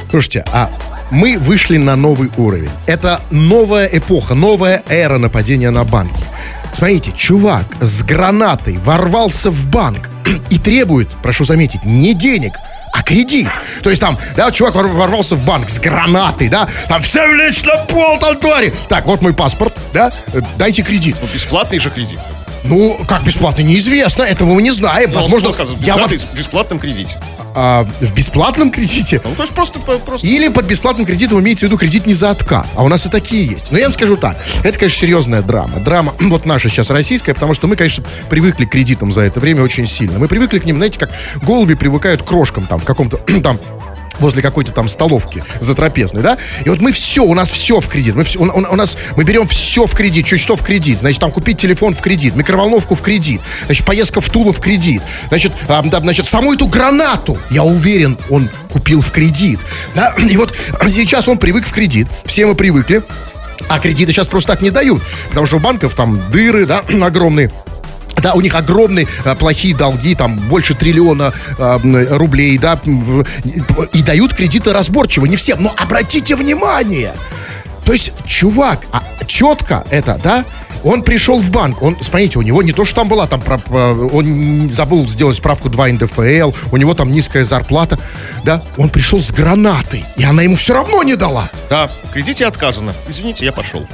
Слушайте, 0.09 0.45
а 0.51 0.71
мы 1.13 1.37
вышли 1.37 1.77
на 1.77 1.95
новый 1.95 2.31
уровень. 2.37 2.71
Это 2.87 3.21
новая 3.29 3.85
эпоха, 3.85 4.33
новая 4.33 4.83
эра 4.89 5.19
нападения 5.19 5.69
на 5.69 5.83
банки. 5.83 6.25
Смотрите, 6.73 7.13
чувак 7.15 7.65
с 7.81 8.01
гранатой 8.01 8.77
ворвался 8.77 9.51
в 9.51 9.67
банк 9.67 10.09
и 10.49 10.57
требует, 10.57 11.07
прошу 11.21 11.45
заметить, 11.45 11.85
не 11.85 12.15
денег, 12.15 12.53
а 12.91 13.03
кредит. 13.03 13.47
То 13.83 13.91
есть 13.91 14.01
там, 14.01 14.17
да, 14.35 14.51
чувак 14.51 14.73
вор- 14.73 14.87
ворвался 14.87 15.35
в 15.35 15.45
банк 15.45 15.69
с 15.69 15.79
гранатой, 15.79 16.49
да, 16.49 16.67
там 16.89 17.01
все 17.03 17.27
лечь 17.27 17.61
на 17.63 17.77
пол, 17.85 18.17
там 18.19 18.37
твари. 18.37 18.73
Так, 18.89 19.05
вот 19.05 19.21
мой 19.21 19.35
паспорт, 19.35 19.73
да, 19.93 20.11
дайте 20.57 20.81
кредит. 20.81 21.15
Ну, 21.21 21.27
бесплатный 21.31 21.77
же 21.77 21.91
кредит. 21.91 22.19
Ну, 22.65 22.99
как 23.07 23.23
бесплатно, 23.23 23.61
неизвестно, 23.61 24.23
этого 24.23 24.53
мы 24.53 24.61
не 24.61 24.71
знаем. 24.71 25.11
Возможно, 25.11 25.51
сказано, 25.51 25.77
я 25.81 25.95
в 25.95 26.37
бесплатном 26.37 26.79
кредите. 26.79 27.17
а, 27.55 27.85
в 27.99 28.13
бесплатном 28.13 28.71
кредите 28.71 29.21
Ну, 29.23 29.35
то 29.35 29.43
есть 29.43 29.53
просто, 29.53 29.79
просто 29.79 30.25
Или 30.25 30.47
под 30.47 30.65
бесплатным 30.65 31.05
кредитом 31.05 31.39
имеется 31.41 31.65
в 31.65 31.67
виду 31.67 31.77
кредит 31.77 32.05
не 32.07 32.13
за 32.13 32.31
откат. 32.31 32.65
А 32.75 32.83
у 32.83 32.87
нас 32.87 33.05
и 33.05 33.09
такие 33.09 33.45
есть. 33.45 33.71
Но 33.71 33.77
я 33.77 33.85
вам 33.85 33.93
скажу 33.93 34.17
так. 34.17 34.37
Это, 34.63 34.77
конечно, 34.79 34.99
серьезная 34.99 35.41
драма. 35.41 35.79
Драма 35.79 36.13
вот 36.19 36.45
наша 36.45 36.69
сейчас 36.69 36.89
российская, 36.89 37.33
потому 37.33 37.53
что 37.53 37.67
мы, 37.67 37.75
конечно, 37.75 38.03
привыкли 38.29 38.65
к 38.65 38.69
кредитам 38.69 39.11
за 39.11 39.21
это 39.21 39.39
время 39.39 39.61
очень 39.61 39.87
сильно. 39.87 40.17
Мы 40.17 40.27
привыкли 40.27 40.59
к 40.59 40.65
ним, 40.65 40.77
знаете, 40.77 40.99
как 40.99 41.11
голуби 41.43 41.75
привыкают 41.75 42.23
к 42.23 42.25
крошкам 42.25 42.65
там 42.65 42.79
в 42.79 42.85
каком-то 42.85 43.17
там 43.43 43.59
возле 44.19 44.41
какой-то 44.41 44.71
там 44.71 44.87
столовки 44.87 45.43
затрапезной, 45.59 46.21
да? 46.21 46.37
И 46.65 46.69
вот 46.69 46.81
мы 46.81 46.91
все, 46.91 47.23
у 47.23 47.33
нас 47.33 47.51
все 47.51 47.79
в 47.79 47.87
кредит. 47.87 48.15
Мы, 48.15 48.23
все, 48.23 48.39
у, 48.39 48.43
у- 48.43 48.73
у 48.73 48.75
нас, 48.75 48.97
мы 49.15 49.23
берем 49.23 49.47
все 49.47 49.85
в 49.85 49.93
кредит, 49.93 50.25
чуть 50.25 50.39
что 50.39 50.55
в 50.55 50.63
кредит. 50.63 50.99
Значит, 50.99 51.19
там 51.19 51.31
купить 51.31 51.57
телефон 51.57 51.95
в 51.95 52.01
кредит, 52.01 52.35
микроволновку 52.35 52.95
в 52.95 53.01
кредит, 53.01 53.41
значит, 53.65 53.85
поездка 53.85 54.21
в 54.21 54.29
Тулу 54.29 54.51
в 54.51 54.59
кредит. 54.59 55.01
Значит, 55.29 55.51
а, 55.67 55.81
да, 55.83 55.99
значит, 55.99 56.25
саму 56.25 56.53
эту 56.53 56.67
гранату, 56.67 57.37
я 57.49 57.63
уверен, 57.63 58.17
он 58.29 58.49
купил 58.69 59.01
в 59.01 59.11
кредит. 59.11 59.59
Да? 59.95 60.13
И 60.29 60.37
вот 60.37 60.53
сейчас 60.87 61.27
он 61.27 61.37
привык 61.37 61.65
в 61.65 61.71
кредит, 61.71 62.07
все 62.25 62.45
мы 62.45 62.55
привыкли. 62.55 63.01
А 63.69 63.79
кредиты 63.79 64.11
сейчас 64.11 64.27
просто 64.27 64.53
так 64.53 64.61
не 64.61 64.71
дают, 64.71 65.01
потому 65.29 65.47
что 65.47 65.57
у 65.57 65.59
банков 65.59 65.95
там 65.95 66.19
дыры, 66.31 66.65
да, 66.65 66.83
огромные. 67.01 67.51
Да, 68.23 68.33
у 68.33 68.41
них 68.41 68.55
огромные 68.55 69.05
а, 69.25 69.35
плохие 69.35 69.75
долги, 69.75 70.15
там 70.15 70.37
больше 70.37 70.73
триллиона 70.73 71.33
а, 71.59 71.79
рублей, 72.17 72.57
да, 72.57 72.79
и 73.91 74.01
дают 74.01 74.33
кредиты 74.33 74.71
разборчиво, 74.71 75.25
не 75.25 75.35
всем. 75.35 75.61
Но 75.61 75.73
обратите 75.77 76.37
внимание, 76.37 77.13
то 77.85 77.91
есть 77.91 78.13
чувак, 78.25 78.79
а, 78.93 79.03
четко 79.27 79.83
это, 79.91 80.19
да, 80.23 80.45
он 80.83 81.01
пришел 81.03 81.39
в 81.39 81.49
банк, 81.49 81.81
он, 81.81 81.97
смотрите, 82.01 82.39
у 82.39 82.41
него 82.41 82.61
не 82.61 82.73
то, 82.73 82.85
что 82.85 82.95
там 82.95 83.09
была, 83.09 83.27
там, 83.27 83.41
он 84.11 84.71
забыл 84.71 85.07
сделать 85.07 85.37
справку 85.37 85.69
2 85.69 85.87
НДФЛ, 85.89 86.51
у 86.71 86.77
него 86.77 86.93
там 86.93 87.11
низкая 87.11 87.43
зарплата, 87.43 87.99
да, 88.43 88.61
он 88.77 88.89
пришел 88.89 89.21
с 89.21 89.31
гранатой, 89.31 90.05
и 90.17 90.23
она 90.23 90.43
ему 90.43 90.55
все 90.55 90.73
равно 90.73 91.03
не 91.03 91.15
дала. 91.15 91.49
Да, 91.69 91.87
в 91.87 92.11
кредите 92.11 92.45
отказано. 92.45 92.93
Извините, 93.07 93.45
я 93.45 93.51
пошел. 93.51 93.87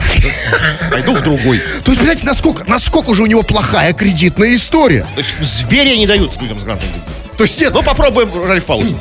Пойду 0.92 1.14
в 1.14 1.22
другой. 1.22 1.60
То 1.84 1.92
есть, 1.92 2.00
понимаете, 2.00 2.26
насколько, 2.26 2.64
насколько 2.68 3.14
же 3.14 3.24
у 3.24 3.26
него 3.26 3.44
плохая 3.44 3.94
кредитная 3.94 4.56
история. 4.56 5.06
То 5.16 5.20
есть 5.20 5.40
в 5.40 5.44
Сбере 5.44 5.98
не 5.98 6.08
дают 6.08 6.40
людям 6.42 6.60
с 6.60 6.64
грантом. 6.64 6.90
То 7.38 7.44
есть, 7.44 7.60
нет, 7.60 7.74
Ну, 7.74 7.82
попробуем 7.84 8.30
Ральфаузен. 8.44 8.98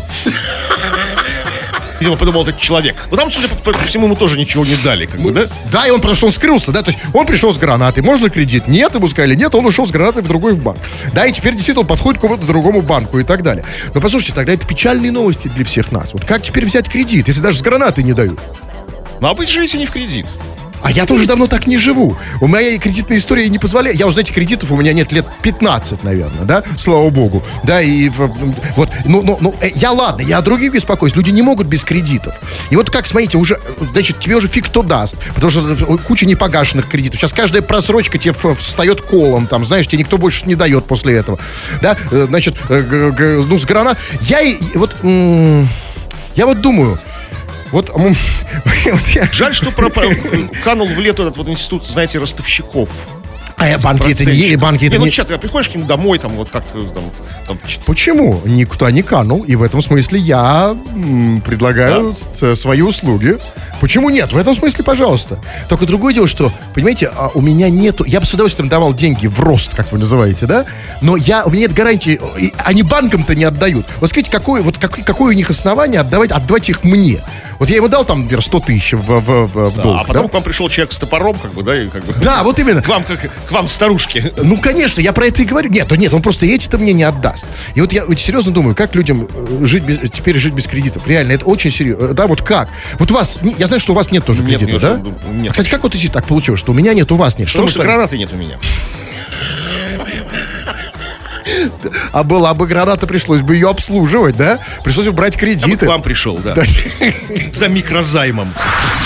Видимо, 2.01 2.17
подумал 2.17 2.43
этот 2.43 2.59
человек. 2.59 2.97
Но 3.11 3.17
там, 3.17 3.31
судя 3.31 3.49
по, 3.49 3.73
по 3.73 3.85
всему, 3.85 4.07
ему 4.07 4.17
тоже 4.17 4.39
ничего 4.39 4.65
не 4.65 4.77
дали, 4.77 5.07
как 5.07 5.21
бы, 5.21 5.33
да? 5.33 5.47
Да, 5.73 5.87
и 5.87 5.91
он 5.91 6.01
просто 6.01 6.27
он 6.27 6.33
скрылся, 6.33 6.73
да, 6.73 6.83
то 6.83 6.91
есть 6.91 7.03
он 7.13 7.27
пришел 7.27 7.53
с 7.53 7.59
гранатой, 7.59 8.03
можно 8.03 8.31
кредит? 8.31 8.69
Нет, 8.69 8.95
ему 8.95 9.09
сказали, 9.09 9.35
нет, 9.35 9.55
он 9.55 9.67
ушел 9.67 9.87
с 9.87 9.91
гранатой 9.91 10.23
в 10.23 10.29
другой 10.29 10.55
банк. 10.55 10.79
Да, 11.13 11.27
и 11.27 11.33
теперь 11.33 11.53
действительно 11.53 11.83
он 11.83 11.87
подходит 11.87 12.19
к 12.19 12.23
какому-то 12.23 12.47
другому 12.47 12.83
банку 12.83 13.19
и 13.19 13.25
так 13.25 13.43
далее. 13.43 13.65
Но 13.95 14.01
послушайте, 14.01 14.35
тогда 14.35 14.53
это 14.53 14.67
печальные 14.67 15.13
новости 15.13 15.49
для 15.49 15.65
всех 15.65 15.93
нас. 15.93 16.13
Вот 16.13 16.25
как 16.25 16.43
теперь 16.43 16.67
взять 16.67 16.89
кредит, 16.89 17.29
если 17.29 17.43
даже 17.43 17.59
с 17.59 17.63
гранатой 17.63 18.05
не 18.05 18.13
дают? 18.13 18.39
Ну, 19.21 19.27
а 19.27 19.35
вы 19.35 19.47
живете 19.47 19.79
не 19.79 19.87
в 19.87 19.91
кредит. 19.91 20.27
А 20.83 20.91
я 20.91 21.07
тоже 21.07 21.27
давно 21.27 21.47
так 21.47 21.67
не 21.67 21.79
живу. 21.79 22.17
У 22.41 22.47
моей 22.47 22.79
кредитной 22.79 23.19
истории 23.19 23.47
не 23.47 23.59
позволяет. 23.59 23.99
Я 23.99 24.07
уже, 24.07 24.15
знаете, 24.15 24.33
кредитов 24.33 24.71
у 24.71 24.77
меня 24.77 24.93
нет 24.93 25.13
лет 25.13 25.27
15, 25.43 26.05
наверное, 26.05 26.45
да? 26.45 26.63
Слава 26.77 27.11
богу. 27.11 27.43
Да, 27.63 27.81
и 27.81 28.09
вот, 28.09 28.91
ну, 29.05 29.23
ну, 29.23 29.39
ну, 29.41 29.55
э, 29.61 29.71
я 29.75 29.93
ладно, 29.93 30.23
я 30.23 30.39
о 30.39 30.43
других 30.43 30.73
беспокоюсь. 30.73 31.15
Люди 31.15 31.31
не 31.31 31.43
могут 31.43 31.67
без 31.67 31.85
кредитов. 31.85 32.35
И 32.71 32.77
вот 32.77 32.91
как, 32.91 33.07
смотрите, 33.07 33.39
уже, 33.39 33.59
значит, 33.93 34.21
тебе 34.21 34.37
уже 34.37 34.49
фиг 34.49 34.67
кто 34.67 34.83
даст. 34.83 35.17
Потому 35.35 35.51
что 35.51 35.73
э, 35.73 35.99
куча 36.07 36.27
непогашенных 36.27 36.89
кредитов. 36.89 37.21
Сейчас 37.21 37.33
каждая 37.33 37.63
просрочка 37.63 38.19
тебе 38.19 38.35
встает 38.55 39.03
колом, 39.03 39.47
там, 39.47 39.67
знаешь, 39.67 39.87
тебе 39.87 40.01
никто 40.01 40.19
больше 40.19 40.47
не 40.47 40.55
дает 40.55 40.85
после 40.87 41.15
этого. 41.15 41.39
Да, 41.83 41.97
Э, 42.11 42.27
значит, 42.29 42.57
ну, 42.69 43.59
с 43.59 43.65
гранат. 43.65 43.99
Я 44.21 44.41
и, 44.41 44.59
вот, 44.75 44.97
я 45.03 46.47
вот 46.47 46.61
думаю, 46.61 46.99
вот, 47.73 47.91
м, 47.91 48.15
вот 48.93 49.07
я- 49.15 49.29
Жаль, 49.33 49.55
что 49.55 49.71
пропа- 49.71 50.13
канул 50.65 50.89
в 50.89 50.99
лету 51.01 51.23
этот 51.23 51.37
вот 51.37 51.49
институт, 51.49 51.87
знаете, 51.87 52.19
ростовщиков. 52.19 52.89
А 53.61 53.77
банки 53.79 54.13
это 54.13 54.25
не... 54.31 54.55
Банки 54.55 54.85
это 54.85 54.93
не, 54.93 54.99
ну, 55.01 55.05
не... 55.07 55.11
часто 55.11 55.37
приходишь 55.37 55.69
к 55.69 55.75
ним 55.75 55.85
домой, 55.85 56.21
там, 56.21 56.31
вот 56.35 56.49
как 56.49 56.63
э, 56.75 56.87
там, 56.95 57.03
там, 57.45 57.59
Почему? 57.87 58.41
Никто 58.45 58.89
не 58.89 59.03
канул. 59.03 59.43
И 59.43 59.57
в 59.57 59.65
этом 59.65 59.83
смысле 59.83 60.21
я 60.21 60.77
м, 60.95 61.41
предлагаю 61.45 62.15
с- 62.15 62.55
свои 62.55 62.83
услуги. 62.83 63.37
Почему 63.81 64.11
нет? 64.11 64.33
В 64.33 64.37
этом 64.37 64.55
смысле, 64.55 64.85
пожалуйста. 64.85 65.41
Только 65.69 65.87
другое 65.87 66.15
дело, 66.15 66.29
что, 66.29 66.53
понимаете, 66.73 67.11
а 67.13 67.33
у 67.35 67.41
меня 67.41 67.69
нету... 67.69 68.05
Я 68.05 68.21
бы 68.21 68.27
с 68.27 68.33
удовольствием 68.33 68.69
давал 68.69 68.95
деньги 68.95 69.27
в 69.27 69.41
рост, 69.41 69.75
как 69.75 69.91
вы 69.91 69.99
называете, 69.99 70.47
да? 70.47 70.65
Но 71.01 71.17
я, 71.17 71.45
у 71.45 71.51
меня 71.51 71.63
нет 71.63 71.73
гарантии... 71.75 72.21
Они 72.59 72.85
банкам-то 72.85 73.35
не 73.35 73.43
отдают. 73.43 73.87
Вот 73.99 74.09
скажите, 74.11 74.31
какое, 74.31 74.63
вот 74.63 74.79
как- 74.79 75.05
какое 75.05 75.31
у 75.35 75.37
них 75.37 75.51
основание 75.51 75.99
отдавать, 75.99 76.31
отдавать 76.31 76.69
их 76.71 76.85
мне? 76.85 77.19
Вот 77.59 77.69
я 77.69 77.77
ему 77.77 77.89
дал 77.89 78.05
там, 78.05 78.21
например, 78.23 78.41
100 78.43 78.61
тысяч 78.61 78.93
в, 78.93 78.99
в, 78.99 79.21
в- 79.21 79.47
в 79.71 79.75
Да, 79.77 79.83
долг, 79.83 80.01
а 80.01 80.05
потом 80.05 80.23
да? 80.25 80.29
к 80.29 80.35
вам 80.35 80.43
пришел 80.45 80.69
человек 80.69 80.93
с 80.93 80.99
топором, 80.99 81.35
как 81.37 81.53
бы, 81.55 81.63
да, 81.65 81.83
и 81.83 81.89
как 81.89 82.05
бы... 82.05 82.13
Да, 82.15 82.45
вот 82.45 82.59
именно. 82.61 82.83
К 82.83 82.89
вам, 82.89 83.03
как, 83.03 83.21
к 83.21 83.51
вам 83.51 83.67
старушки. 83.67 84.33
Ну, 84.37 84.59
конечно, 84.59 85.01
я 85.01 85.13
про 85.13 85.27
это 85.27 85.43
и 85.43 85.45
говорю. 85.45 85.69
Нет, 85.69 85.91
нет, 85.91 86.13
он 86.15 86.23
просто 86.23 86.47
эти-то 86.47 86.79
мне 86.79 86.93
не 86.93 87.03
отдаст. 87.03 87.49
И 87.75 87.81
вот 87.81 87.93
я 87.93 88.05
серьезно 88.17 88.53
думаю, 88.53 88.77
как 88.77 88.95
людям 88.95 89.27
э, 89.33 89.65
жить 89.65 89.83
без, 89.83 89.99
теперь 90.11 90.39
жить 90.39 90.55
без 90.55 90.69
кредитов? 90.69 91.07
Реально, 91.09 91.33
это 91.33 91.47
очень 91.47 91.73
серьезно. 91.73 92.15
Да, 92.15 92.29
вот 92.29 92.43
как? 92.43 92.69
Вот 93.01 93.11
вас, 93.11 93.41
я 93.43 93.67
знаю, 93.67 93.81
что 93.81 93.93
у 93.93 93.97
вас 93.97 94.13
нет 94.13 94.25
тоже 94.25 94.45
Нет, 94.45 94.61
кредитов, 94.61 94.81
я 94.83 94.89
да? 94.91 94.95
думаю, 94.97 95.19
нет. 95.35 95.51
Кстати, 95.53 95.69
как 95.69 95.83
вот 95.83 95.95
идти 95.97 96.07
так 96.09 96.27
получилось, 96.27 96.61
что 96.61 96.71
у 96.71 96.75
меня 96.77 96.95
нет, 96.95 97.11
у 97.11 97.17
вас 97.17 97.39
нет? 97.39 97.49
Что 97.49 97.59
Потому 97.59 97.71
что 97.71 97.79
вами- 97.81 97.89
гранаты 97.89 98.19
нет 98.19 98.31
у 98.33 98.37
меня. 98.37 98.57
А 102.13 102.23
была 102.23 102.55
бы 102.55 102.67
граната, 102.67 103.07
пришлось 103.07 103.43
бы 103.43 103.55
ее 103.55 103.69
обслуживать, 103.71 104.37
да? 104.37 104.59
Пришлось 104.85 105.07
бы 105.07 105.13
брать 105.13 105.35
Я 105.35 105.41
бы 105.41 105.47
кредиты. 105.47 105.87
к 105.87 105.89
вам 105.89 106.03
пришел, 106.03 106.37
да. 106.37 106.55
За 107.53 107.69
микрозаймом. 107.69 108.53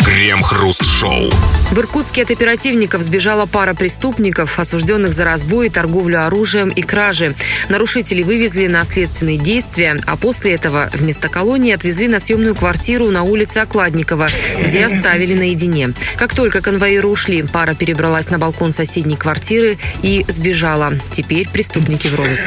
Крем-хруст-шоу. 0.05 1.31
В 1.71 1.79
Иркутске 1.79 2.23
от 2.23 2.31
оперативников 2.31 3.03
сбежала 3.03 3.47
пара 3.47 3.73
преступников, 3.75 4.59
осужденных 4.59 5.13
за 5.13 5.25
разбой, 5.25 5.71
торговлю 5.71 6.27
оружием 6.27 6.69
и 6.71 6.83
кражи. 6.83 7.35
Нарушителей 7.69 8.25
вывезли 8.25 8.67
на 8.67 8.85
следственные 8.85 9.39
действия, 9.39 9.99
а 10.07 10.17
после 10.17 10.55
этого 10.55 10.91
вместо 10.93 11.29
колонии 11.29 11.73
отвезли 11.73 12.09
на 12.09 12.19
съемную 12.19 12.55
квартиру 12.55 13.11
на 13.11 13.23
улице 13.23 13.59
Окладникова, 13.59 14.29
где 14.67 14.85
оставили 14.85 15.35
наедине. 15.35 15.93
Как 16.17 16.35
только 16.35 16.61
конвоиры 16.61 17.09
ушли, 17.09 17.43
пара 17.43 17.75
перебралась 17.75 18.29
на 18.29 18.39
балкон 18.39 18.73
соседней 18.73 19.17
квартиры 19.17 19.79
и 20.03 20.25
сбежала. 20.29 20.93
Теперь 21.11 21.49
преступники 21.49 22.09
в 22.09 22.17
розыске. 22.17 22.42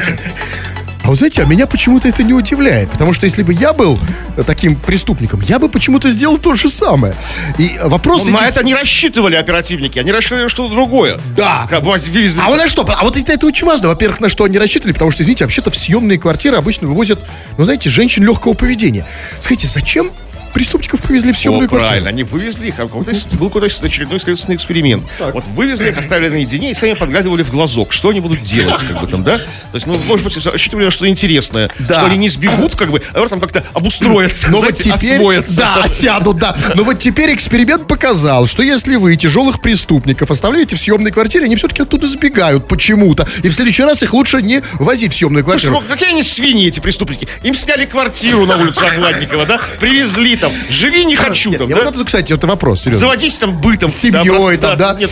А 1.02 1.08
вот 1.10 1.18
знаете, 1.18 1.40
а 1.42 1.46
меня 1.46 1.68
почему-то 1.68 2.08
это 2.08 2.24
не 2.24 2.32
удивляет. 2.32 2.90
Потому 2.90 3.14
что 3.14 3.26
если 3.26 3.44
бы 3.44 3.52
я 3.52 3.72
был 3.72 3.96
э, 4.36 4.42
таким 4.44 4.74
преступником, 4.74 5.40
я 5.40 5.60
бы 5.60 5.68
почему-то 5.68 6.10
сделал 6.10 6.36
то 6.36 6.54
же 6.54 6.68
самое. 6.68 7.14
И 7.58 7.78
вопрос... 7.84 8.26
Ну, 8.26 8.32
на 8.32 8.44
это 8.48 8.64
не 8.64 8.74
рассчитывали 8.74 9.36
оперативники, 9.36 10.00
они 10.00 10.10
рассчитывали 10.10 10.42
на 10.44 10.48
что-то 10.48 10.74
другое. 10.74 11.20
Да. 11.36 11.68
Как 11.70 11.84
вывезли- 11.84 12.40
А 12.42 12.48
вот 12.48 12.58
на 12.58 12.66
что? 12.66 12.82
А 12.88 13.04
вот 13.04 13.16
это, 13.16 13.32
это 13.32 13.46
очень 13.46 13.68
важно. 13.68 13.86
Во-первых, 13.86 14.18
на 14.18 14.28
что 14.28 14.42
они 14.42 14.58
рассчитывали, 14.58 14.94
потому 14.94 15.12
что, 15.12 15.22
извините, 15.22 15.44
вообще-то 15.44 15.70
в 15.70 15.76
съемные 15.76 16.18
квартиры 16.18 16.56
обычно 16.56 16.88
вывозят, 16.88 17.20
ну, 17.56 17.62
знаете, 17.62 17.88
женщин 17.88 18.24
легкого 18.24 18.54
поведения. 18.54 19.04
Скажите, 19.38 19.68
зачем 19.68 20.10
преступников 20.56 21.02
повезли 21.02 21.32
в 21.32 21.36
О, 21.36 21.38
съемную 21.38 21.68
квартиру? 21.68 21.88
правильно, 21.88 22.08
они 22.08 22.22
вывезли 22.22 22.68
их, 22.68 22.80
а 22.80 22.86
был 22.86 23.04
какой-то 23.50 23.86
очередной 23.86 24.18
следственный 24.20 24.56
эксперимент. 24.56 25.04
Вот 25.18 25.44
вывезли 25.54 25.90
их, 25.90 25.98
оставили 25.98 26.30
наедине 26.30 26.70
и 26.70 26.74
сами 26.74 26.94
подглядывали 26.94 27.42
в 27.42 27.50
глазок, 27.50 27.92
что 27.92 28.08
они 28.08 28.20
будут 28.20 28.42
делать, 28.42 28.80
как 28.82 29.00
бы 29.02 29.06
там, 29.06 29.22
да? 29.22 29.36
То 29.38 29.44
есть, 29.74 29.86
ну, 29.86 29.98
может 30.06 30.24
быть, 30.24 30.46
рассчитывали 30.46 30.86
на 30.86 30.90
что-то 30.90 31.08
интересное, 31.08 31.68
Да. 31.80 31.94
что 31.96 32.06
они 32.06 32.16
не 32.16 32.28
сбегут, 32.30 32.74
как 32.74 32.90
бы, 32.90 33.02
а 33.12 33.28
там 33.28 33.38
как-то 33.40 33.64
обустроятся, 33.74 34.48
Но 34.50 34.58
вот 34.62 34.74
знаете, 34.76 34.82
теперь, 35.02 35.16
освоятся. 35.16 35.56
да, 35.60 35.82
осядут, 35.82 36.38
да. 36.38 36.56
Но 36.74 36.84
вот 36.84 36.98
теперь 36.98 37.34
эксперимент 37.34 37.86
показал, 37.86 38.46
что 38.46 38.62
если 38.62 38.96
вы 38.96 39.14
тяжелых 39.16 39.60
преступников 39.60 40.30
оставляете 40.30 40.74
в 40.76 40.78
съемной 40.80 41.10
квартире, 41.10 41.44
они 41.44 41.56
все-таки 41.56 41.82
оттуда 41.82 42.06
сбегают 42.06 42.66
почему-то. 42.66 43.28
И 43.42 43.48
в 43.50 43.54
следующий 43.54 43.82
раз 43.82 44.02
их 44.02 44.14
лучше 44.14 44.40
не 44.40 44.62
возить 44.74 45.12
в 45.12 45.16
съемную 45.16 45.44
Слушай, 45.44 45.66
квартиру. 45.68 45.80
ну 45.82 45.94
какие 45.94 46.08
они 46.10 46.22
свиньи, 46.22 46.68
эти 46.68 46.80
преступники? 46.80 47.28
Им 47.42 47.54
сняли 47.54 47.84
квартиру 47.84 48.46
на 48.46 48.56
улице 48.56 48.80
Окладникова, 48.84 49.44
да? 49.44 49.60
Привезли 49.80 50.36
там. 50.36 50.45
Живи 50.68 51.04
не 51.04 51.16
хочу 51.16 51.50
Нет, 51.50 51.58
там, 51.60 51.68
я 51.68 51.76
да? 51.76 51.84
вот 51.84 51.94
это, 51.94 52.04
кстати, 52.04 52.32
это 52.32 52.46
вопрос, 52.46 52.82
серьезно. 52.82 53.06
Заводись 53.06 53.38
там 53.38 53.58
бытом. 53.58 53.88
С 53.88 53.96
семьей 53.96 54.24
просто, 54.24 54.58
там, 54.58 54.78
да? 54.78 54.96
Нет, 54.98 55.10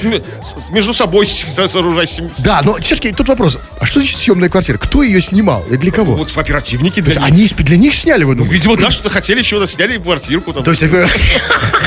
между 0.71 0.93
собой 0.93 1.27
сооружай 1.51 2.07
семью. 2.07 2.31
Да, 2.39 2.63
но 2.63 2.77
все-таки 2.81 3.13
тут 3.13 3.29
вопрос. 3.29 3.59
А 3.81 3.87
что 3.87 4.01
значит 4.01 4.19
съемная 4.19 4.49
квартира? 4.49 4.79
Кто 4.79 5.03
ее 5.03 5.21
снимал 5.21 5.65
и 5.71 5.77
для 5.77 5.93
кого? 5.93 6.15
Вот 6.15 6.37
оперативники 6.37 7.01
То 7.01 7.09
есть 7.09 7.19
для 7.19 7.27
они 7.27 7.47
для 7.47 7.77
них 7.77 7.95
сняли, 7.95 8.25
вы 8.25 8.35
думаете? 8.35 8.55
Видимо, 8.55 8.77
да, 8.77 8.91
что-то 8.91 9.11
хотели, 9.11 9.43
чего-то 9.43 9.67
сняли 9.67 9.99
квартирку 9.99 10.53
там. 10.53 10.63
То 10.63 10.71
есть, 10.71 10.83
э, 10.83 10.87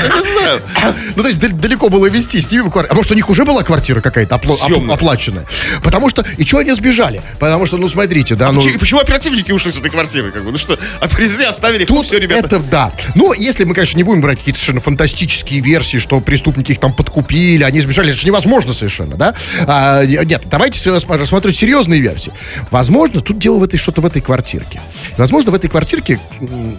Я 0.02 0.16
не 0.16 0.32
знаю. 0.32 0.62
ну, 1.16 1.22
то 1.22 1.28
есть 1.28 1.38
дал- 1.38 1.50
далеко 1.52 1.88
было 1.88 2.06
вести 2.06 2.40
с 2.40 2.50
ними 2.50 2.62
квартиру. 2.68 2.88
А 2.92 2.94
может, 2.94 3.10
у 3.10 3.14
них 3.14 3.28
уже 3.30 3.44
была 3.44 3.62
квартира 3.62 4.00
какая-то 4.00 4.34
оплаченная? 4.34 5.46
Потому 5.82 6.08
что... 6.08 6.24
И 6.36 6.44
что 6.44 6.58
они 6.58 6.72
сбежали? 6.72 7.22
Потому 7.38 7.66
что, 7.66 7.76
ну, 7.76 7.88
смотрите, 7.88 8.34
да, 8.34 8.52
ну... 8.52 8.60
Почему- 8.60 8.78
Почему 8.78 9.00
оперативники 9.00 9.52
ушли 9.52 9.72
с 9.72 9.78
этой 9.78 9.90
квартиры? 9.90 10.30
Как 10.30 10.44
бы? 10.44 10.52
Ну 10.52 10.58
что, 10.58 10.78
а 11.00 11.08
привезли, 11.08 11.44
оставили, 11.44 11.84
Тут 11.84 12.06
все, 12.06 12.18
ребята. 12.18 12.46
это 12.46 12.58
да. 12.60 12.92
Ну, 13.14 13.32
если 13.38 13.64
мы, 13.64 13.74
конечно, 13.74 13.96
не 13.96 14.02
будем 14.02 14.20
брать 14.20 14.38
какие-то 14.38 14.58
совершенно 14.58 14.80
фантастические 14.80 15.60
версии, 15.60 15.98
что 15.98 16.20
преступники 16.20 16.72
их 16.72 16.78
там 16.78 16.92
подкупили, 16.92 17.62
они 17.62 17.80
сбежали, 17.80 18.10
это 18.10 18.18
же 18.20 18.26
невозможно 18.26 18.72
совершенно, 18.72 19.16
да? 19.16 19.34
А, 19.66 20.04
нет, 20.04 20.42
давайте 20.46 20.78
рассматривать 20.90 21.56
серьезные 21.56 22.00
версии. 22.00 22.32
Возможно, 22.70 23.20
тут 23.20 23.38
дело 23.38 23.56
в 23.58 23.62
этой 23.62 23.76
что-то 23.78 24.00
в 24.00 24.06
этой 24.06 24.20
квартирке. 24.22 24.80
Возможно, 25.16 25.50
в 25.52 25.54
этой 25.54 25.68
квартирке 25.70 26.18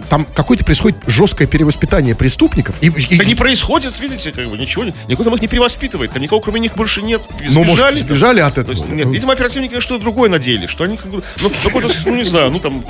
там 0.10 0.26
какое-то 0.34 0.66
происходит 0.66 0.98
жесткое 1.08 1.48
перевоспитание 1.48 2.16
преступников. 2.16 2.76
И, 2.82 2.88
и- 2.88 3.18
Да 3.18 3.26
не 3.26 3.36
происходит, 3.36 4.00
видите, 4.00 4.32
как 4.32 4.48
бы 4.50 4.58
ничего, 4.58 4.86
там 4.86 5.36
их 5.36 5.42
не 5.42 5.48
перевоспитывает, 5.48 6.12
там 6.12 6.22
никого 6.22 6.42
кроме 6.42 6.60
них 6.60 6.76
больше 6.76 7.02
нет. 7.02 7.22
Ну, 7.50 7.64
может, 7.64 7.96
сбежали 7.96 8.40
от 8.40 8.56
То 8.56 8.62
этого. 8.62 8.74
есть, 8.76 8.90
нет, 8.90 9.08
видимо, 9.12 9.34
оперативники 9.34 9.80
что-то 9.80 10.02
другое 10.02 10.30
надеялись, 10.30 10.70
что 10.70 10.84
они 10.84 10.98
как 10.98 11.08
бы, 11.08 11.22
ну, 11.42 11.52
какой-то, 11.64 11.90
ну, 12.06 12.16
не 12.16 12.24
знаю, 12.24 12.52
ну, 12.52 12.60
там, 12.60 12.84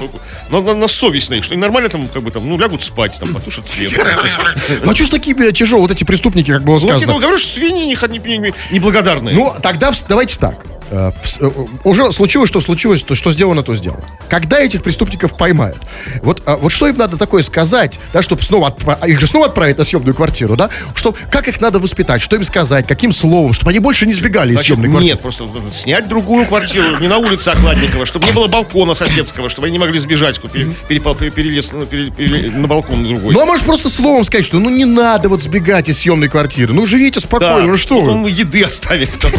на, 0.49 0.61
на, 0.61 0.75
на 0.75 0.87
совесть 0.87 1.29
на 1.29 1.35
их, 1.35 1.43
что 1.43 1.53
они 1.53 1.61
нормально 1.61 1.89
там, 1.89 2.07
как 2.07 2.23
бы, 2.23 2.31
там, 2.31 2.47
ну, 2.47 2.57
лягут 2.57 2.81
спать, 2.83 3.19
там, 3.19 3.33
потушат 3.33 3.58
свет. 3.67 3.91
Ну, 4.83 4.91
а 4.91 4.95
что 4.95 5.05
ж 5.05 5.09
такие 5.09 5.35
тяжелые 5.51 5.83
вот 5.83 5.91
эти 5.91 6.03
преступники, 6.03 6.51
как 6.51 6.63
было 6.63 6.75
Ну, 6.75 6.79
сказано? 6.79 7.19
говорю, 7.19 7.37
что 7.37 7.47
свиньи 7.49 7.85
не, 7.85 7.95
не, 8.27 8.37
не- 8.37 8.51
неблагодарные. 8.71 9.35
Ну, 9.35 9.53
тогда 9.61 9.91
давайте 10.07 10.37
так. 10.39 10.65
Э, 10.91 11.11
э, 11.39 11.49
Уже 11.83 12.11
случилось, 12.11 12.49
что 12.49 12.59
случилось, 12.61 13.03
то 13.03 13.13
что 13.15 13.31
сделано, 13.31 13.63
то 13.63 13.75
сделано. 13.75 14.03
Когда 14.27 14.59
этих 14.59 14.81
преступников 14.83 15.37
поймают? 15.37 15.77
Вот, 16.23 16.41
а, 16.45 16.55
вот 16.57 16.71
что 16.71 16.87
им 16.87 16.97
надо 16.97 17.17
такое 17.17 17.43
сказать, 17.43 17.99
да, 18.13 18.21
чтобы 18.21 18.41
снова 18.43 18.69
отпра- 18.69 19.07
их 19.07 19.19
же 19.19 19.27
снова 19.27 19.47
отправить 19.47 19.77
на 19.77 19.83
съемную 19.83 20.15
квартиру, 20.15 20.55
да? 20.55 20.69
Что, 20.95 21.13
как 21.31 21.47
их 21.47 21.61
надо 21.61 21.79
воспитать, 21.79 22.21
что 22.21 22.35
им 22.35 22.43
сказать, 22.43 22.87
каким 22.87 23.11
словом, 23.11 23.53
чтобы 23.53 23.69
они 23.71 23.79
больше 23.79 24.05
не 24.07 24.13
сбегали 24.13 24.49
из 24.49 24.55
Значит, 24.55 24.65
съемной 24.67 24.89
квартиры. 24.89 25.13
нет, 25.13 25.21
просто 25.21 25.47
снять 25.71 26.07
другую 26.07 26.45
квартиру, 26.47 26.97
не 26.99 27.07
на 27.07 27.17
улице 27.17 27.49
Окладникова, 27.49 28.05
чтобы 28.05 28.25
не 28.25 28.31
было 28.31 28.47
балкона 28.47 28.93
соседского, 28.93 29.49
чтобы 29.49 29.67
они 29.67 29.73
не 29.73 29.79
могли 29.79 29.99
сбежать, 29.99 30.39
перепал- 30.87 31.15
пере- 31.15 31.31
перелез 31.31 31.69
пере- 31.89 32.09
пере- 32.11 32.51
на 32.51 32.67
балкон 32.67 33.03
на 33.03 33.09
другой. 33.09 33.33
Ну, 33.33 33.41
а 33.41 33.45
может 33.45 33.65
просто 33.65 33.89
словом 33.89 34.23
сказать, 34.25 34.45
что 34.45 34.57
ну 34.59 34.69
не 34.69 34.85
надо 34.85 35.29
вот 35.29 35.41
сбегать 35.43 35.89
из 35.89 35.99
съемной 35.99 36.29
квартиры. 36.29 36.73
Ну, 36.73 36.85
живите 36.85 37.19
спокойно, 37.19 37.67
ну 37.67 37.77
что 37.77 37.99
Потом 38.01 38.23
вы. 38.23 38.31
еды 38.31 38.63
оставить. 38.63 39.09
Там, 39.19 39.31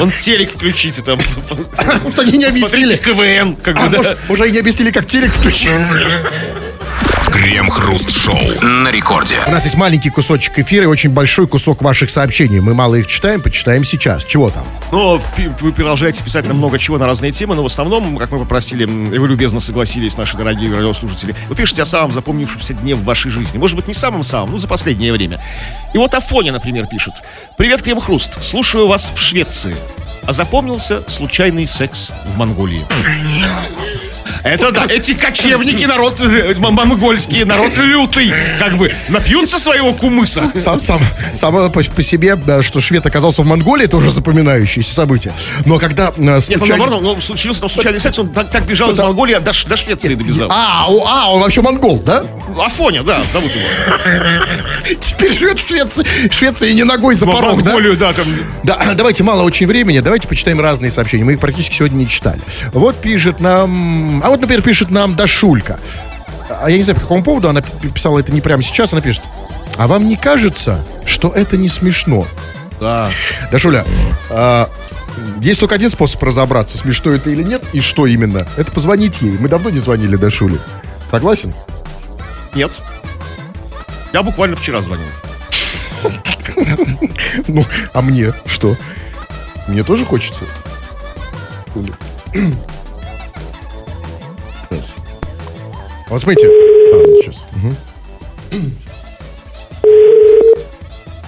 он 0.00 0.10
телек 0.12 0.52
включите 0.90 1.02
там. 1.02 1.18
Может, 2.02 2.18
они 2.18 2.32
не 2.38 2.44
Смотрите 2.46 2.66
объяснили. 2.66 2.96
КВН, 2.96 3.56
как 3.56 3.76
А, 3.76 3.80
бы, 3.82 3.90
да. 3.90 3.96
может, 3.98 4.18
уже 4.28 4.50
не 4.50 4.58
объяснили, 4.58 4.90
как 4.90 5.06
телек 5.06 5.32
включить. 5.32 5.68
Крем-хруст-шоу 7.32 8.60
на 8.62 8.90
рекорде. 8.90 9.36
У 9.46 9.50
нас 9.50 9.64
есть 9.64 9.76
маленький 9.76 10.10
кусочек 10.10 10.58
эфира 10.58 10.84
и 10.84 10.86
очень 10.86 11.10
большой 11.10 11.46
кусок 11.46 11.80
ваших 11.82 12.10
сообщений. 12.10 12.60
Мы 12.60 12.74
мало 12.74 12.96
их 12.96 13.06
читаем, 13.06 13.40
почитаем 13.40 13.84
сейчас. 13.84 14.24
Чего 14.24 14.50
там? 14.50 14.64
Но 14.92 15.20
пи- 15.36 15.50
вы 15.60 15.72
продолжаете 15.72 16.22
писать 16.22 16.46
нам 16.46 16.58
много 16.58 16.78
чего 16.78 16.98
на 16.98 17.06
разные 17.06 17.32
темы, 17.32 17.54
но 17.54 17.62
в 17.62 17.66
основном, 17.66 18.16
как 18.18 18.30
мы 18.32 18.38
попросили, 18.40 18.82
и 18.84 19.18
вы 19.18 19.28
любезно 19.28 19.60
согласились, 19.60 20.16
наши 20.16 20.36
дорогие 20.36 20.74
радиослушатели, 20.74 21.34
вы 21.48 21.54
пишете 21.54 21.82
о 21.82 21.86
самом 21.86 22.10
запомнившемся 22.12 22.74
дне 22.74 22.94
в 22.94 23.04
вашей 23.04 23.30
жизни. 23.30 23.58
Может 23.58 23.76
быть, 23.76 23.86
не 23.86 23.94
самым-самым, 23.94 24.50
ну, 24.52 24.58
за 24.58 24.66
последнее 24.68 25.12
время. 25.12 25.40
И 25.94 25.98
вот 25.98 26.14
Афоня, 26.14 26.52
например, 26.52 26.86
пишет. 26.86 27.14
«Привет, 27.56 27.82
Крем 27.82 28.00
Хруст. 28.00 28.42
Слушаю 28.42 28.86
вас 28.88 29.12
в 29.14 29.20
Швеции. 29.20 29.76
А 30.26 30.32
запомнился 30.32 31.08
случайный 31.08 31.66
секс 31.66 32.10
в 32.26 32.36
Монголии». 32.36 32.84
Это 34.42 34.72
да, 34.72 34.86
эти 34.88 35.14
кочевники, 35.14 35.84
народ 35.84 36.20
э, 36.20 36.54
монгольский, 36.58 37.44
народ 37.44 37.76
лютый, 37.76 38.32
как 38.58 38.76
бы 38.76 38.92
напьются 39.08 39.58
своего 39.58 39.92
кумыса. 39.92 40.50
Сам, 40.54 40.80
сам, 40.80 41.00
само 41.34 41.68
по, 41.70 41.82
по 41.82 42.02
себе, 42.02 42.36
да, 42.36 42.62
что 42.62 42.80
швед 42.80 43.04
оказался 43.06 43.42
в 43.42 43.46
Монголии, 43.46 43.84
это 43.84 43.96
уже 43.96 44.10
запоминающееся 44.10 44.92
событие. 44.92 45.32
Но 45.66 45.78
когда 45.78 46.12
э, 46.16 46.20
Нет, 46.20 46.26
ну, 46.26 46.40
случайно- 46.40 46.76
наоборот, 46.86 47.02
ну, 47.02 47.20
случился 47.20 47.62
там 47.62 47.70
случайный 47.70 48.00
секс, 48.00 48.18
он 48.18 48.30
так, 48.30 48.50
так 48.50 48.64
бежал 48.64 48.90
из 48.92 48.98
Монголии, 48.98 49.34
до, 49.34 49.52
до 49.68 49.76
Швеции 49.76 50.14
добежал. 50.14 50.48
А, 50.50 50.86
о- 50.88 51.06
а, 51.06 51.30
он 51.32 51.40
вообще 51.42 51.60
монгол, 51.62 51.98
да? 51.98 52.24
Афоня, 52.58 53.02
да, 53.02 53.20
зовут 53.30 53.50
его. 53.54 53.64
Теперь 55.00 55.32
живет 55.38 55.60
в 55.60 55.66
Швеции. 55.68 56.04
Швеция 56.30 56.72
не 56.72 56.84
ногой 56.84 57.14
за 57.14 57.26
порог, 57.26 57.62
да? 57.62 57.72
Монголию, 57.72 57.96
да, 57.96 58.12
там. 58.12 58.26
Да, 58.64 58.94
давайте, 58.94 59.22
мало 59.22 59.42
очень 59.42 59.66
времени, 59.66 60.00
давайте 60.00 60.26
почитаем 60.26 60.60
разные 60.60 60.90
сообщения. 60.90 61.24
Мы 61.24 61.34
их 61.34 61.40
практически 61.40 61.74
сегодня 61.74 61.96
не 61.96 62.08
читали. 62.08 62.40
Вот 62.72 62.96
пишет 62.96 63.40
нам... 63.40 64.22
А 64.30 64.34
вот, 64.34 64.42
например, 64.42 64.62
пишет 64.62 64.92
нам 64.92 65.16
Дашулька. 65.16 65.80
А 66.62 66.70
я 66.70 66.76
не 66.76 66.84
знаю, 66.84 66.94
по 66.94 67.00
какому 67.00 67.24
поводу 67.24 67.48
она 67.48 67.62
писала 67.62 68.20
это 68.20 68.30
не 68.30 68.40
прямо 68.40 68.62
сейчас. 68.62 68.92
Она 68.92 69.02
пишет, 69.02 69.24
а 69.76 69.88
вам 69.88 70.06
не 70.06 70.14
кажется, 70.14 70.84
что 71.04 71.32
это 71.32 71.56
не 71.56 71.68
смешно? 71.68 72.28
Да. 72.78 73.10
Дашуля, 73.50 73.84
а, 74.30 74.70
Есть 75.40 75.58
только 75.58 75.74
один 75.74 75.90
способ 75.90 76.22
разобраться, 76.22 76.78
смешно 76.78 77.10
это 77.10 77.28
или 77.28 77.42
нет, 77.42 77.60
и 77.72 77.80
что 77.80 78.06
именно. 78.06 78.46
Это 78.56 78.70
позвонить 78.70 79.20
ей. 79.20 79.36
Мы 79.36 79.48
давно 79.48 79.68
не 79.68 79.80
звонили 79.80 80.14
до 80.14 80.30
Шули. 80.30 80.60
Согласен? 81.10 81.52
Нет. 82.54 82.70
Я 84.12 84.22
буквально 84.22 84.54
вчера 84.54 84.80
звонил. 84.80 85.06
Ну, 87.48 87.66
а 87.92 88.00
мне 88.00 88.32
что? 88.46 88.76
Мне 89.66 89.82
тоже 89.82 90.04
хочется. 90.04 90.44
Сейчас. 94.70 94.94
Вот 96.08 96.22
смотрите. 96.22 96.46
А, 96.48 97.04
сейчас. 97.22 97.36
Мгм. 97.52 97.76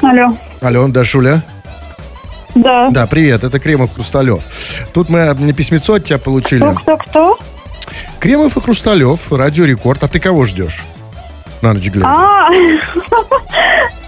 Алло. 0.02 0.36
Алло, 0.60 0.88
да, 0.88 1.04
Шуля? 1.04 1.42
Да. 2.54 2.90
Да, 2.90 3.06
привет, 3.06 3.44
это 3.44 3.58
Кремов 3.58 3.94
Хрусталев. 3.94 4.42
Тут 4.92 5.08
мы 5.08 5.20
э, 5.20 5.52
письмецо 5.52 5.94
от 5.94 6.04
тебя 6.04 6.18
получили. 6.18 6.60
Кто, 6.60 6.74
кто, 6.74 6.96
кто? 6.98 7.38
Кремов 8.20 8.56
и 8.56 8.60
Хрусталев, 8.60 9.32
Радио 9.32 9.64
Рекорд. 9.64 10.02
А 10.02 10.08
ты 10.08 10.20
кого 10.20 10.44
ждешь? 10.44 10.82
На 11.62 11.72
ночь 11.72 11.88
глядя. 11.88 12.06
А, 12.08 12.48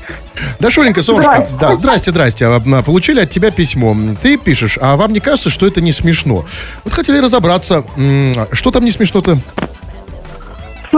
Да, 0.60 0.70
Шуленька, 0.70 1.02
солнышко. 1.02 1.32
Здрасте. 1.48 1.56
Да, 1.60 1.74
здрасте, 1.74 2.10
здрасте. 2.10 2.46
А, 2.46 2.62
а, 2.64 2.82
Получили 2.82 3.20
от 3.20 3.30
тебя 3.30 3.50
письмо. 3.50 3.96
Ты 4.22 4.36
пишешь, 4.36 4.78
а 4.80 4.96
вам 4.96 5.12
не 5.12 5.20
кажется, 5.20 5.50
что 5.50 5.66
это 5.66 5.80
не 5.80 5.92
смешно? 5.92 6.44
Вот 6.84 6.92
хотели 6.94 7.18
разобраться, 7.18 7.84
м, 7.96 8.34
что 8.52 8.70
там 8.70 8.84
не 8.84 8.90
смешно-то? 8.90 9.38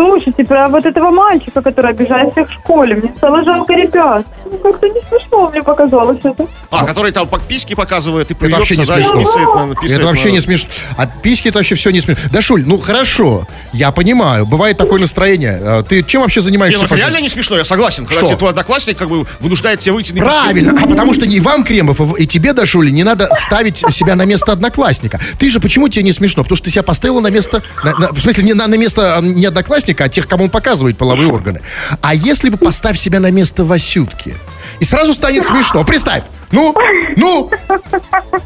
Слушайте, 0.01 0.45
про 0.45 0.69
вот 0.69 0.85
этого 0.85 1.11
мальчика, 1.11 1.63
который 1.63 1.91
обижает 1.93 2.33
всех 2.33 2.49
в 2.51 2.53
школе, 2.53 2.97
мне 2.97 3.13
стало 3.17 3.43
жалко 3.45 3.73
ребят. 3.73 4.27
Ну, 4.45 4.59
как-то 4.59 4.87
не 4.89 5.01
смешно 5.09 5.49
мне 5.51 5.63
показалось 5.63 6.19
это. 6.23 6.47
А, 6.71 6.85
который 6.85 7.13
там 7.13 7.27
по- 7.27 7.39
письки 7.39 7.75
показывает 7.75 8.31
и 8.31 8.35
Это 8.35 8.45
вообще 8.57 8.75
плюется, 8.75 8.95
не 8.95 9.03
да, 9.03 9.09
смешно. 9.09 9.21
писает 9.21 9.55
на- 9.55 9.75
писает 9.75 9.99
это 9.99 10.07
вообще 10.07 10.33
не 10.33 10.41
смешно. 10.41 10.69
А 10.99 11.07
письки 11.07 11.49
это 11.49 11.59
вообще 11.59 11.75
все 11.77 11.91
не 11.91 12.01
смешно. 12.01 12.23
Да, 12.31 12.43
Шуль, 12.43 12.65
ну 12.67 12.79
хорошо, 12.79 13.47
я 13.73 13.91
понимаю, 13.91 14.45
бывает 14.47 14.77
такое 14.77 15.01
настроение. 15.01 15.59
А 15.63 15.83
Ты 15.83 16.03
чем 16.03 16.23
вообще 16.23 16.41
Не, 16.41 16.45
занимаешься? 16.45 16.81
ну, 16.81 16.87
это 16.87 16.95
по 16.95 16.99
реально 16.99 17.21
не 17.21 17.29
смешно, 17.29 17.57
я 17.57 17.65
согласен. 17.65 18.05
Когда 18.07 18.27
Что? 18.27 18.37
твой 18.37 18.51
одноклассник 18.51 18.99
как 18.99 19.09
бы 19.09 19.25
вынуждает 19.41 19.81
тебя 19.81 19.95
выйти 19.95 20.13
на 20.13 20.21
Правильно, 20.25 20.73
а 20.79 20.87
потому 20.89 21.15
что 21.15 21.25
и 21.25 21.41
вам, 21.41 21.65
Кремов, 21.65 22.01
и 22.19 22.27
тебе, 22.27 22.53
Дашули, 22.53 22.91
не 22.91 23.05
надо 23.05 23.29
ставить 23.35 23.79
себя 23.91 24.15
на 24.15 24.27
место 24.27 24.53
одноклассника. 24.53 25.21
Ты 25.39 25.49
же, 25.49 25.61
почему 25.61 25.89
тебе 25.89 26.05
не 26.05 26.13
смешно? 26.13 26.43
Потому 26.43 26.57
что 26.57 26.65
ты 26.67 26.71
себя 26.71 26.83
поставила 26.83 27.21
на 27.21 27.31
место, 27.31 27.63
на- 27.85 27.95
на- 27.99 28.13
в 28.13 28.21
смысле, 28.21 28.45
не 28.45 28.55
на, 28.55 28.67
на 28.67 28.77
место 28.77 29.17
а, 29.17 29.21
не 29.23 29.45
одноклассника, 29.47 29.86
а 29.95 30.09
тех, 30.09 30.27
кому 30.27 30.45
он 30.45 30.51
показывает 30.51 30.97
половые 30.97 31.31
органы. 31.31 31.61
А 32.01 32.15
если 32.15 32.49
бы 32.49 32.57
поставь 32.57 32.99
себя 32.99 33.21
на 33.21 33.31
место 33.31 33.65
Васютки, 33.65 34.35
и 34.81 34.85
сразу 34.85 35.15
станет 35.15 35.45
смешно. 35.45 35.85
Представь, 35.85 36.25
ну, 36.53 36.75
ну, 37.17 37.51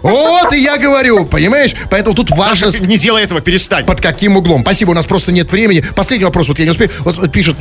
вот 0.02 0.52
и 0.54 0.62
я 0.62 0.78
говорю, 0.78 1.26
понимаешь? 1.26 1.74
Поэтому 1.90 2.14
тут 2.16 2.30
важно... 2.30 2.70
с- 2.70 2.80
Не 2.80 2.98
делай 2.98 3.22
этого, 3.22 3.40
перестань. 3.40 3.84
Под 3.84 4.00
каким 4.00 4.36
углом? 4.36 4.62
Спасибо, 4.62 4.90
у 4.90 4.94
нас 4.94 5.06
просто 5.06 5.32
нет 5.32 5.50
времени. 5.52 5.84
Последний 5.94 6.24
вопрос, 6.24 6.48
вот 6.48 6.58
я 6.58 6.64
не 6.64 6.70
успею. 6.70 6.90
Вот, 7.00 7.30
пишет 7.30 7.56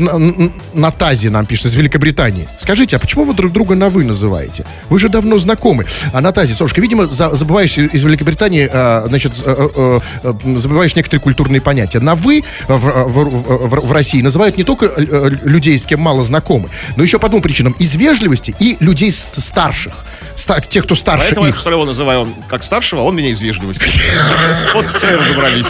Натази, 0.74 1.28
нам 1.28 1.46
пишет 1.46 1.66
из 1.68 1.76
Великобритании. 1.76 2.48
Скажите, 2.58 2.96
а 2.96 3.00
почему 3.00 3.26
вы 3.26 3.34
друг 3.34 3.52
друга 3.52 3.76
на 3.76 3.90
«вы» 3.90 4.04
называете? 4.04 4.66
Вы 4.90 5.00
же 5.00 5.10
давно 5.10 5.38
знакомы. 5.38 5.86
А 6.14 6.22
Натази, 6.22 6.54
солнышко, 6.54 6.82
видимо, 6.82 7.08
за- 7.08 7.36
забываешь 7.36 7.78
из 7.78 8.04
Великобритании, 8.04 8.70
а, 8.72 9.06
значит, 9.08 9.34
э, 9.46 10.00
э, 10.24 10.34
забываешь 10.58 10.96
некоторые 10.96 11.22
культурные 11.22 11.62
понятия. 11.62 12.00
На 12.00 12.16
«вы» 12.16 12.44
в, 12.68 12.78
в- 12.78 13.68
в- 13.68 13.88
в 13.88 13.92
России 13.92 14.22
называют 14.22 14.58
не 14.58 14.64
только 14.64 14.92
людей, 14.98 15.78
с 15.80 15.86
кем 15.86 16.00
мало 16.00 16.24
знакомы, 16.24 16.70
но 16.96 17.04
еще 17.04 17.20
по 17.20 17.30
двум 17.30 17.42
причинам. 17.42 17.74
Из 17.80 17.96
вежливости 17.96 18.56
и 18.60 18.78
людей 18.80 19.12
старших. 19.12 19.94
Ста- 20.40 20.62
тех, 20.62 20.86
кто 20.86 20.96
старше 20.96 21.26
Поэтому 21.26 21.46
я 21.46 21.50
их. 21.50 21.56
Хрусталева 21.56 21.86
называю 21.86 22.22
он 22.22 22.34
как 22.48 22.64
старшего, 22.64 23.02
а 23.02 23.04
он 23.04 23.16
меня 23.16 23.30
из 23.30 23.42
вежливости. 23.42 23.84
Вот 24.74 24.88
все 24.88 25.16
разобрались. 25.16 25.68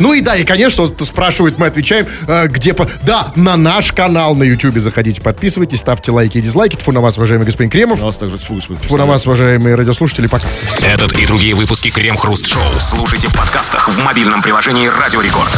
Ну 0.00 0.12
и 0.12 0.20
да, 0.20 0.36
и, 0.36 0.44
конечно, 0.44 0.84
вот 0.84 1.00
спрашивают, 1.00 1.58
мы 1.58 1.66
отвечаем, 1.66 2.06
э, 2.26 2.48
где... 2.48 2.74
По... 2.74 2.88
Да, 3.02 3.32
на 3.36 3.56
наш 3.56 3.92
канал 3.92 4.34
на 4.34 4.42
YouTube 4.42 4.78
заходите, 4.78 5.20
подписывайтесь, 5.20 5.78
ставьте 5.80 6.10
лайки 6.10 6.38
и 6.38 6.40
дизлайки. 6.40 6.76
Тьфу 6.76 6.92
на 6.92 7.00
вас, 7.00 7.16
уважаемый 7.16 7.44
господин 7.44 7.70
Кремов. 7.70 8.02
У 8.02 8.06
нас 8.06 8.16
также. 8.16 8.38
Тьфу 8.38 8.96
на 8.96 9.06
вас, 9.06 9.26
уважаемые 9.26 9.74
радиослушатели, 9.74 10.26
пока. 10.26 10.48
Этот 10.82 11.12
и 11.18 11.26
другие 11.26 11.54
выпуски 11.54 11.90
Крем 11.90 12.16
Хруст 12.16 12.46
Шоу 12.46 12.62
слушайте 12.78 13.28
в 13.28 13.34
подкастах 13.34 13.88
в 13.88 13.98
мобильном 13.98 14.42
приложении 14.42 14.86
Радио 14.86 15.20
Рекорд. 15.20 15.50